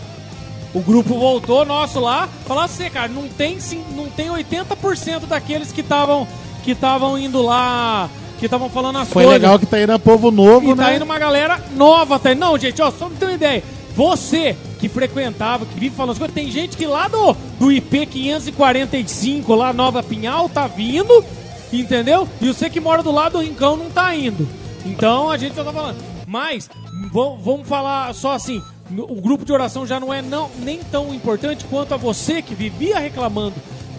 O 0.72 0.80
grupo 0.80 1.14
voltou 1.18 1.64
nosso 1.64 2.00
lá, 2.00 2.28
falar 2.46 2.64
assim, 2.64 2.90
cara, 2.90 3.06
não 3.08 3.28
tem, 3.28 3.60
sim- 3.60 3.84
não 3.94 4.06
tem 4.06 4.28
80% 4.28 5.26
daqueles 5.26 5.70
que 5.70 5.80
estavam 5.80 6.26
que 6.64 6.72
estavam 6.72 7.16
indo 7.18 7.42
lá, 7.42 8.08
que 8.38 8.46
estavam 8.46 8.68
falando 8.70 8.98
as 8.98 9.08
Foi 9.08 9.24
coisas. 9.24 9.40
legal 9.42 9.58
que 9.58 9.66
tá 9.66 9.80
indo 9.80 9.92
a 9.92 9.98
povo 9.98 10.30
novo, 10.30 10.70
E 10.70 10.74
né? 10.74 10.84
tá 10.84 10.94
indo 10.96 11.04
uma 11.04 11.18
galera 11.18 11.62
nova, 11.76 12.18
tá 12.18 12.32
indo. 12.32 12.40
Não, 12.40 12.56
gente, 12.58 12.80
ó, 12.80 12.90
só 12.90 13.06
pra 13.06 13.16
ter 13.18 13.26
uma 13.26 13.34
ideia. 13.34 13.62
Você 13.94 14.56
que 14.80 14.88
frequentava, 14.88 15.64
que 15.66 15.78
vive 15.78 15.94
falando 15.94 16.12
as 16.12 16.18
coisas, 16.18 16.34
tem 16.34 16.50
gente 16.50 16.76
que 16.76 16.86
lá 16.86 17.06
do, 17.06 17.36
do 17.60 17.70
IP 17.70 18.06
545, 18.06 19.54
lá 19.54 19.72
Nova 19.72 20.02
Pinhal, 20.02 20.48
tá 20.48 20.66
vindo, 20.66 21.24
entendeu? 21.72 22.26
E 22.40 22.48
você 22.48 22.68
que 22.70 22.80
mora 22.80 23.02
do 23.02 23.12
lado 23.12 23.32
do 23.32 23.40
Rincão 23.44 23.76
não 23.76 23.90
tá 23.90 24.14
indo. 24.16 24.48
Então 24.84 25.30
a 25.30 25.36
gente 25.36 25.54
já 25.54 25.62
tá 25.64 25.72
falando. 25.72 25.96
Mas, 26.26 26.68
vamos, 27.12 27.66
falar 27.66 28.14
só 28.14 28.32
assim: 28.32 28.62
o 28.96 29.20
grupo 29.20 29.44
de 29.44 29.52
oração 29.52 29.86
já 29.86 29.98
não 29.98 30.12
é 30.12 30.22
não, 30.22 30.50
nem 30.58 30.80
tão 30.90 31.14
importante 31.14 31.64
quanto 31.64 31.94
a 31.94 31.96
você 31.96 32.42
que 32.42 32.54
vivia 32.54 32.98
reclamando 32.98 33.54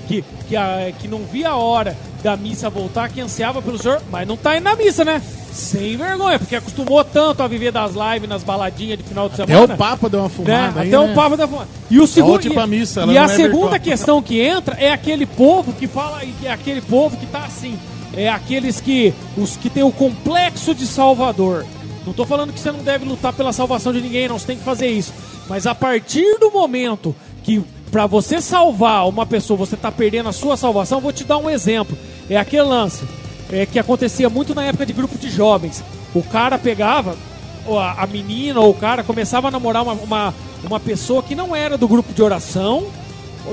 que, 0.08 0.24
que, 0.48 0.56
a, 0.56 0.92
que 1.00 1.08
não 1.08 1.20
via 1.20 1.50
a 1.50 1.56
hora 1.56 1.96
da 2.24 2.36
missa 2.36 2.70
voltar, 2.70 3.10
que 3.10 3.22
ansiava 3.22 3.62
pelo 3.62 3.78
senhor, 3.78 4.02
mas 4.10 4.28
não 4.28 4.36
tá 4.38 4.56
indo 4.58 4.64
na 4.64 4.76
missa, 4.76 5.04
né? 5.06 5.22
Sem 5.52 5.96
vergonha, 5.96 6.38
porque 6.38 6.56
acostumou 6.56 7.04
tanto 7.04 7.42
a 7.44 7.48
viver 7.48 7.72
das 7.72 7.94
lives, 7.94 8.28
nas 8.28 8.44
baladinhas 8.44 8.98
de 8.98 9.04
final 9.04 9.30
de 9.30 9.42
Até 9.42 9.54
semana. 9.54 9.74
o 9.74 9.78
Papa 9.78 10.10
deu 10.10 10.20
uma 10.20 10.28
né? 10.28 10.34
fumada 10.36 10.82
aí, 10.82 10.88
Até 10.94 11.06
né? 11.06 11.12
o 11.12 11.16
Papa 11.16 11.38
da 11.38 11.48
fumada. 11.48 11.70
E 11.90 12.00
o 12.00 12.08
segundo 12.08 12.32
Volte 12.32 12.50
pra 12.50 12.68
missa, 12.68 13.02
ela 13.02 13.14
e 13.14 13.18
a 13.18 13.24
é 13.24 13.28
segunda 13.28 13.72
virtual. 13.72 13.80
questão 13.80 14.22
que 14.22 14.40
entra 14.40 14.76
é 14.76 14.92
aquele 14.92 15.26
povo 15.26 15.72
que 15.72 15.88
fala 15.88 16.24
e 16.24 16.32
que 16.34 16.48
é 16.48 16.52
aquele 16.52 16.82
povo 16.82 17.16
que 17.16 17.26
tá 17.28 17.46
assim, 17.46 17.80
é 18.14 18.28
aqueles 18.28 18.82
que 18.82 19.14
os 19.38 19.56
que 19.56 19.70
tem 19.70 19.84
o 19.84 19.92
complexo 19.92 20.74
de 20.74 20.86
Salvador. 20.86 21.66
Não 22.06 22.14
tô 22.14 22.26
falando 22.26 22.54
que 22.54 22.60
você 22.60 22.72
não 22.72 22.80
deve 22.80 23.06
lutar 23.06 23.34
pela 23.34 23.52
salvação 23.52 23.92
de 23.92 24.02
ninguém, 24.02 24.28
não, 24.28 24.38
você 24.38 24.48
tem 24.48 24.58
que 24.58 24.64
fazer 24.64 24.88
isso. 24.88 25.14
Mas 25.50 25.66
a 25.66 25.74
partir 25.74 26.38
do 26.40 26.52
momento 26.52 27.16
que 27.44 27.64
pra 27.92 28.06
você 28.06 28.42
salvar 28.42 29.08
uma 29.08 29.26
pessoa, 29.26 29.58
você 29.58 29.78
tá 29.78 29.92
perdendo 29.92 30.30
a 30.30 30.34
sua 30.34 30.58
salvação, 30.58 31.00
vou 31.00 31.14
te 31.14 31.24
dar 31.24 31.38
um 31.38 31.50
exemplo. 31.50 31.98
É 32.30 32.38
aquele 32.38 32.64
lance 32.64 33.04
é, 33.52 33.66
que 33.66 33.80
acontecia 33.80 34.30
muito 34.30 34.54
na 34.54 34.64
época 34.64 34.86
de 34.86 34.94
grupo 34.94 35.18
de 35.18 35.30
jovens. 35.30 35.84
O 36.14 36.22
cara 36.24 36.58
pegava, 36.58 37.16
a, 37.68 38.04
a 38.04 38.08
menina 38.08 38.60
ou 38.60 38.72
o 38.72 38.74
cara 38.74 39.04
começava 39.04 39.48
a 39.48 39.52
namorar 39.52 39.84
uma, 39.84 39.94
uma, 39.94 40.34
uma 40.64 40.80
pessoa 40.80 41.24
que 41.24 41.36
não 41.36 41.56
era 41.56 41.78
do 41.78 41.88
grupo 41.88 42.14
de 42.14 42.22
oração, 42.22 42.88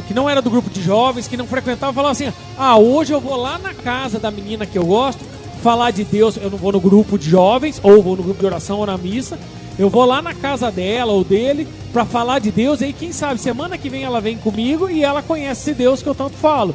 que 0.07 0.15
não 0.15 0.29
era 0.29 0.41
do 0.41 0.51
grupo 0.51 0.71
de 0.71 0.83
jovens, 0.83 1.29
que 1.29 1.37
não 1.37 1.47
frequentava, 1.47 1.93
falava 1.93 2.13
assim: 2.13 2.33
ah, 2.59 2.77
hoje 2.79 3.13
eu 3.13 3.21
vou 3.21 3.37
lá 3.37 3.59
na 3.59 3.75
casa 3.75 4.19
da 4.19 4.31
menina 4.31 4.65
que 4.65 4.79
eu 4.79 4.87
gosto, 4.87 5.25
falar 5.63 5.91
de 5.93 6.05
Deus. 6.05 6.37
Eu 6.37 6.51
não 6.51 6.59
vou 6.59 6.73
no 6.73 6.81
grupo 6.81 7.17
de 7.17 7.31
jovens, 7.31 7.81
ou 7.83 8.03
vou 8.03 8.17
no 8.17 8.23
grupo 8.23 8.41
de 8.41 8.47
oração 8.47 8.81
ou 8.81 8.87
na 8.87 8.99
missa. 8.99 9.39
Eu 9.79 9.89
vou 9.89 10.05
lá 10.05 10.21
na 10.21 10.35
casa 10.35 10.71
dela 10.71 11.13
ou 11.13 11.25
dele 11.25 11.67
pra 11.93 12.05
falar 12.05 12.39
de 12.39 12.51
Deus. 12.51 12.81
E 12.81 12.87
aí, 12.87 12.93
quem 12.93 13.13
sabe, 13.13 13.41
semana 13.41 13.79
que 13.79 13.89
vem 13.89 14.05
ela 14.05 14.21
vem 14.21 14.37
comigo 14.37 14.91
e 14.91 15.03
ela 15.03 15.23
conhece 15.23 15.71
esse 15.71 15.75
Deus 15.75 16.03
que 16.03 16.09
eu 16.09 16.15
tanto 16.15 16.37
falo. 16.37 16.75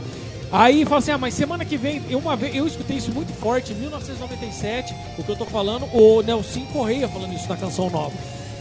Aí 0.51 0.85
fala 0.85 0.99
assim: 0.99 1.11
ah, 1.11 1.17
mas 1.17 1.33
semana 1.33 1.65
que 1.65 1.77
vem, 1.77 2.01
eu, 2.09 2.19
uma 2.19 2.35
vez, 2.35 2.55
eu 2.55 2.65
escutei 2.65 2.97
isso 2.97 3.11
muito 3.11 3.33
forte, 3.33 3.73
em 3.73 3.75
1997, 3.75 4.95
o 5.17 5.23
que 5.23 5.29
eu 5.29 5.35
tô 5.35 5.45
falando, 5.45 5.85
o 5.93 6.21
Nelson 6.21 6.65
Correia 6.71 7.07
falando 7.07 7.33
isso 7.33 7.49
na 7.49 7.57
canção 7.57 7.89
nova. 7.89 8.13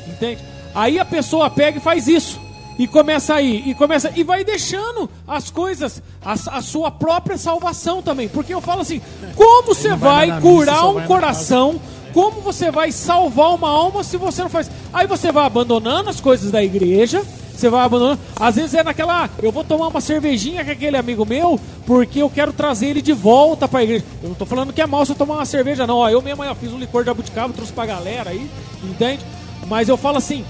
Entende? 0.06 0.42
Aí 0.74 0.98
a 0.98 1.04
pessoa 1.04 1.48
pega 1.48 1.78
e 1.78 1.80
faz 1.80 2.08
isso. 2.08 2.40
E 2.78 2.86
começa 2.86 3.34
aí, 3.34 3.62
e 3.66 3.74
começa, 3.74 4.12
e 4.14 4.22
vai 4.22 4.44
deixando 4.44 5.08
as 5.26 5.50
coisas, 5.50 6.02
a, 6.22 6.32
a 6.32 6.62
sua 6.62 6.90
própria 6.90 7.38
salvação 7.38 8.02
também. 8.02 8.28
Porque 8.28 8.52
eu 8.52 8.60
falo 8.60 8.82
assim: 8.82 9.00
como 9.34 9.74
você 9.74 9.94
vai 9.94 9.96
vai, 9.96 10.26
missa, 10.26 10.40
curar 10.40 10.76
só 10.76 10.90
um 10.90 10.94
vai 10.94 11.06
coração? 11.06 11.80
Como 12.12 12.40
você 12.40 12.70
vai 12.70 12.92
salvar 12.92 13.54
uma 13.54 13.68
alma 13.68 14.02
se 14.02 14.16
você 14.16 14.42
não 14.42 14.48
faz? 14.48 14.70
Aí 14.92 15.06
você 15.06 15.30
vai 15.30 15.44
abandonando 15.44 16.08
as 16.08 16.20
coisas 16.20 16.50
da 16.50 16.62
igreja, 16.62 17.22
você 17.54 17.68
vai 17.68 17.84
abandonando. 17.84 18.20
Às 18.38 18.56
vezes 18.56 18.74
é 18.74 18.82
naquela, 18.82 19.24
ah, 19.24 19.30
eu 19.42 19.52
vou 19.52 19.64
tomar 19.64 19.88
uma 19.88 20.00
cervejinha 20.00 20.64
com 20.64 20.70
aquele 20.70 20.96
amigo 20.96 21.26
meu, 21.26 21.60
porque 21.86 22.20
eu 22.20 22.30
quero 22.30 22.52
trazer 22.52 22.88
ele 22.88 23.02
de 23.02 23.12
volta 23.12 23.66
pra 23.66 23.82
igreja. 23.82 24.04
Eu 24.22 24.30
não 24.30 24.36
tô 24.36 24.46
falando 24.46 24.72
que 24.72 24.80
é 24.80 24.86
mal 24.86 25.04
se 25.04 25.12
eu 25.12 25.16
tomar 25.16 25.34
uma 25.34 25.44
cerveja, 25.44 25.86
não. 25.86 25.96
Ó, 25.96 26.08
eu 26.08 26.22
mesmo 26.22 26.42
ó, 26.42 26.54
fiz 26.54 26.72
um 26.72 26.78
licor 26.78 27.04
de 27.04 27.10
abuticaba, 27.10 27.52
trouxe 27.52 27.72
pra 27.72 27.86
galera 27.86 28.30
aí, 28.30 28.50
entende? 28.82 29.24
Mas 29.66 29.88
eu 29.88 29.96
falo 29.96 30.18
assim, 30.18 30.44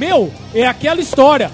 meu, 0.00 0.32
é 0.54 0.66
aquela 0.66 1.00
história. 1.00 1.50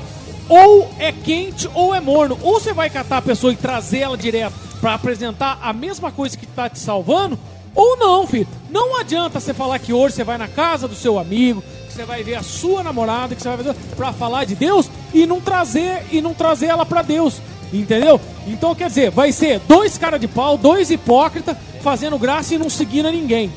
Ou 0.49 0.89
é 1.01 1.11
quente 1.11 1.69
ou 1.75 1.93
é 1.93 2.01
morno. 2.01 2.39
Ou 2.41 2.61
você 2.61 2.73
vai 2.73 2.89
catar 2.89 3.19
a 3.19 3.23
pessoa 3.23 3.53
e 3.53 3.57
trazer 3.57 3.99
ela 3.99 4.17
direto 4.17 4.55
pra 4.81 4.95
apresentar 4.95 5.59
a 5.61 5.73
mesma 5.73 6.13
coisa 6.13 6.37
que 6.37 6.47
tá 6.47 6.69
te 6.69 6.79
salvando, 6.79 7.37
ou 7.75 7.97
não, 7.97 8.27
filho. 8.27 8.47
Não 8.71 8.99
adianta 9.01 9.41
você 9.41 9.53
falar 9.53 9.79
que 9.81 9.93
hoje 9.93 10.15
você 10.15 10.25
vai 10.25 10.39
na 10.39 10.47
casa 10.47 10.87
do 10.87 10.95
seu 10.95 11.19
amigo, 11.19 11.63
que 11.89 11.93
você 11.93 12.05
vai 12.05 12.23
ver 12.23 12.37
a 12.37 12.43
sua 12.43 12.83
namorada, 12.85 13.35
que 13.35 13.43
você 13.43 13.49
vai 13.49 13.59
fazer 13.59 13.75
pra 13.97 14.13
falar 14.13 14.45
de 14.45 14.55
Deus 14.55 14.89
e 15.13 15.27
não 15.27 15.41
trazer 15.41 16.05
e 16.13 16.21
não 16.21 16.33
trazer 16.33 16.67
ela 16.67 16.87
pra 16.87 17.03
Deus. 17.03 17.41
Entendeu? 17.73 18.21
Então 18.47 18.75
quer 18.75 18.89
dizer, 18.89 19.11
vai 19.11 19.33
ser 19.33 19.61
dois 19.67 19.99
cara 19.99 20.19
de 20.19 20.29
pau, 20.29 20.57
dois 20.57 20.91
hipócritas 20.91 21.57
fazendo 21.83 22.19
graça 22.19 22.55
e 22.55 22.59
não 22.59 22.71
seguindo 22.71 23.07
a 23.07 23.13
ninguém. 23.13 23.53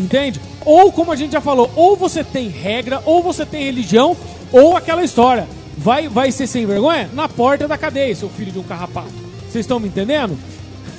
Entende? 0.00 0.40
Ou 0.64 0.90
como 0.92 1.12
a 1.12 1.16
gente 1.16 1.32
já 1.32 1.40
falou, 1.40 1.70
ou 1.76 1.96
você 1.96 2.22
tem 2.24 2.48
regra, 2.48 3.02
ou 3.04 3.22
você 3.22 3.44
tem 3.44 3.64
religião, 3.64 4.16
ou 4.52 4.76
aquela 4.76 5.04
história. 5.04 5.46
Vai, 5.76 6.08
vai 6.08 6.30
ser 6.32 6.46
sem 6.46 6.66
vergonha? 6.66 7.08
Na 7.14 7.28
porta 7.28 7.66
da 7.68 7.78
cadeia, 7.78 8.14
seu 8.14 8.28
filho 8.28 8.52
de 8.52 8.58
um 8.58 8.62
carrapato. 8.62 9.10
Vocês 9.48 9.64
estão 9.64 9.80
me 9.80 9.88
entendendo? 9.88 10.36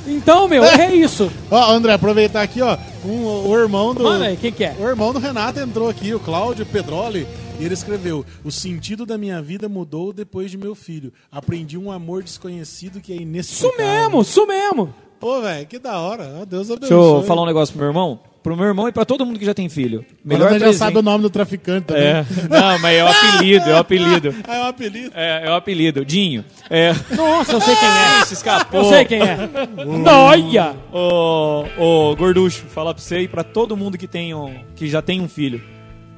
Então, 0.07 0.47
meu, 0.47 0.63
é 0.63 0.93
isso. 0.95 1.31
Ó, 1.49 1.71
André, 1.71 1.93
aproveitar 1.93 2.41
aqui, 2.41 2.61
ó. 2.61 2.77
um- 3.05 3.47
o 3.49 3.57
irmão 3.57 3.93
do. 3.93 4.03
Manda 4.03 4.25
aí, 4.25 4.37
quem 4.37 4.51
que 4.51 4.63
é? 4.63 4.75
O 4.79 4.87
irmão 4.87 5.13
do 5.13 5.19
Renato 5.19 5.59
entrou 5.59 5.87
aqui, 5.89 6.13
o 6.13 6.19
Cláudio 6.19 6.65
Pedroli, 6.65 7.27
e 7.59 7.63
ele 7.65 7.73
escreveu: 7.75 8.25
O 8.43 8.51
sentido 8.51 9.05
da 9.05 9.17
minha 9.17 9.39
vida 9.41 9.69
mudou 9.69 10.11
depois 10.11 10.49
de 10.49 10.57
meu 10.57 10.73
filho. 10.73 11.13
Aprendi 11.31 11.77
um 11.77 11.91
amor 11.91 12.23
desconhecido 12.23 12.99
que 12.99 13.11
é 13.13 13.15
Isso 13.15 13.23
inexplicável. 13.23 13.85
mesmo, 13.85 14.21
isso 14.21 14.47
mesmo. 14.47 14.93
Pô, 15.19 15.39
velho, 15.41 15.67
que 15.67 15.77
da 15.77 15.99
hora. 15.99 16.43
Deus 16.47 16.71
abençoe. 16.71 16.89
Deixa 16.89 16.93
eu 16.95 17.23
falar 17.27 17.43
um 17.43 17.45
negócio 17.45 17.71
pro 17.73 17.81
meu 17.83 17.89
irmão. 17.91 18.19
Pro 18.43 18.57
meu 18.57 18.65
irmão 18.65 18.87
e 18.87 18.91
pra 18.91 19.05
todo 19.05 19.23
mundo 19.23 19.37
que 19.37 19.45
já 19.45 19.53
tem 19.53 19.69
filho. 19.69 20.03
Melhor 20.25 20.51
já 20.53 20.59
presente. 20.59 20.77
sabe 20.77 20.97
o 20.97 21.01
nome 21.03 21.21
do 21.21 21.29
traficante 21.29 21.85
também. 21.85 22.03
É. 22.03 22.25
Não, 22.49 22.79
mas 22.79 22.97
é 22.97 23.03
o 23.03 23.07
apelido, 23.07 23.69
é 23.69 23.73
o 23.73 23.77
apelido. 23.77 24.35
Ah, 24.47 24.55
é 24.55 24.61
um 24.61 24.67
apelido. 24.67 25.11
É, 25.13 25.45
é 25.45 25.49
o 25.49 25.53
apelido. 25.53 26.03
Dinho. 26.03 26.43
É. 26.69 26.91
Nossa, 27.15 27.53
eu 27.53 27.61
sei 27.61 27.75
quem 27.75 27.87
é. 27.87 28.25
Se 28.25 28.33
escapou. 28.33 28.81
Eu 28.81 28.89
sei 28.89 29.05
quem 29.05 29.21
é. 29.21 29.49
Noia! 29.85 30.75
Ô, 30.91 31.65
ô, 31.77 32.15
gorducho, 32.15 32.65
falar 32.65 32.93
pra 32.93 33.03
você 33.03 33.21
e 33.21 33.27
pra 33.27 33.43
todo 33.43 33.77
mundo 33.77 33.97
que, 33.97 34.07
tem 34.07 34.33
um, 34.33 34.53
que 34.75 34.87
já 34.89 35.01
tem 35.01 35.21
um 35.21 35.29
filho. 35.29 35.61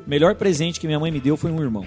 Melhor 0.08 0.36
presente 0.36 0.80
que 0.80 0.88
minha 0.88 1.00
mãe 1.00 1.12
me 1.12 1.20
deu 1.20 1.36
foi 1.36 1.52
um 1.52 1.62
irmão. 1.62 1.86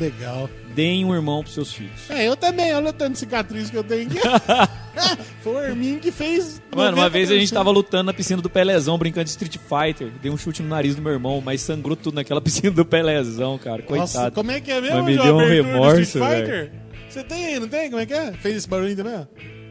Legal. 0.00 0.48
Deem 0.74 1.04
um 1.04 1.14
irmão 1.14 1.42
pros 1.42 1.54
seus 1.54 1.72
filhos. 1.72 2.10
É, 2.10 2.26
eu 2.26 2.34
também, 2.36 2.72
olha 2.74 2.88
o 2.88 2.92
tanto 2.92 3.12
de 3.12 3.18
cicatriz 3.18 3.68
que 3.70 3.76
eu 3.76 3.84
tenho 3.84 4.08
aqui. 4.08 4.18
Foi 5.42 5.54
o 5.54 5.60
Herminho 5.60 6.00
que 6.00 6.10
fez. 6.10 6.60
Mano, 6.74 6.96
uma 6.96 7.08
90 7.08 7.10
vez 7.10 7.30
a 7.30 7.34
gente 7.34 7.52
tava 7.52 7.70
lutando 7.70 8.04
na 8.04 8.12
piscina 8.12 8.40
do 8.42 8.50
Pelezão, 8.50 8.98
brincando 8.98 9.24
de 9.24 9.30
Street 9.30 9.56
Fighter. 9.56 10.10
Dei 10.22 10.30
um 10.30 10.36
chute 10.36 10.62
no 10.62 10.68
nariz 10.68 10.94
do 10.94 11.02
meu 11.02 11.12
irmão, 11.12 11.40
mas 11.44 11.60
sangrou 11.60 11.96
tudo 11.96 12.14
naquela 12.14 12.40
piscina 12.42 12.70
do 12.70 12.84
Pelezão, 12.84 13.58
cara. 13.58 13.82
Coitado. 13.82 14.00
Nossa, 14.00 14.30
como 14.30 14.50
é 14.50 14.60
que 14.60 14.70
é 14.70 14.80
mesmo? 14.80 14.96
Mas 14.96 15.06
me 15.06 15.18
deu 15.18 15.36
um 15.36 15.46
remorso, 15.46 16.00
Street 16.00 16.40
Fighter? 16.40 16.72
Você 17.08 17.24
tem 17.24 17.46
aí, 17.46 17.60
não 17.60 17.68
tem? 17.68 17.90
Como 17.90 18.00
é 18.02 18.06
que 18.06 18.14
é? 18.14 18.32
Fez 18.32 18.56
esse 18.56 18.68
barulho 18.68 18.96
também? 18.96 19.26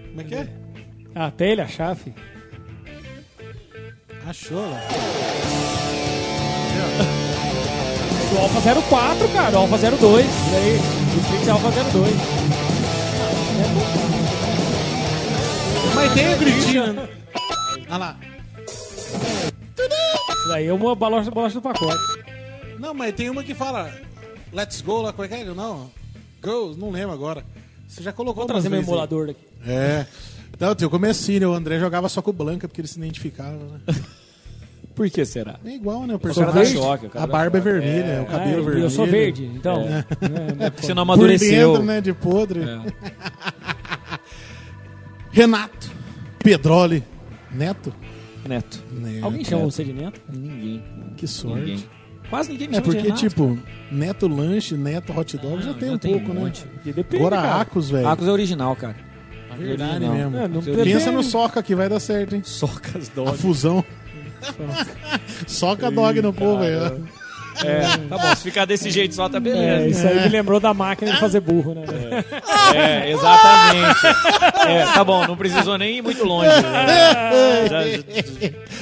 Como 0.09 0.21
é 0.21 0.23
que 0.23 0.35
é? 0.35 0.47
Até 1.15 1.51
ele 1.51 1.61
achar, 1.61 1.95
filho. 1.95 2.15
Achou 4.25 4.69
lá. 4.69 4.81
Do 8.31 8.37
Alpha 8.39 8.81
04, 8.89 9.29
cara. 9.29 9.55
O 9.57 9.61
Alpha 9.61 9.77
02. 9.77 10.25
Isso 10.25 10.55
aí. 10.55 10.79
O 11.15 11.19
Street 11.21 11.47
Alpha 11.49 11.71
02. 11.71 12.15
Mas 15.95 16.13
tem 16.13 16.33
o 16.33 16.37
gritinho. 16.37 16.83
Olha 17.89 17.97
lá. 17.97 18.17
Isso 18.67 20.47
daí 20.47 20.67
é 20.67 20.73
uma 20.73 20.95
bolacha, 20.95 21.31
bolacha 21.31 21.55
do 21.55 21.61
pacote. 21.61 21.97
Não, 22.79 22.93
mas 22.93 23.13
tem 23.15 23.29
uma 23.29 23.43
que 23.43 23.53
fala 23.53 23.91
Let's 24.53 24.81
go 24.81 25.01
lá, 25.01 25.11
como 25.13 25.25
é 25.25 25.27
que 25.27 25.33
é? 25.35 25.43
Não. 25.45 25.91
Girls, 26.43 26.79
não 26.79 26.91
lembro 26.91 27.13
agora. 27.13 27.43
Você 27.87 28.01
já 28.03 28.13
colocou 28.13 28.43
Vou 28.43 28.47
trazer 28.47 28.69
meu 28.69 28.79
emulador 28.79 29.27
daqui. 29.27 29.39
aí. 29.65 29.71
É. 29.71 30.07
Então, 30.53 30.75
tem 30.75 30.87
o 30.87 30.89
comecinho, 30.89 31.39
né? 31.39 31.47
O 31.47 31.53
André 31.53 31.79
jogava 31.79 32.09
só 32.09 32.21
com 32.21 32.29
o 32.31 32.33
Blanca 32.33 32.67
porque 32.67 32.81
ele 32.81 32.87
se 32.87 32.97
identificava, 32.97 33.57
né? 33.57 33.79
Por 34.99 35.09
que 35.09 35.23
será? 35.23 35.57
É 35.63 35.69
igual, 35.75 36.05
né? 36.05 36.13
O 36.15 36.19
cara 36.19 36.33
personagem. 36.33 36.75
dá 36.75 36.81
choque, 36.81 37.05
o 37.05 37.09
cara 37.09 37.23
a 37.23 37.27
barba 37.27 37.57
é 37.57 37.61
vermelha, 37.61 38.21
o 38.21 38.25
cabelo 38.25 38.59
Ah, 38.59 38.61
vermelho. 38.65 38.79
Eu 38.85 38.89
sou 38.89 39.05
verde, 39.07 39.45
então. 39.45 39.85
É. 40.59 40.69
Você 40.75 40.93
não 40.93 41.05
Por 41.05 41.13
amadureceu. 41.13 41.69
dentro, 41.71 41.85
né? 41.85 42.01
De 42.01 42.11
podre. 42.11 42.59
É. 42.63 42.79
Renato 45.31 45.89
Pedroli 46.39 47.01
Neto. 47.49 47.93
Neto. 48.45 48.83
Neto. 48.91 49.23
Alguém 49.25 49.45
chama 49.45 49.63
você 49.63 49.85
de 49.85 49.93
neto? 49.93 50.19
Ninguém. 50.31 50.83
Que 51.15 51.25
sorte. 51.25 51.59
Ninguém. 51.61 51.85
Quase 52.29 52.51
ninguém 52.51 52.67
me 52.67 52.75
É 52.77 52.81
porque, 52.81 52.99
Renato. 53.01 53.21
tipo, 53.21 53.57
Neto 53.89 54.27
Lanche, 54.27 54.75
Neto 54.75 55.17
Hot 55.17 55.37
Dog 55.37 55.61
já 55.63 55.71
Ah, 55.71 55.73
tem 55.75 55.87
já 55.89 55.95
um 55.95 55.97
tem 55.97 56.11
pouco, 56.11 56.31
um 56.31 56.33
né? 56.33 56.39
monte. 56.41 56.65
Depende, 56.83 57.15
Agora 57.23 57.37
cara. 57.37 57.61
Acos, 57.61 57.89
velho. 57.89 58.05
Acos 58.07 58.27
é 58.27 58.31
original, 58.31 58.75
cara. 58.75 58.95
Verdade 59.57 60.05
original. 60.05 60.13
mesmo. 60.31 60.37
É, 60.37 60.47
não 60.47 60.61
Pensa 60.61 61.11
no 61.11 61.23
Soca 61.23 61.63
que 61.63 61.73
vai 61.73 61.87
dar 61.89 61.99
certo, 61.99 62.35
hein? 62.35 62.41
Socas 62.45 63.09
A 63.09 63.15
dog. 63.15 63.37
fusão. 63.37 63.83
Soca 65.47 65.89
dog 65.91 66.21
no 66.21 66.33
povo 66.33 66.63
aí. 66.63 66.75
ó. 66.75 67.19
É, 67.65 67.81
tá 68.07 68.17
bom. 68.17 68.35
Se 68.37 68.43
ficar 68.43 68.63
desse 68.63 68.89
jeito 68.89 69.13
só, 69.13 69.27
tá 69.27 69.35
É, 69.37 69.41
beleza. 69.41 69.87
isso 69.87 70.07
aí 70.07 70.21
me 70.21 70.29
lembrou 70.29 70.61
da 70.61 70.73
máquina 70.73 71.11
de 71.11 71.19
fazer 71.19 71.41
burro, 71.41 71.73
né? 71.75 71.83
É, 72.73 73.11
exatamente. 73.11 73.99
É, 74.65 74.85
tá 74.93 75.03
bom, 75.03 75.27
não 75.27 75.35
precisou 75.35 75.77
nem 75.77 75.97
ir 75.97 76.01
muito 76.01 76.23
longe. 76.23 76.47
né? 76.47 77.67
Já, 77.69 77.83
já, 77.83 77.97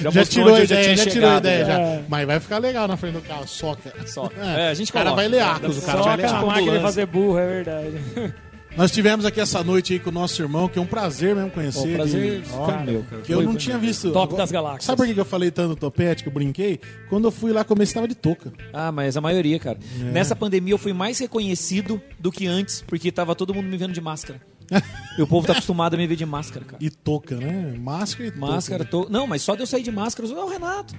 Já 0.02 0.12
mostrou 0.12 0.26
tirou 0.26 0.54
a 0.54 0.58
já 0.58 0.64
ideia, 0.66 0.84
tinha 0.84 0.98
já 0.98 1.04
tirou 1.12 1.30
a 1.30 1.34
chegado. 1.40 1.46
ideia. 1.46 1.66
já. 1.66 1.72
Já. 1.74 1.80
É. 1.80 2.02
Mas 2.08 2.28
vai 2.28 2.40
ficar 2.40 2.58
legal 2.60 2.88
na 2.88 2.98
frente 2.98 3.14
do 3.14 3.22
carro. 3.22 3.48
Soca. 3.48 3.92
Só. 4.06 4.30
É, 4.56 4.70
a 4.70 4.74
gente 4.76 4.92
O 4.92 4.94
cara 4.94 5.06
coloca. 5.06 5.22
vai 5.24 5.28
ler 5.28 5.40
Acos, 5.42 5.78
o 5.78 5.82
cara 5.82 6.02
vai 6.04 6.18
ler 6.18 6.30
Só 6.30 6.36
a 6.36 6.38
Acos. 6.40 6.50
máquina 6.54 6.72
de 6.78 6.80
fazer 6.84 7.06
burro, 7.08 7.40
é 7.40 7.48
verdade. 7.48 8.34
Nós 8.78 8.92
tivemos 8.92 9.26
aqui 9.26 9.40
essa 9.42 9.64
noite 9.64 9.94
aí 9.94 10.00
com 10.00 10.12
o 10.12 10.14
nosso 10.14 10.40
irmão, 10.40 10.70
que 10.70 10.78
é 10.78 10.82
um 10.82 10.86
prazer 10.86 11.36
mesmo 11.36 11.50
conhecer. 11.50 11.88
Pô, 11.88 11.96
prazer 11.96 12.24
ele. 12.24 12.46
foi 12.46 12.66
cara, 12.68 12.84
meu, 12.84 13.04
cara. 13.04 13.22
Que 13.24 13.34
eu 13.34 13.42
não 13.42 13.52
foi 13.54 13.60
tinha 13.60 13.78
meu. 13.78 13.88
visto. 13.88 14.12
Top 14.12 14.36
das 14.38 14.52
galáxias. 14.52 14.84
Sabe 14.86 14.98
por 14.98 15.08
que 15.08 15.14
que 15.16 15.20
eu 15.20 15.26
falei 15.26 15.50
tanto 15.50 15.70
do 15.70 15.76
topete 15.76 16.22
que 16.22 16.30
eu 16.30 16.34
brinquei? 16.34 16.80
Quando 17.10 17.26
eu 17.26 17.32
fui 17.32 17.52
lá 17.52 17.64
comer, 17.64 17.88
você 17.88 17.96
tava 17.96 18.08
de 18.08 18.14
touca. 18.14 18.54
Ah, 18.72 18.92
mas 18.92 19.18
a 19.18 19.22
maioria, 19.22 19.58
cara. 19.58 19.80
É. 20.00 20.04
Nessa 20.12 20.36
pandemia 20.36 20.74
eu 20.76 20.78
fui 20.78 20.94
mais 20.94 21.18
reconhecido 21.18 22.00
do 22.20 22.32
que 22.32 22.46
antes, 22.46 22.84
porque 22.86 23.12
tava 23.12 23.34
todo 23.34 23.52
mundo 23.54 23.66
me 23.66 23.78
vendo 23.78 23.94
de 23.94 24.00
máscara. 24.02 24.40
e 25.18 25.22
o 25.24 25.26
povo 25.28 25.48
tá 25.48 25.54
acostumado 25.54 25.96
a 25.96 25.98
me 25.98 26.06
ver 26.06 26.16
de 26.16 26.26
máscara, 26.26 26.64
cara. 26.64 26.78
E 26.80 26.92
touca, 26.92 27.36
né? 27.36 27.74
Máscara 27.80 28.28
e 28.28 28.32
touca. 28.32 28.46
Máscara, 28.54 28.86
tô... 28.86 29.08
Não, 29.10 29.26
mas 29.26 29.42
só 29.42 29.56
de 29.56 29.62
eu 29.62 29.68
sair 29.68 29.82
de 29.82 29.92
máscara, 29.92 30.28
eu 30.30 30.36
sou 30.36 30.42
"É 30.44 30.46
o 30.46 30.50
Renato. 30.50 30.94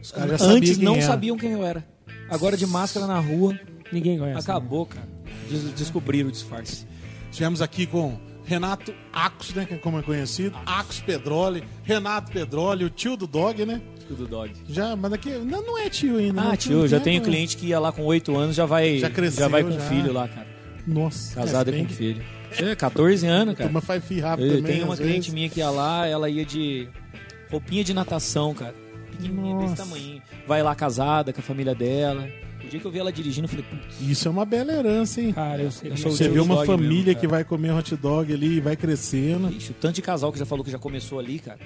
Os 0.00 0.12
caras 0.12 0.30
já 0.32 0.38
sabiam 0.38 0.56
Antes 0.58 0.76
quem 0.76 0.84
não 0.84 0.94
era. 0.94 1.02
sabiam 1.06 1.36
quem 1.36 1.50
eu 1.52 1.64
era. 1.64 1.84
Agora 2.28 2.56
de 2.56 2.66
máscara 2.68 3.06
na 3.08 3.18
rua, 3.18 3.58
Ninguém 3.90 4.16
conhece. 4.18 4.38
acabou, 4.38 4.86
cara. 4.86 5.08
Des- 5.50 5.72
Descobriram 5.72 6.28
o 6.28 6.32
disfarce. 6.32 6.86
Estivemos 7.30 7.62
aqui 7.62 7.86
com 7.86 8.18
Renato 8.44 8.92
Acos, 9.12 9.54
né? 9.54 9.64
que 9.64 9.74
é 9.74 9.76
Como 9.76 9.98
é 9.98 10.02
conhecido. 10.02 10.56
Acos 10.66 11.00
Pedroli. 11.00 11.62
Renato 11.84 12.32
Pedroli, 12.32 12.84
o 12.84 12.90
tio 12.90 13.16
do 13.16 13.26
dog, 13.26 13.64
né? 13.64 13.80
Tudo 14.08 14.26
dog. 14.26 14.52
Já, 14.68 14.96
mas 14.96 15.10
daqui. 15.12 15.30
Não, 15.30 15.62
não 15.64 15.78
é 15.78 15.88
tio 15.88 16.16
ainda. 16.18 16.50
Ah, 16.50 16.56
tio, 16.56 16.88
já 16.88 16.98
tenho 16.98 17.22
cliente 17.22 17.56
que 17.56 17.66
ia 17.66 17.78
lá 17.78 17.92
com 17.92 18.02
8 18.04 18.36
anos, 18.36 18.56
já 18.56 18.66
vai, 18.66 18.98
Já 18.98 19.08
cresceu, 19.08 19.48
vai 19.48 19.62
com 19.62 19.70
já. 19.70 19.80
filho 19.80 20.12
lá, 20.12 20.26
cara. 20.26 20.48
Nossa. 20.86 21.34
Casado 21.36 21.68
é, 21.68 21.72
com 21.72 21.78
bem 21.78 21.88
filho. 21.88 22.22
É, 22.58 22.74
14 22.74 23.24
anos, 23.26 23.54
que 23.54 23.58
cara. 23.58 23.68
Turma 23.68 23.80
faz 23.80 24.04
filho 24.04 24.22
rápido 24.22 24.46
Eu 24.48 24.56
também. 24.56 24.72
tenho 24.72 24.84
uma 24.86 24.96
cliente 24.96 25.14
vezes. 25.18 25.32
minha 25.34 25.48
que 25.48 25.60
ia 25.60 25.70
lá, 25.70 26.06
ela 26.06 26.28
ia 26.28 26.44
de 26.44 26.88
roupinha 27.48 27.84
de 27.84 27.94
natação, 27.94 28.52
cara. 28.52 28.74
Pequenininha 29.12 29.54
desse 29.58 29.68
Nossa. 29.70 29.82
tamanho. 29.84 30.22
Vai 30.48 30.60
lá 30.62 30.74
casada 30.74 31.32
com 31.32 31.38
a 31.40 31.42
família 31.44 31.74
dela. 31.74 32.28
O 32.70 32.72
dia 32.72 32.78
que 32.78 32.86
eu 32.86 32.90
vi 32.92 33.00
ela 33.00 33.12
dirigindo, 33.12 33.46
eu 33.46 33.48
falei, 33.48 33.64
putz, 33.68 34.00
Isso 34.00 34.28
é 34.28 34.30
uma 34.30 34.44
bela 34.44 34.72
herança, 34.72 35.20
hein? 35.20 35.32
Cara, 35.32 35.60
eu 35.60 35.72
sei. 35.72 35.90
Eu 35.90 35.96
sou 35.96 36.12
o 36.12 36.14
Você 36.14 36.28
vê 36.28 36.38
uma 36.38 36.64
família 36.64 37.06
mesmo, 37.06 37.20
que 37.20 37.26
vai 37.26 37.42
comer 37.42 37.72
hot 37.72 37.96
dog 37.96 38.32
ali 38.32 38.58
e 38.58 38.60
vai 38.60 38.76
crescendo. 38.76 39.50
Ixi, 39.50 39.72
o 39.72 39.74
tanto 39.74 39.96
de 39.96 40.02
casal 40.02 40.30
que 40.32 40.38
já 40.38 40.46
falou 40.46 40.64
que 40.64 40.70
já 40.70 40.78
começou 40.78 41.18
ali, 41.18 41.40
cara. 41.40 41.58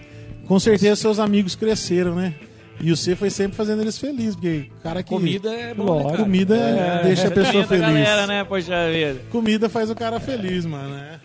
Com 0.47 0.59
certeza 0.59 0.97
seus 0.97 1.19
amigos 1.19 1.55
cresceram, 1.55 2.15
né? 2.15 2.33
E 2.81 2.89
você 2.89 3.15
foi 3.15 3.29
sempre 3.29 3.55
fazendo 3.55 3.83
eles 3.83 3.99
felizes, 3.99 4.35
porque 4.35 4.71
o 4.79 4.83
cara 4.83 5.03
que. 5.03 5.11
Comida 5.11 5.53
é 5.53 5.75
bom, 5.75 5.85
né, 5.85 5.91
Lógico. 5.91 6.11
cara? 6.11 6.23
Comida 6.23 6.57
É, 6.57 7.03
deixa 7.03 7.29
a 7.29 7.31
pessoa 7.31 7.65
feliz. 7.67 7.83
galera, 7.83 8.27
né? 8.27 8.45
Poxa 8.45 8.91
vida. 8.91 9.21
Comida 9.31 9.69
faz 9.69 9.91
o 9.91 9.95
cara 9.95 10.19
feliz, 10.19 10.65
mano. 10.65 10.95
É. 10.97 11.21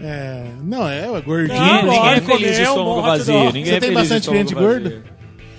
É, 0.00 0.44
não, 0.62 0.88
é, 0.88 1.00
é 1.00 1.20
gordinho. 1.20 1.58
Ninguém, 1.60 1.84
ninguém 1.84 2.12
é 2.12 2.20
feliz 2.20 2.56
de 2.56 2.62
né? 2.62 2.68
Um 2.68 2.72
estômago 2.72 3.02
vazio. 3.02 3.44
Ninguém 3.46 3.64
Você 3.64 3.74
é 3.74 3.80
tem 3.80 3.92
bastante 3.92 4.28
cliente 4.28 4.54
gordo? 4.54 4.84
vazio. 4.84 5.17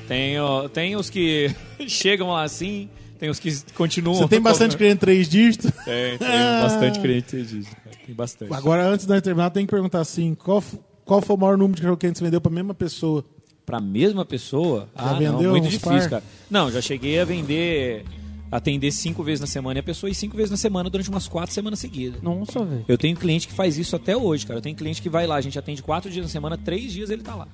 Tem, 0.10 0.40
ó, 0.40 0.68
tem 0.68 0.96
os 0.96 1.08
que 1.08 1.54
chegam 1.88 2.30
lá 2.30 2.42
assim, 2.42 2.90
tem 3.20 3.30
os 3.30 3.38
que 3.38 3.56
continuam. 3.76 4.18
Você 4.18 4.28
tem 4.28 4.42
bastante 4.42 4.76
comendo. 4.76 4.78
cliente 4.78 5.00
três 5.00 5.30
dígitos? 5.30 5.70
Tem, 5.86 6.18
tem 6.18 6.28
bastante 6.64 7.00
cliente 7.00 7.44
disso. 7.44 7.70
Tem 8.08 8.16
bastante. 8.16 8.52
Agora, 8.52 8.88
antes 8.88 9.06
de 9.06 9.12
nós 9.12 9.22
terminar, 9.22 9.52
tem 9.52 9.68
que 9.68 9.72
perguntar 9.72 10.00
assim: 10.00 10.34
qual, 10.34 10.64
qual 11.06 11.22
foi 11.22 11.36
o 11.36 11.40
maior 11.40 11.56
número 11.60 11.76
de 11.76 11.84
cachorro 11.84 11.96
quente 11.98 12.14
que 12.14 12.18
você 12.18 12.24
vendeu 12.24 12.42
pra 12.42 12.52
mesma 12.52 12.74
pessoa? 12.74 13.24
Pra 13.68 13.80
mesma 13.80 14.26
pessoa? 14.26 14.90
ah, 14.96 15.14
vendeu 15.14 15.44
não, 15.44 15.52
muito 15.52 15.68
difícil, 15.70 15.92
par? 15.92 16.10
cara. 16.10 16.24
Não, 16.50 16.72
já 16.72 16.82
cheguei 16.82 17.20
a 17.20 17.26
vender, 17.26 18.04
atender 18.52 18.92
cinco 18.92 19.22
vezes 19.22 19.42
na 19.42 19.46
semana 19.46 19.78
e 19.78 19.82
a 19.82 19.84
pessoa 19.84 20.10
ir 20.10 20.16
cinco 20.16 20.36
vezes 20.36 20.50
na 20.50 20.58
semana 20.58 20.90
durante 20.90 21.08
umas 21.08 21.28
quatro 21.28 21.54
semanas 21.54 21.78
seguidas. 21.78 22.20
Nossa, 22.20 22.66
velho. 22.66 22.84
Eu 22.88 22.98
tenho 22.98 23.16
cliente 23.16 23.48
que 23.48 23.54
faz 23.54 23.78
isso 23.78 23.96
até 23.96 24.18
hoje, 24.18 24.44
cara. 24.48 24.58
Eu 24.58 24.64
tenho 24.64 24.76
cliente 24.76 25.04
que 25.04 25.10
vai 25.10 25.28
lá, 25.28 25.36
a 25.36 25.42
gente 25.42 25.60
atende 25.60 25.84
quatro 25.84 26.10
dias 26.10 26.26
na 26.26 26.32
semana, 26.32 26.58
três 26.58 26.92
dias 26.92 27.12
ele 27.12 27.22
tá 27.22 27.36
lá. 27.36 27.48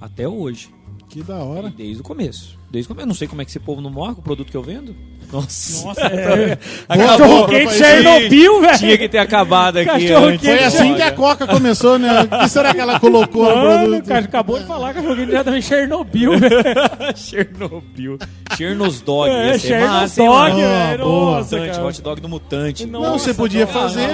Até 0.00 0.26
hoje. 0.26 0.70
Que 1.10 1.24
da 1.24 1.38
hora. 1.38 1.70
Desde 1.70 2.00
o 2.00 2.04
começo. 2.04 2.56
Desde 2.70 2.86
o 2.86 2.88
começo. 2.88 3.02
Eu 3.02 3.08
não 3.08 3.14
sei 3.14 3.26
como 3.26 3.42
é 3.42 3.44
que 3.44 3.50
esse 3.50 3.58
povo 3.58 3.80
não 3.80 3.90
morre 3.90 4.14
com 4.14 4.20
o 4.20 4.24
produto 4.24 4.48
que 4.48 4.56
eu 4.56 4.62
vendo. 4.62 4.94
Nossa. 5.32 5.86
Nossa, 5.86 6.00
é. 6.06 6.58
Boa, 6.88 7.06
Cachorro 7.06 7.46
quente. 7.48 7.74
Chernobyl, 7.74 8.60
velho. 8.60 8.78
Tinha 8.78 8.98
que 8.98 9.08
ter 9.08 9.18
acabado 9.18 9.76
aqui 9.78 9.86
Cachorro 10.08 10.26
antes. 10.26 10.40
quente. 10.40 10.56
Foi 10.58 10.64
assim 10.64 10.94
que 10.94 11.02
a 11.02 11.12
Coca 11.12 11.46
começou, 11.46 11.98
né? 11.98 12.22
O 12.22 12.38
que 12.40 12.48
será 12.48 12.74
que 12.74 12.80
ela 12.80 12.98
colocou 12.98 13.44
no 13.48 13.54
Mano, 13.56 13.84
produto? 13.88 14.06
cara, 14.08 14.24
acabou 14.24 14.58
de 14.58 14.66
falar 14.66 14.88
que 14.88 14.94
cachorro 15.00 15.16
quente 15.16 15.32
já 15.32 15.44
também 15.44 15.62
Chernobyl, 15.62 16.38
velho. 16.38 16.62
Chernobyl. 17.16 18.18
Chernosdog. 18.56 19.28
É, 19.30 19.52
hein, 19.52 19.58
Chernosdog, 19.58 20.28
mano? 20.28 20.56
velho. 20.58 21.04
Nossa, 21.04 21.56
Mutante, 21.56 21.76
cara. 21.76 21.86
hot 21.86 22.02
dog 22.02 22.20
do 22.20 22.28
mutante. 22.28 22.86
Não, 22.86 23.18
você 23.18 23.32
podia 23.34 23.66
cara, 23.66 23.80
fazer-. 23.80 24.10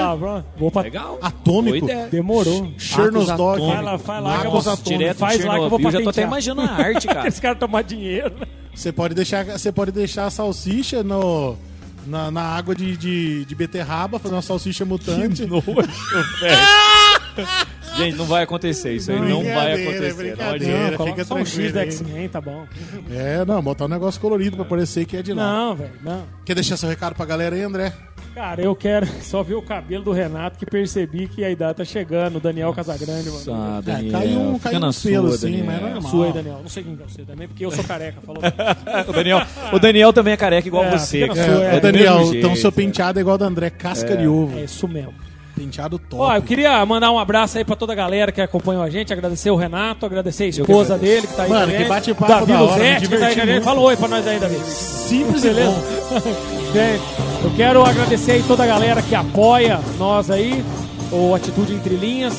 Vou 0.56 0.70
pra... 0.70 0.82
Legal. 0.82 1.18
Atômico. 1.22 1.86
Demorou. 2.10 2.68
Chernos 2.78 3.26
Dog. 3.26 3.60
Vai 3.66 3.82
lá, 3.82 3.96
vai 3.96 4.20
lá 4.20 4.38
que 4.40 4.46
eu 4.46 4.50
Macos 4.50 4.64
vou... 4.64 4.72
atômicos. 4.74 4.84
Direto 4.98 5.18
Faz 5.18 5.44
lá 5.44 5.54
que 5.54 5.60
eu 5.60 5.68
vou 5.70 5.78
Chernobyl. 5.80 5.90
Já 5.90 5.98
tô 5.98 6.10
até 6.10 6.22
patentear. 6.22 6.28
imaginando 6.28 6.60
a 6.62 6.84
arte, 6.86 7.06
cara. 7.08 7.18
Aqueles 7.20 7.40
caras 7.40 7.58
tomar 7.58 7.82
dinheiro. 7.82 8.32
Você 8.76 8.92
pode 8.92 9.14
deixar, 9.14 9.44
você 9.44 9.72
pode 9.72 9.90
deixar 9.90 10.26
a 10.26 10.30
salsicha 10.30 11.02
no, 11.02 11.56
na, 12.06 12.30
na 12.30 12.42
água 12.42 12.74
de, 12.74 12.96
de, 12.96 13.44
de 13.46 13.54
beterraba, 13.54 14.18
fazer 14.18 14.34
uma 14.34 14.42
salsicha 14.42 14.84
mutante. 14.84 15.46
Nojo, 15.46 15.74
velho. 15.74 16.58
Gente, 17.96 18.16
não 18.16 18.26
vai 18.26 18.42
acontecer 18.42 18.92
isso 18.94 19.10
aí. 19.10 19.18
Não 19.18 19.42
vai 19.42 19.72
acontecer. 19.82 20.36
Olha, 20.38 20.90
Não, 20.90 20.96
coloca 20.98 21.12
fica 21.12 21.24
só 21.24 21.34
um 21.36 21.46
X 21.46 21.72
da. 21.72 21.80
X-Men, 21.82 22.28
tá 22.28 22.40
bom. 22.40 22.66
É, 23.10 23.42
não, 23.46 23.62
botar 23.62 23.86
um 23.86 23.88
negócio 23.88 24.20
colorido 24.20 24.56
pra 24.56 24.66
parecer 24.66 25.06
que 25.06 25.16
é 25.16 25.22
de 25.22 25.32
lá. 25.32 25.42
Não, 25.42 25.76
velho, 25.76 25.92
não. 26.02 26.24
Quer 26.44 26.54
deixar 26.54 26.76
seu 26.76 26.88
recado 26.88 27.14
pra 27.14 27.24
galera 27.24 27.56
aí, 27.56 27.62
André? 27.62 27.94
Cara, 28.36 28.60
eu 28.60 28.76
quero 28.76 29.06
só 29.24 29.42
ver 29.42 29.54
o 29.54 29.62
cabelo 29.62 30.04
do 30.04 30.12
Renato 30.12 30.58
que 30.58 30.66
percebi 30.66 31.26
que 31.26 31.42
a 31.42 31.50
idade 31.50 31.78
tá 31.78 31.84
chegando. 31.86 32.36
O 32.36 32.40
Daniel 32.40 32.70
Casagrande, 32.74 33.30
mano. 33.30 33.42
Ah, 33.50 33.80
Daniel. 33.82 34.12
caiu 34.12 34.40
um- 34.40 34.58
caiu 34.58 34.78
na 34.78 34.88
um 34.88 34.92
pelo, 34.92 35.28
sua, 35.28 35.34
assim, 35.36 35.46
Daniel. 35.52 35.64
mas 35.64 35.76
é 35.76 35.80
normal. 35.94 36.10
Sua 36.10 36.26
aí, 36.26 36.32
Daniel. 36.34 36.58
Não 36.62 36.68
sei 36.68 36.82
quem 36.82 36.96
que 36.96 37.02
é 37.02 37.06
você 37.08 37.22
também, 37.22 37.48
porque 37.48 37.64
eu 37.64 37.70
sou 37.70 37.82
careca. 37.82 38.20
Falou. 38.20 38.42
O 39.08 39.12
Daniel, 39.14 39.40
o 39.72 39.78
Daniel 39.78 40.12
também 40.12 40.34
é 40.34 40.36
careca 40.36 40.68
igual 40.68 40.84
É, 40.84 40.90
você. 40.98 41.26
sua, 41.26 41.34
É, 41.38 41.74
é, 41.74 41.76
ô, 41.78 41.80
Daniel, 41.80 42.20
então 42.20 42.30
jeito, 42.50 42.56
seu 42.56 42.68
é. 42.68 42.72
penteado 42.72 43.18
é 43.18 43.22
igual 43.22 43.38
do 43.38 43.44
André, 43.44 43.70
casca 43.70 44.14
de 44.14 44.26
ovo. 44.28 44.58
É 44.58 44.64
isso 44.64 44.86
mesmo. 44.86 45.14
Penteado 45.56 45.98
top. 45.98 46.22
Ó, 46.22 46.36
eu 46.36 46.42
queria 46.42 46.84
mandar 46.84 47.10
um 47.10 47.18
abraço 47.18 47.56
aí 47.56 47.64
pra 47.64 47.74
toda 47.74 47.94
a 47.94 47.96
galera 47.96 48.30
que 48.30 48.42
acompanhou 48.42 48.82
a 48.82 48.90
gente, 48.90 49.14
agradecer 49.14 49.50
o 49.50 49.56
Renato, 49.56 50.04
agradecer 50.04 50.44
a 50.44 50.48
esposa 50.48 50.98
dele 50.98 51.26
que 51.26 51.34
tá 51.34 51.44
aí 51.44 51.48
Mano, 51.48 51.72
que 51.72 51.84
bate-papo 51.84 52.30
Davi 52.30 52.52
da 52.52 52.62
hora, 52.62 52.72
me 52.74 52.78
Luzetti, 52.90 53.08
que 53.08 53.16
tá 53.18 53.26
aí 53.28 53.34
diverti 53.34 53.34
com 53.36 53.40
a 53.40 53.46
gente. 53.46 53.52
muito. 53.54 53.64
Fala 53.64 53.80
oi 53.80 53.96
pra 53.96 54.08
nós 54.08 54.26
aí, 54.26 54.38
Davi. 54.38 54.56
Simples 54.66 55.44
e 55.44 55.48
Beleza? 55.48 55.76
Bem, 56.72 57.00
eu 57.42 57.50
quero 57.56 57.82
agradecer 57.84 58.32
aí 58.32 58.42
toda 58.46 58.62
a 58.64 58.66
galera 58.66 59.00
que 59.00 59.14
apoia 59.14 59.80
nós 59.98 60.30
aí, 60.30 60.62
o 61.10 61.34
Atitude 61.34 61.74
Entre 61.74 61.94
Linhas. 61.96 62.34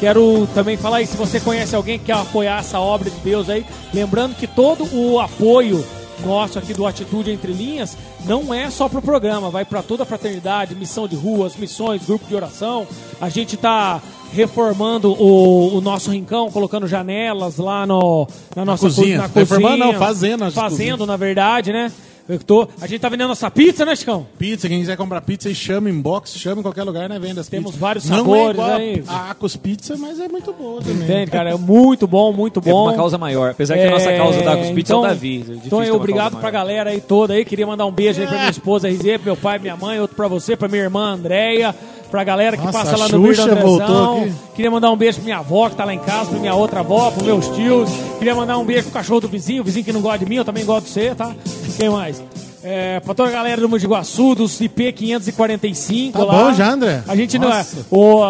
Quero 0.00 0.48
também 0.54 0.76
falar 0.76 0.96
aí, 0.98 1.06
se 1.06 1.16
você 1.16 1.38
conhece 1.38 1.76
alguém 1.76 1.98
que 1.98 2.06
quer 2.06 2.14
apoiar 2.14 2.58
essa 2.60 2.80
obra 2.80 3.08
de 3.10 3.16
Deus 3.20 3.48
aí, 3.48 3.64
lembrando 3.94 4.34
que 4.34 4.46
todo 4.46 4.84
o 4.96 5.20
apoio 5.20 5.84
nosso 6.24 6.58
aqui 6.58 6.72
do 6.72 6.86
Atitude 6.86 7.30
Entre 7.30 7.52
Linhas 7.52 7.96
não 8.24 8.52
é 8.54 8.70
só 8.70 8.88
pro 8.88 9.02
programa, 9.02 9.50
vai 9.50 9.64
para 9.64 9.82
toda 9.82 10.04
a 10.04 10.06
fraternidade, 10.06 10.74
missão 10.74 11.06
de 11.06 11.14
ruas, 11.16 11.54
missões, 11.56 12.04
grupo 12.06 12.26
de 12.26 12.34
oração. 12.34 12.86
A 13.20 13.28
gente 13.28 13.56
tá 13.56 14.00
reformando 14.32 15.12
o, 15.12 15.76
o 15.76 15.80
nosso 15.80 16.10
rincão, 16.10 16.50
colocando 16.50 16.86
janelas 16.88 17.58
lá 17.58 17.86
no, 17.86 18.26
na 18.56 18.64
nossa 18.64 18.86
cozinha. 18.86 19.16
co- 19.18 19.22
na 19.22 19.28
cozinha. 19.28 19.44
Reformando 19.44 19.76
não, 19.92 19.98
fazendo 19.98 20.50
Fazendo, 20.50 21.06
na 21.06 21.16
verdade, 21.16 21.72
né? 21.72 21.92
Eu 22.32 22.38
tô, 22.38 22.66
a 22.80 22.86
gente 22.86 23.00
tá 23.00 23.10
vendendo 23.10 23.28
nossa 23.28 23.50
pizza, 23.50 23.84
né, 23.84 23.94
Chicão? 23.94 24.26
Pizza, 24.38 24.66
quem 24.66 24.80
quiser 24.80 24.96
comprar 24.96 25.20
pizza, 25.20 25.48
aí 25.50 25.54
chama 25.54 25.90
em 25.90 26.00
box, 26.00 26.38
chama 26.38 26.60
em 26.60 26.62
qualquer 26.62 26.82
lugar, 26.82 27.06
né? 27.06 27.18
Vende 27.18 27.38
as 27.38 27.46
Temos 27.46 27.72
pizzas. 27.72 27.80
vários 27.80 28.08
Não 28.08 28.16
sabores 28.18 28.46
é 28.46 28.50
igual 28.52 28.70
aí. 28.72 29.04
A 29.06 29.30
Acos 29.30 29.54
Pizza, 29.56 29.96
mas 29.98 30.18
é 30.18 30.28
muito 30.28 30.50
boa 30.52 30.80
também. 30.80 31.02
Entende, 31.02 31.30
cara? 31.30 31.50
É 31.50 31.54
muito 31.56 32.06
bom, 32.06 32.32
muito 32.32 32.60
É 32.60 32.62
bom. 32.70 32.84
uma 32.84 32.94
causa 32.94 33.18
maior. 33.18 33.50
Apesar 33.50 33.76
que 33.76 33.82
a 33.82 33.90
nossa 33.90 34.12
causa 34.16 34.40
da 34.42 34.52
Agus 34.52 34.70
Pizza 34.70 34.94
é 34.94 34.96
o 34.96 35.02
Davi. 35.02 35.44
É 35.46 35.66
Então, 35.66 35.84
eu 35.84 35.94
obrigado 35.96 36.38
pra 36.38 36.50
galera 36.50 36.88
aí 36.90 37.00
toda 37.02 37.34
aí. 37.34 37.44
Queria 37.44 37.66
mandar 37.66 37.84
um 37.84 37.92
beijo 37.92 38.20
aí 38.20 38.26
pra 38.26 38.38
minha 38.38 38.50
esposa 38.50 38.88
RZ, 38.88 39.02
pro 39.02 39.24
meu 39.24 39.36
pai, 39.36 39.58
minha 39.58 39.76
mãe, 39.76 40.00
outro 40.00 40.16
pra 40.16 40.26
você, 40.26 40.56
pra 40.56 40.68
minha 40.68 40.82
irmã 40.82 41.12
Andréia, 41.12 41.74
pra 42.12 42.22
galera 42.24 42.58
que 42.58 42.62
Nossa, 42.64 42.78
passa 42.78 42.96
lá 42.96 43.08
no 43.08 43.26
Xuxa 43.26 43.42
Andrezão. 43.44 44.20
aqui. 44.22 44.32
Queria 44.54 44.70
mandar 44.70 44.90
um 44.90 44.96
beijo 44.96 45.16
pra 45.16 45.24
minha 45.24 45.38
avó 45.38 45.70
que 45.70 45.76
tá 45.76 45.84
lá 45.86 45.94
em 45.94 45.98
casa, 45.98 46.28
pra 46.30 46.38
minha 46.38 46.54
outra 46.54 46.80
avó, 46.80 47.10
pros 47.10 47.24
meus 47.24 47.48
tios. 47.56 47.90
Queria 48.18 48.34
mandar 48.34 48.58
um 48.58 48.64
beijo 48.66 48.82
pro 48.84 48.92
cachorro 48.92 49.20
do 49.22 49.28
vizinho, 49.28 49.62
o 49.62 49.64
vizinho 49.64 49.82
que 49.84 49.92
não 49.94 50.02
gosta 50.02 50.18
de 50.18 50.26
mim, 50.26 50.36
eu 50.36 50.44
também 50.44 50.62
gosto 50.64 50.84
de 50.86 50.92
você, 50.92 51.14
tá? 51.14 51.34
Quem 51.74 51.88
mais? 51.88 52.22
É, 52.62 53.00
pra 53.00 53.14
toda 53.14 53.30
a 53.30 53.32
galera 53.32 53.60
do 53.62 53.68
Mogi 53.68 53.86
Guaçu, 53.86 54.34
dos 54.34 54.60
IP 54.60 54.92
545 54.92 56.16
Tá 56.18 56.24
lá. 56.24 56.32
bom 56.44 56.52
já, 56.52 56.70
André? 56.70 57.02
A 57.08 57.16
gente 57.16 57.38
não 57.38 57.48
é. 57.50 57.56
Nossa. 57.56 57.86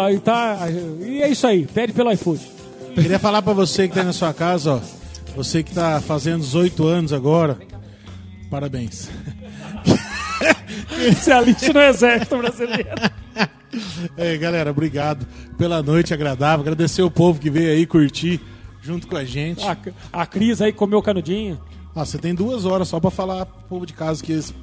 Aí 0.07 0.19
tá, 0.19 0.59
e 1.01 1.21
é 1.21 1.27
isso 1.29 1.45
aí, 1.45 1.67
pede 1.67 1.91
pelo 1.91 2.09
iFood. 2.13 2.39
Queria 2.95 3.19
falar 3.19 3.41
pra 3.41 3.51
você 3.53 3.87
que 3.89 3.93
tá 3.95 3.99
aí 3.99 4.05
na 4.07 4.13
sua 4.13 4.33
casa, 4.33 4.75
ó. 4.75 4.79
Você 5.35 5.61
que 5.61 5.73
tá 5.73 5.99
fazendo 5.99 6.39
18 6.39 6.87
anos 6.87 7.11
agora. 7.11 7.57
Parabéns. 8.49 9.09
Especialista 10.89 11.73
no 11.73 11.81
Exército 11.81 12.37
Brasileiro. 12.37 12.89
É, 14.17 14.37
galera, 14.37 14.71
obrigado 14.71 15.25
pela 15.57 15.81
noite 15.81 16.13
agradável. 16.13 16.61
Agradecer 16.61 17.01
o 17.01 17.11
povo 17.11 17.39
que 17.39 17.49
veio 17.49 17.71
aí 17.71 17.85
curtir 17.85 18.39
junto 18.81 19.07
com 19.07 19.15
a 19.17 19.23
gente. 19.23 19.63
A, 19.65 19.77
a 20.11 20.25
Cris 20.25 20.61
aí 20.61 20.71
comeu 20.73 21.01
canudinho. 21.01 21.59
Ah, 21.95 22.05
você 22.05 22.17
tem 22.17 22.33
duas 22.33 22.65
horas 22.65 22.87
só 22.87 22.99
pra 22.99 23.11
falar 23.11 23.45
pro 23.45 23.63
povo 23.69 23.85
de 23.85 23.93
casa 23.93 24.23
que 24.23 24.31
eles- 24.31 24.53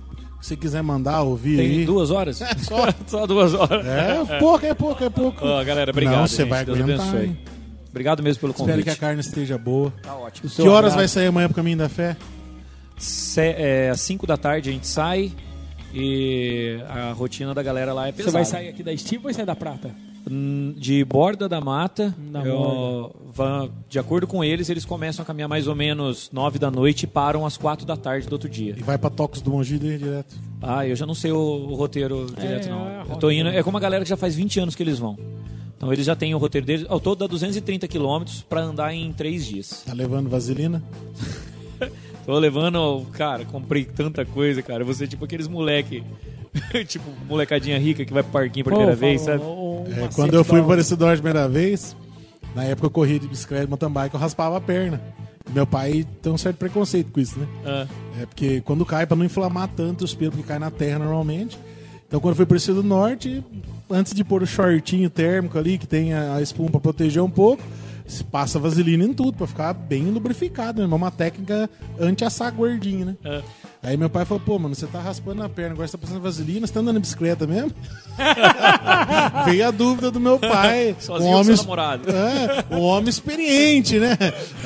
se 0.40 0.48
você 0.48 0.56
quiser 0.56 0.82
mandar, 0.82 1.20
ouvir 1.22 1.56
Tem 1.58 1.66
aí. 1.70 1.84
duas 1.84 2.10
horas? 2.10 2.38
só. 2.62 2.86
Só 3.06 3.26
duas 3.26 3.52
horas. 3.52 3.86
É, 3.86 4.38
pouco, 4.38 4.64
é 4.64 4.72
pouco, 4.74 5.04
é 5.04 5.10
pouco. 5.10 5.44
Ó, 5.46 5.62
galera, 5.62 5.90
obrigado. 5.90 6.16
Não, 6.20 6.26
você 6.26 6.44
vai 6.46 6.64
Deus 6.64 6.80
aguentar, 6.80 7.08
abençoe. 7.08 7.36
Obrigado 7.90 8.22
mesmo 8.22 8.40
pelo 8.40 8.52
Espero 8.52 8.70
convite. 8.70 8.84
que 8.84 8.90
a 8.90 8.96
carne 8.96 9.20
esteja 9.20 9.58
boa. 9.58 9.92
Tá 10.02 10.14
ótimo. 10.14 10.48
Que 10.48 10.62
horas 10.68 10.94
vai 10.94 11.06
sair 11.08 11.26
amanhã 11.26 11.46
pro 11.48 11.56
Caminho 11.56 11.76
da 11.76 11.88
Fé? 11.90 12.16
Se, 12.96 13.40
é, 13.40 13.90
às 13.90 14.00
5 14.00 14.26
da 14.26 14.36
tarde 14.36 14.70
a 14.70 14.72
gente 14.72 14.86
sai 14.86 15.30
e 15.94 16.78
a 16.88 17.12
rotina 17.12 17.52
da 17.54 17.62
galera 17.62 17.92
lá 17.92 18.08
é 18.08 18.12
pesada. 18.12 18.30
Você 18.30 18.36
vai 18.36 18.44
sair 18.44 18.68
aqui 18.68 18.82
da 18.82 18.96
Steve 18.96 19.16
ou 19.18 19.22
vai 19.24 19.34
sair 19.34 19.46
da 19.46 19.56
Prata? 19.56 19.90
Hum, 20.30 20.74
De 20.76 21.02
Borda 21.04 21.48
da 21.48 21.60
Mata, 21.62 22.14
Da 22.30 22.44
eu- 22.44 23.10
va- 23.32 23.68
de 23.88 23.98
acordo 23.98 24.26
com 24.26 24.44
eles, 24.44 24.68
eles 24.68 24.84
começam 24.84 25.22
a 25.22 25.26
caminhar 25.26 25.48
mais 25.48 25.66
ou 25.66 25.74
menos 25.74 26.28
9 26.30 26.58
da 26.58 26.70
noite 26.70 27.04
e 27.04 27.06
param 27.06 27.46
às 27.46 27.56
4 27.56 27.86
da 27.86 27.96
tarde 27.96 28.28
do 28.28 28.32
outro 28.34 28.48
dia. 28.48 28.74
E 28.76 28.82
vai 28.82 28.98
pra 28.98 29.08
Tocos 29.08 29.40
do 29.40 29.50
Mongi 29.50 29.78
daí 29.78 29.96
direto. 29.96 30.36
Ah, 30.60 30.86
eu 30.86 30.94
já 30.94 31.06
não 31.06 31.14
sei 31.14 31.32
o, 31.32 31.38
o 31.38 31.74
roteiro 31.74 32.26
direto, 32.38 32.68
não. 32.68 32.86
é 32.86 32.96
eu 33.00 33.04
rota 33.04 33.20
tô 33.20 33.30
indo, 33.30 33.48
é 33.48 33.62
como 33.62 33.78
a 33.78 33.80
galera 33.80 34.04
que 34.04 34.10
já 34.10 34.16
faz 34.16 34.34
20 34.34 34.60
anos 34.60 34.74
que 34.74 34.82
eles 34.82 34.98
vão. 34.98 35.18
Então 35.76 35.90
eles 35.90 36.04
já 36.04 36.14
têm 36.14 36.34
o 36.34 36.38
roteiro 36.38 36.66
deles. 36.66 36.84
Ao 36.90 37.00
todo 37.00 37.20
dá 37.20 37.26
230 37.26 37.88
quilômetros 37.88 38.42
pra 38.42 38.60
andar 38.60 38.92
em 38.92 39.10
3 39.14 39.46
dias. 39.46 39.82
Tá 39.86 39.94
levando 39.94 40.28
vaselina? 40.28 40.82
Tô 42.30 42.38
levando, 42.38 43.04
cara, 43.12 43.44
comprei 43.44 43.84
tanta 43.84 44.24
coisa, 44.24 44.62
cara. 44.62 44.84
Você 44.84 45.02
é 45.02 45.06
tipo 45.08 45.24
aqueles 45.24 45.48
moleque, 45.48 46.04
tipo 46.86 47.04
molecadinha 47.28 47.76
rica 47.76 48.04
que 48.04 48.12
vai 48.12 48.22
pro 48.22 48.30
parquinho 48.30 48.62
a 48.64 48.68
primeira 48.68 48.94
vez, 48.94 49.20
sabe? 49.22 49.42
um- 49.42 49.82
um 49.82 50.04
É, 50.04 50.08
quando 50.14 50.34
eu 50.34 50.44
fui 50.44 50.62
para 50.62 50.80
esse 50.80 50.94
a 50.94 50.96
primeira 50.96 51.48
vez, 51.48 51.96
na 52.54 52.62
época 52.62 52.86
eu 52.86 52.90
corria 52.90 53.18
de 53.18 53.26
bicicleta 53.26 53.64
de 53.64 53.68
mountain 53.70 53.90
bike, 53.90 54.14
eu 54.14 54.20
raspava 54.20 54.56
a 54.58 54.60
perna. 54.60 55.00
Meu 55.52 55.66
pai 55.66 56.06
tem 56.22 56.32
um 56.32 56.38
certo 56.38 56.56
preconceito 56.58 57.10
com 57.10 57.18
isso, 57.18 57.36
né? 57.36 57.46
Ah, 57.66 57.86
É 58.22 58.26
porque 58.26 58.60
quando 58.60 58.86
cai, 58.86 59.06
pra 59.06 59.16
não 59.16 59.24
inflamar 59.24 59.66
tanto 59.66 60.04
os 60.04 60.14
pelos, 60.14 60.32
porque 60.36 60.46
cai 60.46 60.60
na 60.60 60.70
terra 60.70 61.00
normalmente. 61.00 61.58
Então 62.06 62.20
quando 62.20 62.32
eu 62.32 62.36
fui 62.36 62.46
pro 62.46 62.56
Rio 62.58 62.74
do 62.76 62.82
Norte, 62.84 63.42
antes 63.90 64.14
de 64.14 64.22
pôr 64.22 64.40
o 64.44 64.46
shortinho 64.46 65.10
térmico 65.10 65.58
ali, 65.58 65.78
que 65.78 65.86
tem 65.86 66.12
a 66.14 66.34
a 66.36 66.42
espuma 66.42 66.70
pra 66.70 66.78
proteger 66.78 67.22
um 67.24 67.30
pouco, 67.30 67.62
passa 68.30 68.58
vaselina 68.58 69.04
em 69.04 69.12
tudo, 69.12 69.36
pra 69.36 69.46
ficar 69.46 69.72
bem 69.72 70.04
lubrificado, 70.10 70.80
né? 70.86 70.92
É 70.92 70.94
uma 70.96 71.10
técnica 71.10 71.68
anti-assar 71.98 72.52
gordinho, 72.54 73.06
né? 73.06 73.16
ah. 73.24 73.40
Aí 73.82 73.96
meu 73.96 74.10
pai 74.10 74.26
falou, 74.26 74.42
pô, 74.44 74.58
mano, 74.58 74.74
você 74.74 74.86
tá 74.86 75.00
raspando 75.00 75.42
a 75.42 75.48
perna, 75.48 75.72
agora 75.72 75.88
você 75.88 75.96
tá 75.96 75.98
passando 76.06 76.20
vaselina, 76.20 76.66
você 76.66 76.72
tá 76.72 76.80
andando 76.80 76.96
de 76.96 77.00
bicicleta 77.00 77.46
mesmo? 77.46 77.72
Veio 79.46 79.66
a 79.66 79.70
dúvida 79.70 80.10
do 80.10 80.20
meu 80.20 80.38
pai. 80.38 80.94
Sozinho 80.98 81.30
um 81.30 81.32
com 81.32 81.40
homem, 81.40 81.56
seu 81.56 81.64
namorado. 81.64 82.04
é, 82.10 82.74
um 82.74 82.80
homem 82.82 83.08
experiente, 83.08 83.98
né? 83.98 84.16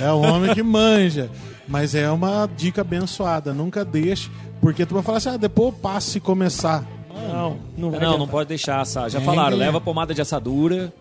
É 0.01 0.13
um 0.13 0.23
homem 0.35 0.53
que 0.55 0.63
manja. 0.63 1.31
Mas 1.69 1.95
é 1.95 2.11
uma 2.11 2.49
dica 2.57 2.81
abençoada, 2.83 3.55
nunca 3.55 3.85
deixe, 3.85 4.29
porque 4.61 4.85
tu 4.85 4.95
vai 4.95 5.03
falar 5.03 5.19
assim, 5.19 5.31
ah, 5.31 5.37
depois 5.37 5.69
eu 5.69 5.73
passo 5.81 6.11
se 6.11 6.21
começar. 6.21 6.85
Não, 7.33 7.57
não 7.79 7.91
vai 7.93 8.01
Não, 8.01 8.19
não 8.19 8.29
pode 8.29 8.49
deixar 8.49 8.81
assar. 8.81 9.09
Já 9.09 9.19
Tem 9.19 9.27
falaram, 9.27 9.53
que- 9.57 9.63
leva 9.63 9.81
pomada 9.81 10.13
de 10.13 10.21
assadura. 10.21 10.93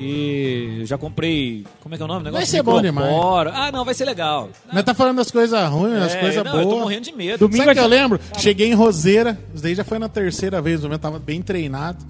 E 0.00 0.82
já 0.84 0.96
comprei. 0.96 1.64
Como 1.80 1.94
é 1.94 1.98
que 1.98 2.02
é 2.02 2.04
o 2.04 2.08
nome? 2.08 2.24
Negócio 2.24 2.38
Vai 2.38 2.46
ser 2.46 2.62
bom 2.62 2.80
demais. 2.80 3.08
Ah, 3.52 3.70
não, 3.72 3.84
vai 3.84 3.94
ser 3.94 4.04
legal. 4.04 4.48
Nós 4.72 4.84
tá 4.84 4.94
falando 4.94 5.16
das 5.16 5.30
coisas 5.30 5.68
ruins, 5.68 5.98
das 5.98 6.14
É, 6.14 6.20
coisas 6.20 6.44
não, 6.44 6.52
eu 6.54 6.62
tô 6.62 6.68
boas. 6.68 6.80
morrendo 6.82 7.04
de 7.04 7.12
medo. 7.12 7.38
Domingo 7.40 7.58
Sabe 7.64 7.70
o 7.70 7.74
que 7.74 7.80
eu 7.80 7.86
lembro? 7.88 8.20
Cheguei 8.38 8.68
em 8.70 8.74
Roseira, 8.74 9.38
isso 9.52 9.62
daí 9.62 9.74
já 9.74 9.84
foi 9.84 9.98
na 9.98 10.08
terceira 10.08 10.62
vez, 10.62 10.82
eu 10.84 10.98
tava 10.98 11.18
bem 11.18 11.42
treinado. 11.42 12.04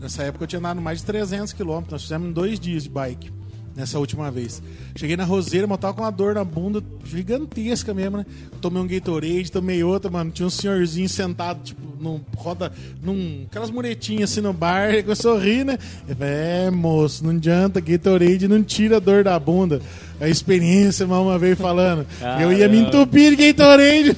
Nessa 0.00 0.22
época 0.24 0.44
eu 0.44 0.48
tinha 0.48 0.58
andado 0.58 0.80
mais 0.80 0.98
de 1.00 1.04
300 1.06 1.52
quilômetros, 1.52 1.92
nós 1.92 2.02
fizemos 2.02 2.28
em 2.28 2.32
dois 2.32 2.58
dias 2.60 2.84
de 2.84 2.88
bike, 2.88 3.32
nessa 3.78 3.96
última 3.96 4.28
vez. 4.28 4.60
Cheguei 4.96 5.16
na 5.16 5.24
Roseira, 5.24 5.64
mas 5.68 5.76
eu 5.76 5.78
tava 5.78 5.94
com 5.94 6.02
uma 6.02 6.10
dor 6.10 6.34
na 6.34 6.42
bunda 6.42 6.82
gigantesca 7.04 7.94
mesmo, 7.94 8.16
né? 8.16 8.26
Tomei 8.60 8.82
um 8.82 8.86
Gatorade, 8.88 9.52
tomei 9.52 9.84
outra, 9.84 10.10
mano, 10.10 10.32
tinha 10.32 10.46
um 10.46 10.50
senhorzinho 10.50 11.08
sentado, 11.08 11.62
tipo, 11.62 11.80
num 12.00 12.20
roda, 12.36 12.72
num, 13.00 13.46
aquelas 13.48 13.70
muretinhas 13.70 14.32
assim 14.32 14.40
no 14.40 14.52
bar, 14.52 14.90
começou 15.04 15.36
a 15.36 15.40
rir, 15.40 15.64
né? 15.64 15.78
Eu 16.08 16.16
falei, 16.16 16.34
é, 16.34 16.70
moço, 16.72 17.24
não 17.24 17.30
adianta, 17.30 17.80
Gatorade 17.80 18.48
não 18.48 18.64
tira 18.64 18.96
a 18.96 19.00
dor 19.00 19.22
da 19.22 19.38
bunda. 19.38 19.80
A 20.20 20.28
experiência, 20.28 21.06
mal 21.06 21.22
uma 21.22 21.38
vez 21.38 21.56
falando. 21.56 22.04
Eu 22.40 22.52
ia 22.52 22.68
me 22.68 22.78
entupir 22.78 23.36
de 23.36 23.52
Gatorade 23.52 24.10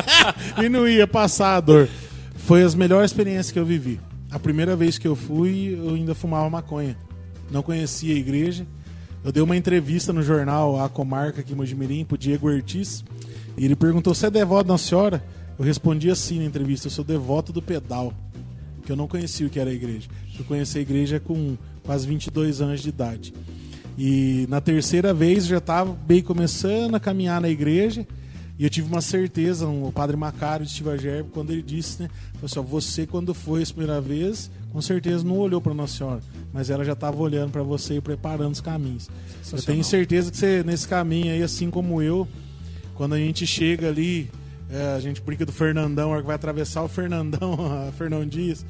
e 0.64 0.68
não 0.70 0.88
ia 0.88 1.06
passar 1.06 1.56
a 1.56 1.60
dor. 1.60 1.86
Foi 2.34 2.62
as 2.62 2.74
melhores 2.74 3.10
experiências 3.10 3.52
que 3.52 3.58
eu 3.58 3.66
vivi. 3.66 4.00
A 4.30 4.38
primeira 4.38 4.74
vez 4.74 4.96
que 4.96 5.06
eu 5.06 5.14
fui, 5.14 5.78
eu 5.78 5.94
ainda 5.94 6.14
fumava 6.14 6.48
maconha. 6.48 6.96
Não 7.50 7.62
conhecia 7.62 8.14
a 8.14 8.18
igreja. 8.18 8.66
Eu 9.24 9.30
dei 9.30 9.40
uma 9.40 9.56
entrevista 9.56 10.12
no 10.12 10.20
jornal 10.20 10.82
A 10.84 10.88
Comarca 10.88 11.42
aqui 11.42 11.52
em 11.52 11.56
Mojimirim 11.56 12.04
pro 12.04 12.18
Diego 12.18 12.48
Ortiz. 12.48 13.04
E 13.56 13.64
ele 13.64 13.76
perguntou: 13.76 14.12
Você 14.12 14.26
é 14.26 14.30
devoto 14.30 14.66
da 14.68 14.76
Senhora? 14.76 15.22
Eu 15.56 15.64
respondi 15.64 16.10
assim 16.10 16.40
na 16.40 16.44
entrevista: 16.44 16.88
Eu 16.88 16.90
sou 16.90 17.04
devoto 17.04 17.52
do 17.52 17.62
pedal. 17.62 18.12
Que 18.84 18.90
eu 18.90 18.96
não 18.96 19.06
conhecia 19.06 19.46
o 19.46 19.50
que 19.50 19.60
era 19.60 19.70
a 19.70 19.72
igreja. 19.72 20.08
Eu 20.36 20.44
conheci 20.44 20.78
a 20.78 20.80
igreja 20.80 21.20
com 21.20 21.56
quase 21.84 22.04
22 22.04 22.60
anos 22.60 22.82
de 22.82 22.88
idade. 22.88 23.32
E 23.96 24.44
na 24.48 24.60
terceira 24.60 25.14
vez 25.14 25.46
já 25.46 25.58
estava 25.58 25.92
bem 25.92 26.20
começando 26.20 26.96
a 26.96 27.00
caminhar 27.00 27.40
na 27.40 27.48
igreja. 27.48 28.04
E 28.58 28.64
eu 28.64 28.70
tive 28.70 28.88
uma 28.88 29.00
certeza, 29.00 29.68
o 29.68 29.92
padre 29.92 30.16
Macário 30.16 30.66
de 30.66 30.72
Stivagerbe, 30.72 31.30
quando 31.32 31.52
ele 31.52 31.62
disse, 31.62 32.02
né? 32.02 32.10
Falou 32.34 32.46
assim, 32.46 32.58
ó, 32.58 32.62
você 32.62 33.06
quando 33.06 33.32
foi 33.32 33.62
a 33.62 33.66
primeira 33.66 34.00
vez, 34.00 34.50
com 34.72 34.80
certeza 34.80 35.22
não 35.22 35.36
olhou 35.38 35.60
para 35.60 35.74
Nossa 35.74 35.98
Senhora, 35.98 36.20
mas 36.52 36.70
ela 36.70 36.82
já 36.84 36.94
estava 36.94 37.20
olhando 37.20 37.50
para 37.50 37.62
você 37.62 37.96
e 37.96 38.00
preparando 38.00 38.52
os 38.52 38.60
caminhos. 38.60 39.10
Eu 39.52 39.62
tenho 39.62 39.84
certeza 39.84 40.30
que 40.30 40.36
você, 40.36 40.62
nesse 40.64 40.88
caminho 40.88 41.30
aí, 41.30 41.42
assim 41.42 41.70
como 41.70 42.00
eu, 42.00 42.26
quando 42.94 43.14
a 43.14 43.18
gente 43.18 43.46
chega 43.46 43.88
ali, 43.88 44.30
é, 44.70 44.94
a 44.96 45.00
gente 45.00 45.20
brinca 45.20 45.44
do 45.44 45.52
Fernandão, 45.52 46.08
a 46.08 46.12
hora 46.12 46.20
que 46.22 46.26
vai 46.26 46.36
atravessar 46.36 46.82
o 46.82 46.88
Fernandão, 46.88 47.54
a 47.86 47.92
Fernão 47.92 48.26
Dias, 48.26 48.64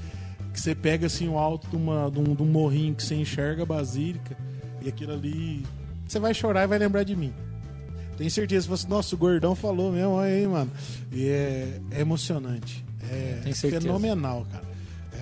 que 0.52 0.60
você 0.60 0.74
pega 0.74 1.06
assim 1.06 1.28
o 1.28 1.38
alto 1.38 1.68
de, 1.68 1.76
uma, 1.76 2.10
de, 2.10 2.18
um, 2.18 2.34
de 2.34 2.42
um 2.42 2.46
morrinho 2.46 2.94
que 2.94 3.02
você 3.02 3.14
enxerga 3.14 3.62
a 3.62 3.66
basílica, 3.66 4.36
e 4.82 4.88
aquilo 4.88 5.12
ali. 5.12 5.64
Você 6.08 6.18
vai 6.18 6.34
chorar 6.34 6.64
e 6.64 6.66
vai 6.66 6.78
lembrar 6.78 7.04
de 7.04 7.14
mim. 7.14 7.32
Tenho 8.16 8.30
certeza, 8.30 8.62
se 8.62 8.68
fosse, 8.68 8.88
nossa, 8.88 9.14
o 9.14 9.18
gordão 9.18 9.54
falou 9.54 9.92
mesmo, 9.92 10.10
olha 10.10 10.34
aí, 10.34 10.46
mano. 10.46 10.70
E 11.12 11.28
é, 11.28 11.80
é 11.92 12.00
emocionante. 12.00 12.84
É 13.08 13.52
certeza. 13.52 13.82
fenomenal, 13.82 14.46
cara. 14.50 14.71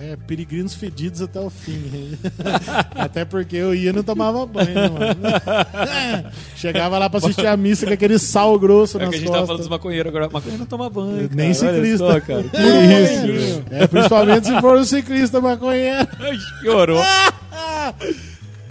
É, 0.03 0.15
peregrinos 0.15 0.73
fedidos 0.73 1.21
até 1.21 1.39
o 1.39 1.47
fim. 1.49 2.17
até 2.95 3.23
porque 3.23 3.55
eu 3.55 3.75
ia 3.75 3.91
e 3.91 3.93
não 3.93 4.01
tomava 4.01 4.43
banho, 4.47 4.73
né, 4.73 4.89
mano? 4.89 6.31
Chegava 6.55 6.97
lá 6.97 7.07
pra 7.07 7.19
assistir 7.19 7.45
a 7.45 7.55
missa 7.55 7.85
com 7.85 7.93
aquele 7.93 8.17
sal 8.17 8.57
grosso 8.57 8.97
É 8.97 9.01
nas 9.01 9.09
que 9.11 9.15
a 9.17 9.19
gente 9.19 9.27
tava 9.27 9.39
costas. 9.41 9.47
falando 9.47 9.59
dos 9.61 9.69
maconheiros 9.69 10.09
agora. 10.09 10.27
Maconheiro 10.27 10.57
não 10.59 10.65
toma 10.65 10.89
banho. 10.89 11.29
cara. 11.29 11.35
Nem 11.35 11.53
ciclista. 11.53 11.97
só, 12.13 12.19
cara. 12.19 12.43
Que 12.43 12.57
isso? 13.37 13.63
É, 13.69 13.85
principalmente 13.85 14.47
se 14.47 14.59
for 14.59 14.79
um 14.79 14.83
ciclista 14.83 15.39
maconheiro. 15.39 16.07
Piorou. 16.61 17.01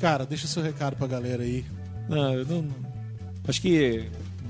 Cara, 0.00 0.26
deixa 0.26 0.48
seu 0.48 0.62
recado 0.62 0.96
pra 0.96 1.06
galera 1.06 1.42
aí. 1.44 1.64
Não, 2.08 2.34
eu 2.34 2.44
não. 2.44 2.64
Acho 3.46 3.60
que. 3.60 4.04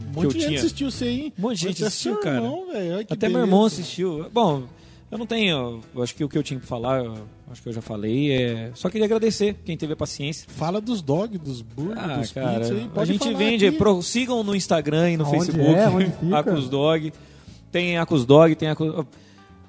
Um 0.09 0.23
monte 0.23 0.33
de 0.33 0.41
gente 0.41 0.47
tinha. 0.49 0.59
assistiu 0.61 0.91
você 0.91 1.05
aí. 1.05 1.33
Um 1.39 1.43
monte 1.43 1.57
de 1.59 1.63
gente 1.69 1.85
assistiu, 1.85 2.17
cara. 2.21 2.37
irmão, 2.37 2.65
Até 2.71 3.29
meu 3.29 3.37
beleza. 3.37 3.39
irmão 3.39 3.65
assistiu. 3.67 4.27
Bom, 4.33 4.63
eu 5.11 5.19
não 5.19 5.27
tenho. 5.27 5.81
eu 5.95 6.03
Acho 6.03 6.15
que 6.15 6.23
o 6.25 6.29
que 6.29 6.39
eu 6.39 6.43
tinha 6.43 6.59
pra 6.59 6.69
falar, 6.69 7.03
acho 7.51 7.63
que 7.63 7.69
eu 7.69 7.73
já 7.73 7.81
falei. 7.83 8.33
É... 8.33 8.71
Só 8.75 8.89
queria 8.89 9.05
agradecer 9.07 9.57
quem 9.65 9.77
teve 9.77 9.93
a 9.93 9.97
paciência. 9.97 10.47
Fala 10.49 10.81
dos 10.81 11.03
dog, 11.03 11.37
dos 11.39 11.63
burgers, 11.63 11.99
Ah, 11.99 12.17
dos 12.19 12.33
cara, 12.33 12.61
pizza 12.61 12.75
aí. 12.75 12.91
a 12.95 13.05
gente 13.05 13.35
vende. 13.35 13.67
aqui. 13.67 13.77
pro- 13.79 14.03
sigam 14.03 14.43
no 14.45 14.55
Instagram 14.55 15.11
e 15.11 15.17
no 15.17 15.25
Aonde 15.25 15.39
Facebook. 15.39 15.75
é? 15.75 15.89
Onde 15.89 16.11
fica? 16.21 16.39
Acus 16.39 16.69
Dog. 16.69 17.13
Tem 17.73 17.99
Acus 17.99 18.25
Dog, 18.25 18.55
tem 18.55 18.69
Acus... 18.69 19.05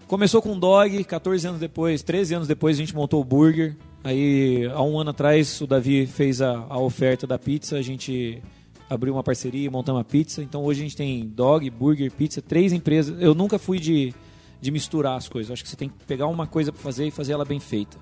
Começou 0.07 0.41
com 0.41 0.59
dog, 0.59 1.03
14 1.05 1.47
anos 1.47 1.59
depois, 1.59 2.03
13 2.03 2.33
anos 2.35 2.47
depois 2.47 2.75
a 2.75 2.79
gente 2.79 2.93
montou 2.93 3.21
o 3.21 3.23
burger. 3.23 3.77
Aí, 4.03 4.65
há 4.73 4.81
um 4.83 4.99
ano 4.99 5.11
atrás, 5.11 5.61
o 5.61 5.67
Davi 5.67 6.05
fez 6.05 6.41
a, 6.41 6.65
a 6.67 6.77
oferta 6.79 7.25
da 7.25 7.39
pizza, 7.39 7.77
a 7.77 7.81
gente 7.81 8.41
abriu 8.89 9.13
uma 9.13 9.23
parceria 9.23 9.65
e 9.65 9.69
montamos 9.69 10.01
a 10.01 10.03
pizza. 10.03 10.43
Então 10.43 10.63
hoje 10.65 10.81
a 10.81 10.83
gente 10.83 10.97
tem 10.97 11.25
dog, 11.25 11.69
burger, 11.69 12.11
pizza, 12.11 12.41
três 12.41 12.73
empresas. 12.73 13.21
Eu 13.21 13.33
nunca 13.33 13.57
fui 13.57 13.79
de, 13.79 14.13
de 14.61 14.71
misturar 14.71 15.17
as 15.17 15.27
coisas. 15.27 15.51
Acho 15.51 15.63
que 15.63 15.69
você 15.69 15.75
tem 15.75 15.89
que 15.89 16.05
pegar 16.05 16.27
uma 16.27 16.45
coisa 16.45 16.71
para 16.71 16.81
fazer 16.81 17.07
e 17.07 17.11
fazer 17.11 17.33
ela 17.33 17.43
bem 17.43 17.59
feita. 17.59 17.97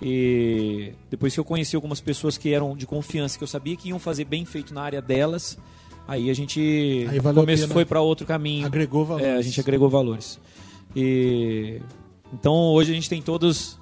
E 0.00 0.92
depois 1.10 1.34
que 1.34 1.40
eu 1.40 1.44
conheci 1.44 1.74
algumas 1.74 2.00
pessoas 2.00 2.38
que 2.38 2.52
eram 2.52 2.76
de 2.76 2.86
confiança, 2.86 3.36
que 3.36 3.44
eu 3.44 3.48
sabia 3.48 3.76
que 3.76 3.88
iam 3.88 3.98
fazer 3.98 4.24
bem 4.24 4.44
feito 4.44 4.72
na 4.72 4.82
área 4.82 5.02
delas, 5.02 5.58
aí 6.06 6.30
a 6.30 6.34
gente 6.34 7.06
Aí 7.08 7.20
começou, 7.20 7.68
foi 7.68 7.84
para 7.84 8.00
outro 8.00 8.26
caminho. 8.26 8.66
Agregou 8.66 9.04
valores. 9.04 9.26
É, 9.26 9.36
a 9.36 9.42
gente 9.42 9.60
agregou 9.60 9.88
valores. 9.88 10.38
E 10.94 11.80
então 12.32 12.52
hoje 12.52 12.92
a 12.92 12.94
gente 12.94 13.08
tem 13.08 13.20
todos 13.20 13.78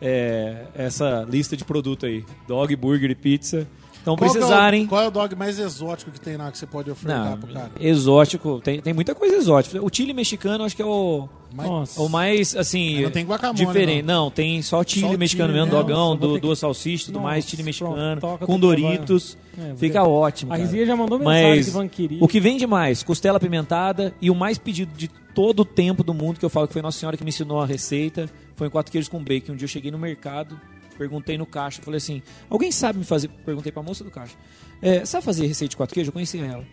é, 0.00 0.66
essa 0.74 1.26
lista 1.28 1.56
de 1.56 1.64
produto 1.64 2.06
aí: 2.06 2.24
dog, 2.46 2.74
burger 2.76 3.10
e 3.10 3.14
pizza. 3.14 3.66
Então 4.06 4.14
Qual 4.14 4.30
que 4.30 4.36
é 4.36 4.38
o- 4.38 4.40
precisarem. 4.40 4.86
Qual 4.86 5.02
é 5.02 5.08
o 5.08 5.10
dog 5.10 5.34
mais 5.34 5.58
exótico 5.58 6.12
que 6.12 6.20
tem 6.20 6.36
lá 6.36 6.48
que 6.52 6.56
você 6.56 6.64
pode 6.64 6.88
ofertar 6.88 7.30
Não, 7.32 7.38
pro 7.38 7.52
cara? 7.52 7.72
exótico, 7.80 8.60
tem, 8.62 8.80
tem 8.80 8.94
muita 8.94 9.16
coisa 9.16 9.34
exótica. 9.34 9.82
O 9.84 9.88
chile 9.92 10.14
mexicano 10.14 10.62
acho 10.62 10.76
que 10.76 10.82
é 10.82 10.86
o, 10.86 11.28
Mas- 11.52 11.96
o 11.96 12.08
mais, 12.08 12.54
assim. 12.54 13.02
Não 13.02 13.10
tem 13.10 13.24
guacamole, 13.26 13.66
Diferente. 13.66 14.02
Não. 14.04 14.30
tem 14.30 14.62
só 14.62 14.84
chile 14.84 15.08
Só 15.08 15.12
o 15.14 15.18
mexicano 15.18 15.48
chile 15.52 15.60
mesmo, 15.60 15.74
mesmo. 15.76 15.88
dogão, 15.88 16.16
ter 16.16 16.34
que- 16.34 16.40
duas 16.40 16.58
salsichas, 16.60 17.06
tudo 17.06 17.20
mais, 17.20 17.44
chile 17.46 17.64
pronto, 17.64 17.66
mexicano, 17.66 18.20
toca 18.20 18.46
com. 18.46 18.56
Doritos. 18.60 19.36
É, 19.58 19.74
Fica 19.74 20.00
ter- 20.00 20.08
ótimo. 20.08 20.52
A 20.52 20.56
cara. 20.56 20.68
Rizia 20.68 20.86
já 20.86 20.94
mandou 20.94 21.18
mensagem 21.18 21.72
Mas 21.74 21.90
que 21.90 22.18
o 22.20 22.28
que 22.28 22.38
vende 22.38 22.64
mais? 22.64 23.02
Costela 23.02 23.38
apimentada 23.38 24.14
e 24.22 24.30
o 24.30 24.36
mais 24.36 24.56
pedido 24.56 24.92
de 24.96 25.08
todo 25.34 25.60
o 25.60 25.64
tempo 25.64 26.04
do 26.04 26.14
mundo, 26.14 26.38
que 26.38 26.44
eu 26.44 26.50
falo 26.50 26.68
que 26.68 26.72
foi 26.72 26.80
Nossa 26.80 26.98
Senhora 27.00 27.16
que 27.16 27.24
me 27.24 27.30
ensinou 27.30 27.60
a 27.60 27.66
receita, 27.66 28.30
foi 28.54 28.68
em 28.68 28.70
quatro 28.70 28.92
queijos 28.92 29.08
com 29.08 29.18
bacon. 29.22 29.52
Um 29.52 29.56
dia 29.56 29.64
eu 29.64 29.68
cheguei 29.68 29.90
no 29.90 29.98
mercado, 29.98 30.58
perguntei 30.96 31.36
no 31.38 31.46
caixa, 31.46 31.80
falei 31.82 31.98
assim, 31.98 32.22
alguém 32.50 32.70
sabe 32.72 32.98
me 32.98 33.04
fazer? 33.04 33.28
Perguntei 33.44 33.70
pra 33.72 33.82
moça 33.82 34.02
do 34.04 34.10
caixa. 34.10 34.34
É, 34.82 35.04
sabe 35.04 35.24
fazer 35.24 35.46
receita 35.46 35.70
de 35.70 35.76
quatro 35.76 35.94
queijos? 35.94 36.08
Eu 36.08 36.12
conhecia 36.12 36.44
ela. 36.44 36.64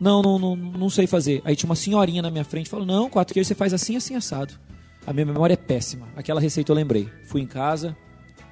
Não, 0.00 0.20
não, 0.22 0.38
não, 0.38 0.56
não 0.56 0.90
sei 0.90 1.06
fazer. 1.06 1.40
Aí 1.44 1.54
tinha 1.54 1.68
uma 1.68 1.76
senhorinha 1.76 2.20
na 2.22 2.30
minha 2.30 2.44
frente, 2.44 2.68
falou, 2.68 2.84
não, 2.86 3.08
quatro 3.08 3.32
queijos 3.32 3.48
você 3.48 3.54
faz 3.54 3.72
assim, 3.72 3.96
assim, 3.96 4.14
assado. 4.16 4.54
A 5.06 5.12
minha 5.12 5.26
memória 5.26 5.54
é 5.54 5.56
péssima. 5.56 6.08
Aquela 6.16 6.40
receita 6.40 6.72
eu 6.72 6.76
lembrei. 6.76 7.08
Fui 7.26 7.40
em 7.40 7.46
casa, 7.46 7.96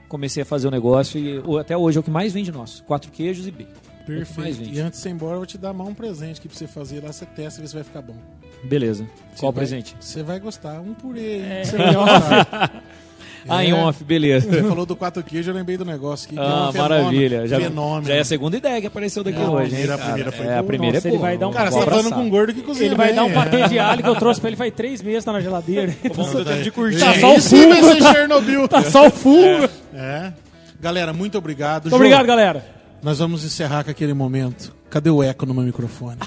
comecei 0.08 0.42
a 0.42 0.46
fazer 0.46 0.68
o 0.68 0.70
negócio 0.70 1.18
e 1.18 1.58
até 1.58 1.76
hoje 1.76 1.96
é 1.96 2.00
o 2.00 2.02
que 2.02 2.10
mais 2.10 2.32
vende 2.32 2.52
nosso. 2.52 2.84
Quatro 2.84 3.10
queijos 3.10 3.46
e 3.46 3.50
bacon. 3.50 3.70
É 3.72 4.04
que 4.04 4.06
Perfeito. 4.06 4.62
E 4.64 4.80
antes 4.80 5.00
de 5.00 5.08
ir 5.08 5.12
embora, 5.12 5.34
eu 5.34 5.38
vou 5.38 5.46
te 5.46 5.56
dar 5.56 5.72
mais 5.72 5.88
um 5.88 5.94
presente 5.94 6.38
aqui 6.40 6.48
pra 6.48 6.58
você 6.58 6.66
fazer 6.66 7.02
lá. 7.02 7.12
Você 7.12 7.24
testa 7.24 7.60
e 7.60 7.62
vê 7.62 7.68
se 7.68 7.74
vai 7.74 7.84
ficar 7.84 8.02
bom. 8.02 8.16
Beleza. 8.64 9.04
Qual 9.04 9.36
Você 9.36 9.42
vai- 9.46 9.52
presente? 9.54 9.96
Você 10.00 10.22
vai 10.24 10.40
gostar. 10.40 10.80
Um 10.80 10.92
purê 10.92 11.20
aí. 11.20 11.42
É, 11.42 11.64
Você 11.64 11.76
vai 11.76 11.94
gostar. 11.94 12.82
Ah, 13.48 13.64
em 13.64 13.70
É. 13.70 13.74
off, 13.74 14.04
beleza. 14.04 14.48
Você 14.48 14.62
falou 14.62 14.86
do 14.86 14.94
quatro 14.94 15.22
queijos, 15.22 15.48
eu 15.48 15.54
lembrei 15.54 15.76
do 15.76 15.84
negócio. 15.84 16.28
Que 16.28 16.38
é 16.38 16.40
Ah, 16.40 16.68
um 16.68 16.72
fenômeno. 16.72 17.02
maravilha. 17.02 17.46
Já, 17.48 17.58
Fenômeno. 17.58 18.06
já 18.06 18.14
é 18.14 18.20
a 18.20 18.24
segunda 18.24 18.56
ideia 18.56 18.80
que 18.80 18.86
apareceu 18.86 19.24
daqui 19.24 19.40
É, 19.40 19.44
hoje. 19.44 19.74
hein, 19.76 19.84
a 19.84 19.86
cara? 19.88 19.98
primeira 20.04 20.32
foi 20.32 20.46
é, 20.46 20.58
a 20.58 20.62
primeira 20.62 20.94
Nossa, 20.96 21.08
é 21.08 21.10
ele 21.10 21.16
boa. 21.18 21.28
vai 21.28 21.38
dar 21.38 21.48
um- 21.48 21.52
Cara, 21.52 21.70
você 21.70 21.78
tá 21.80 21.86
falando 21.90 22.10
com 22.14 22.20
um 22.20 22.30
gordo 22.30 22.54
que 22.54 22.62
cozinha 22.62 22.86
Ele 22.88 22.94
vai 22.94 23.06
bem, 23.08 23.16
dar 23.16 23.24
um 23.24 23.30
é. 23.30 23.34
paquete 23.34 23.68
de 23.70 23.78
alho 23.80 24.02
que 24.02 24.08
eu 24.08 24.14
trouxe 24.16 24.40
pra 24.40 24.48
ele 24.50 24.56
faz 24.56 24.72
três 24.74 25.02
meses, 25.02 25.24
tá 25.24 25.32
na 25.32 25.40
geladeira. 25.40 25.92
Tempo 26.02 26.22
de 26.62 26.70
curtir. 26.70 26.98
Tá 27.00 27.12
Gente, 27.12 27.20
só 27.20 27.34
o 27.36 28.12
Chernobyl. 28.12 28.68
Tá 28.68 28.82
só 28.82 29.06
o 29.06 29.10
fungo. 29.10 29.68
É. 29.94 30.32
Galera, 30.80 31.12
muito 31.12 31.36
obrigado. 31.38 31.84
Muito 31.84 31.96
obrigado, 31.96 32.26
galera. 32.26 32.64
Nós 33.02 33.18
vamos 33.18 33.44
encerrar 33.44 33.82
com 33.84 33.90
aquele 33.90 34.14
momento. 34.14 34.72
Cadê 34.88 35.10
o 35.10 35.22
eco 35.22 35.44
no 35.46 35.52
meu 35.54 35.64
microfone? 35.64 36.18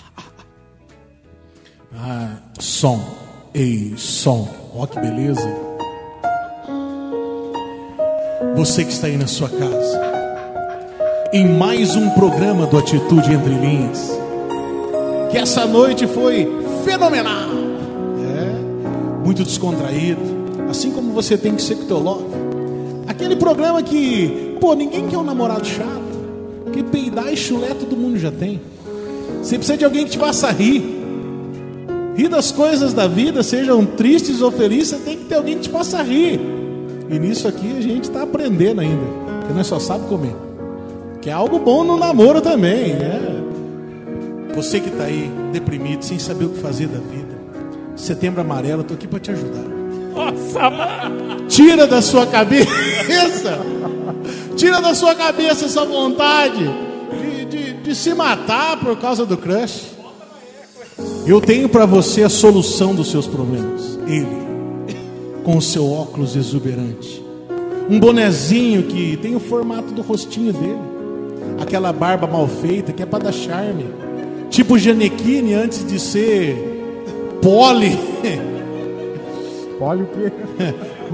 Ah, 1.98 2.38
som. 2.60 3.00
Ei, 3.54 3.94
som. 3.98 4.50
Ó 4.74 4.86
que 4.86 5.00
beleza. 5.00 5.65
Você 8.56 8.86
que 8.86 8.94
está 8.94 9.08
aí 9.08 9.18
na 9.18 9.28
sua 9.28 9.50
casa. 9.50 10.02
Em 11.34 11.46
mais 11.46 11.94
um 11.98 12.10
programa 12.12 12.66
do 12.66 12.78
Atitude 12.78 13.34
Entre 13.34 13.54
Linhas. 13.54 14.18
Que 15.30 15.38
essa 15.38 15.66
noite 15.66 16.08
foi 16.08 16.48
fenomenal. 16.86 17.50
É, 18.22 19.26
muito 19.26 19.44
descontraído. 19.44 20.22
Assim 20.70 20.90
como 20.92 21.12
você 21.12 21.38
tem 21.38 21.54
que 21.54 21.62
ser 21.62 21.76
com 21.76 21.86
teu 21.86 22.00
love. 22.00 22.24
Aquele 23.06 23.36
programa 23.36 23.84
que, 23.84 24.56
pô, 24.62 24.74
ninguém 24.74 25.06
quer 25.08 25.18
um 25.18 25.24
namorado 25.24 25.68
chato. 25.68 26.16
Porque 26.64 26.82
peidar 26.82 27.34
e 27.34 27.36
chulé 27.36 27.74
todo 27.78 27.98
mundo 27.98 28.18
já 28.18 28.32
tem. 28.32 28.62
Você 29.44 29.58
precisa 29.58 29.78
de 29.78 29.84
alguém 29.84 30.06
que 30.06 30.12
te 30.12 30.18
faça 30.18 30.50
rir. 30.50 30.82
Rir 32.16 32.30
das 32.30 32.54
coisas 32.54 32.94
da 32.94 33.06
vida, 33.06 33.44
sejam 33.44 33.86
tristes 33.86 34.42
ou 34.42 34.50
felizes, 34.50 34.92
você 34.92 34.98
tem 35.00 35.18
que 35.18 35.26
ter 35.26 35.36
alguém 35.36 35.56
que 35.56 35.64
te 35.64 35.70
faça 35.70 36.02
rir. 36.02 36.40
E 37.10 37.20
nisso 37.20 37.48
aqui 37.48 37.78
a 37.78 37.82
gente 37.82 38.06
está 38.06 38.24
aprendendo 38.24 38.82
ainda, 38.82 39.06
porque 39.40 39.54
nós 39.54 39.68
só 39.68 39.80
sabe 39.80 40.08
comer. 40.08 40.36
Que 41.22 41.30
é 41.30 41.34
algo 41.34 41.60
bom 41.60 41.84
no 41.84 41.98
namoro 41.98 42.42
também, 42.42 42.94
né? 42.94 43.44
Você 44.56 44.80
que 44.80 44.90
está 44.90 45.06
aí 45.06 45.30
deprimido, 45.52 46.04
sem 46.04 46.18
saber 46.18 46.46
o 46.46 46.50
que 46.50 46.60
fazer 46.60 46.88
da 46.88 47.00
vida. 47.00 47.36
Setembro 47.96 48.42
amarelo, 48.42 48.82
estou 48.82 48.96
aqui 48.96 49.08
para 49.08 49.20
te 49.20 49.32
ajudar. 49.32 49.64
Nossa, 50.14 50.70
mano. 50.70 51.46
Tira 51.48 51.86
da 51.86 52.02
sua 52.02 52.26
cabeça, 52.26 52.70
tira 54.56 54.82
da 54.82 54.96
sua 54.96 55.14
cabeça 55.14 55.66
essa 55.66 55.86
vontade 55.86 56.70
de, 57.22 57.46
de, 57.46 57.74
de 57.74 57.96
se 57.96 58.14
matar 58.14 58.80
por 58.80 58.98
causa 58.98 59.26
do 59.26 59.38
crush. 59.38 59.96
Eu 61.28 61.42
tenho 61.42 61.68
para 61.68 61.86
você 61.86 62.24
a 62.24 62.30
solução 62.30 62.96
dos 62.96 63.12
seus 63.12 63.28
problemas. 63.28 64.00
Ele, 64.08 64.28
com 65.46 65.56
o 65.56 65.62
seu 65.62 65.90
óculos 65.90 66.36
exuberante, 66.36 67.24
um 67.88 68.00
bonezinho 68.00 68.84
que 68.84 69.16
tem 69.18 69.36
o 69.36 69.40
formato 69.40 69.94
do 69.94 70.02
rostinho 70.02 70.52
dele, 70.52 70.80
aquela 71.62 71.94
barba 71.94 72.26
mal 72.26 72.48
feita 72.48 72.92
que 72.92 73.04
é 73.04 73.06
para 73.06 73.26
dar 73.26 73.32
charme, 73.32 73.86
tipo 74.50 74.78
Janequine 74.78 75.54
antes 75.54 75.86
de 75.86 76.00
ser 76.00 76.74
Poli. 77.44 77.98
Olha 79.80 80.04
o 80.04 80.08
quê? 80.08 80.32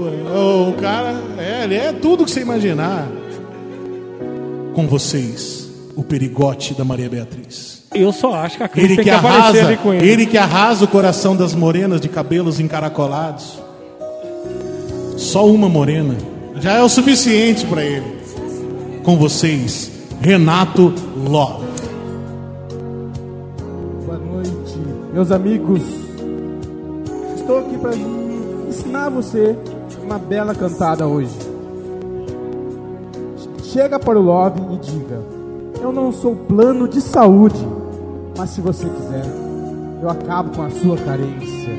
o 0.00 0.72
cara, 0.80 1.20
é, 1.36 1.64
ele 1.64 1.74
é 1.74 1.92
tudo 1.92 2.24
que 2.24 2.30
você 2.30 2.40
imaginar. 2.40 3.06
Com 4.72 4.86
vocês, 4.86 5.68
o 5.94 6.02
perigote 6.02 6.72
da 6.72 6.84
Maria 6.84 7.10
Beatriz. 7.10 7.82
Eu 7.94 8.10
só 8.10 8.32
acho 8.32 8.56
que 8.56 8.62
a 8.62 8.68
Cris 8.68 8.84
Ele 8.84 8.96
tem 8.96 9.04
que 9.04 9.10
que, 9.10 9.16
aparecer 9.16 9.40
arrasa, 9.42 9.66
ali 9.66 9.76
com 9.76 9.92
ele. 9.92 10.08
ele 10.08 10.26
que 10.26 10.38
arrasa 10.38 10.84
o 10.86 10.88
coração 10.88 11.36
das 11.36 11.54
morenas 11.54 12.00
de 12.00 12.08
cabelos 12.08 12.58
encaracolados. 12.58 13.60
Só 15.32 15.46
uma 15.46 15.66
morena 15.66 16.14
já 16.56 16.74
é 16.74 16.82
o 16.82 16.90
suficiente 16.90 17.66
para 17.66 17.82
ele. 17.82 18.20
Com 19.02 19.16
vocês, 19.16 19.90
Renato 20.20 20.92
Love. 21.26 21.64
Boa 24.04 24.18
noite, 24.18 24.78
meus 25.14 25.30
amigos. 25.30 25.80
Estou 27.34 27.60
aqui 27.60 27.78
para 27.78 27.92
ensinar 28.68 29.08
você 29.08 29.56
uma 30.04 30.18
bela 30.18 30.54
cantada 30.54 31.06
hoje. 31.06 31.34
Chega 33.64 33.98
para 33.98 34.18
o 34.18 34.22
Love 34.22 34.60
e 34.74 34.76
diga: 34.80 35.18
Eu 35.80 35.94
não 35.94 36.12
sou 36.12 36.36
plano 36.36 36.86
de 36.86 37.00
saúde, 37.00 37.66
mas 38.36 38.50
se 38.50 38.60
você 38.60 38.86
quiser, 38.86 39.24
eu 40.02 40.10
acabo 40.10 40.54
com 40.54 40.62
a 40.62 40.68
sua 40.68 40.98
carência. 40.98 41.72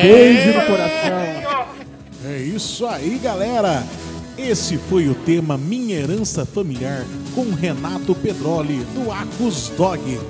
Beijo 0.00 0.58
no 0.58 0.66
coração. 0.66 1.41
É 2.24 2.38
isso 2.38 2.86
aí, 2.86 3.18
galera. 3.18 3.84
Esse 4.38 4.78
foi 4.78 5.08
o 5.08 5.14
tema 5.14 5.58
Minha 5.58 5.96
Herança 5.96 6.46
Familiar 6.46 7.04
com 7.34 7.50
Renato 7.50 8.14
Pedroli, 8.14 8.78
do 8.94 9.10
Acus 9.10 9.72
Dog. 9.76 10.20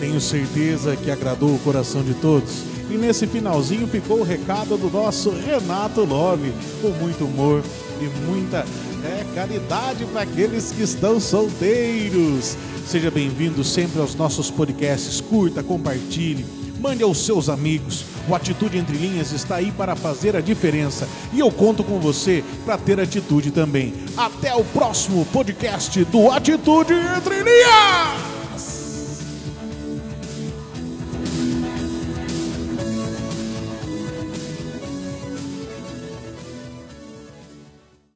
Tenho 0.00 0.20
certeza 0.20 0.96
que 0.96 1.10
agradou 1.10 1.54
o 1.54 1.58
coração 1.60 2.02
de 2.02 2.14
todos. 2.14 2.64
E 2.90 2.94
nesse 2.94 3.28
finalzinho 3.28 3.86
ficou 3.86 4.20
o 4.20 4.24
recado 4.24 4.76
do 4.76 4.90
nosso 4.90 5.30
Renato 5.30 6.04
Love, 6.04 6.52
com 6.82 6.88
muito 6.88 7.24
humor 7.24 7.62
e 8.00 8.26
muita 8.26 8.66
é, 9.04 9.24
caridade 9.32 10.04
para 10.06 10.22
aqueles 10.22 10.72
que 10.72 10.82
estão 10.82 11.20
solteiros. 11.20 12.56
Seja 12.88 13.08
bem-vindo 13.08 13.62
sempre 13.62 14.00
aos 14.00 14.16
nossos 14.16 14.50
podcasts. 14.50 15.20
Curta, 15.20 15.62
compartilhe. 15.62 16.44
Mande 16.80 17.04
aos 17.04 17.24
seus 17.24 17.48
amigos. 17.48 18.09
O 18.28 18.34
Atitude 18.34 18.78
Entre 18.78 18.96
Linhas 18.96 19.32
está 19.32 19.56
aí 19.56 19.72
para 19.72 19.96
fazer 19.96 20.36
a 20.36 20.40
diferença. 20.40 21.08
E 21.32 21.40
eu 21.40 21.50
conto 21.50 21.82
com 21.82 21.98
você 21.98 22.44
para 22.64 22.78
ter 22.78 23.00
atitude 23.00 23.50
também. 23.50 23.94
Até 24.16 24.54
o 24.54 24.64
próximo 24.64 25.26
podcast 25.26 26.04
do 26.04 26.30
Atitude 26.30 26.94
Entre 26.94 27.42
Linhas! 27.42 28.29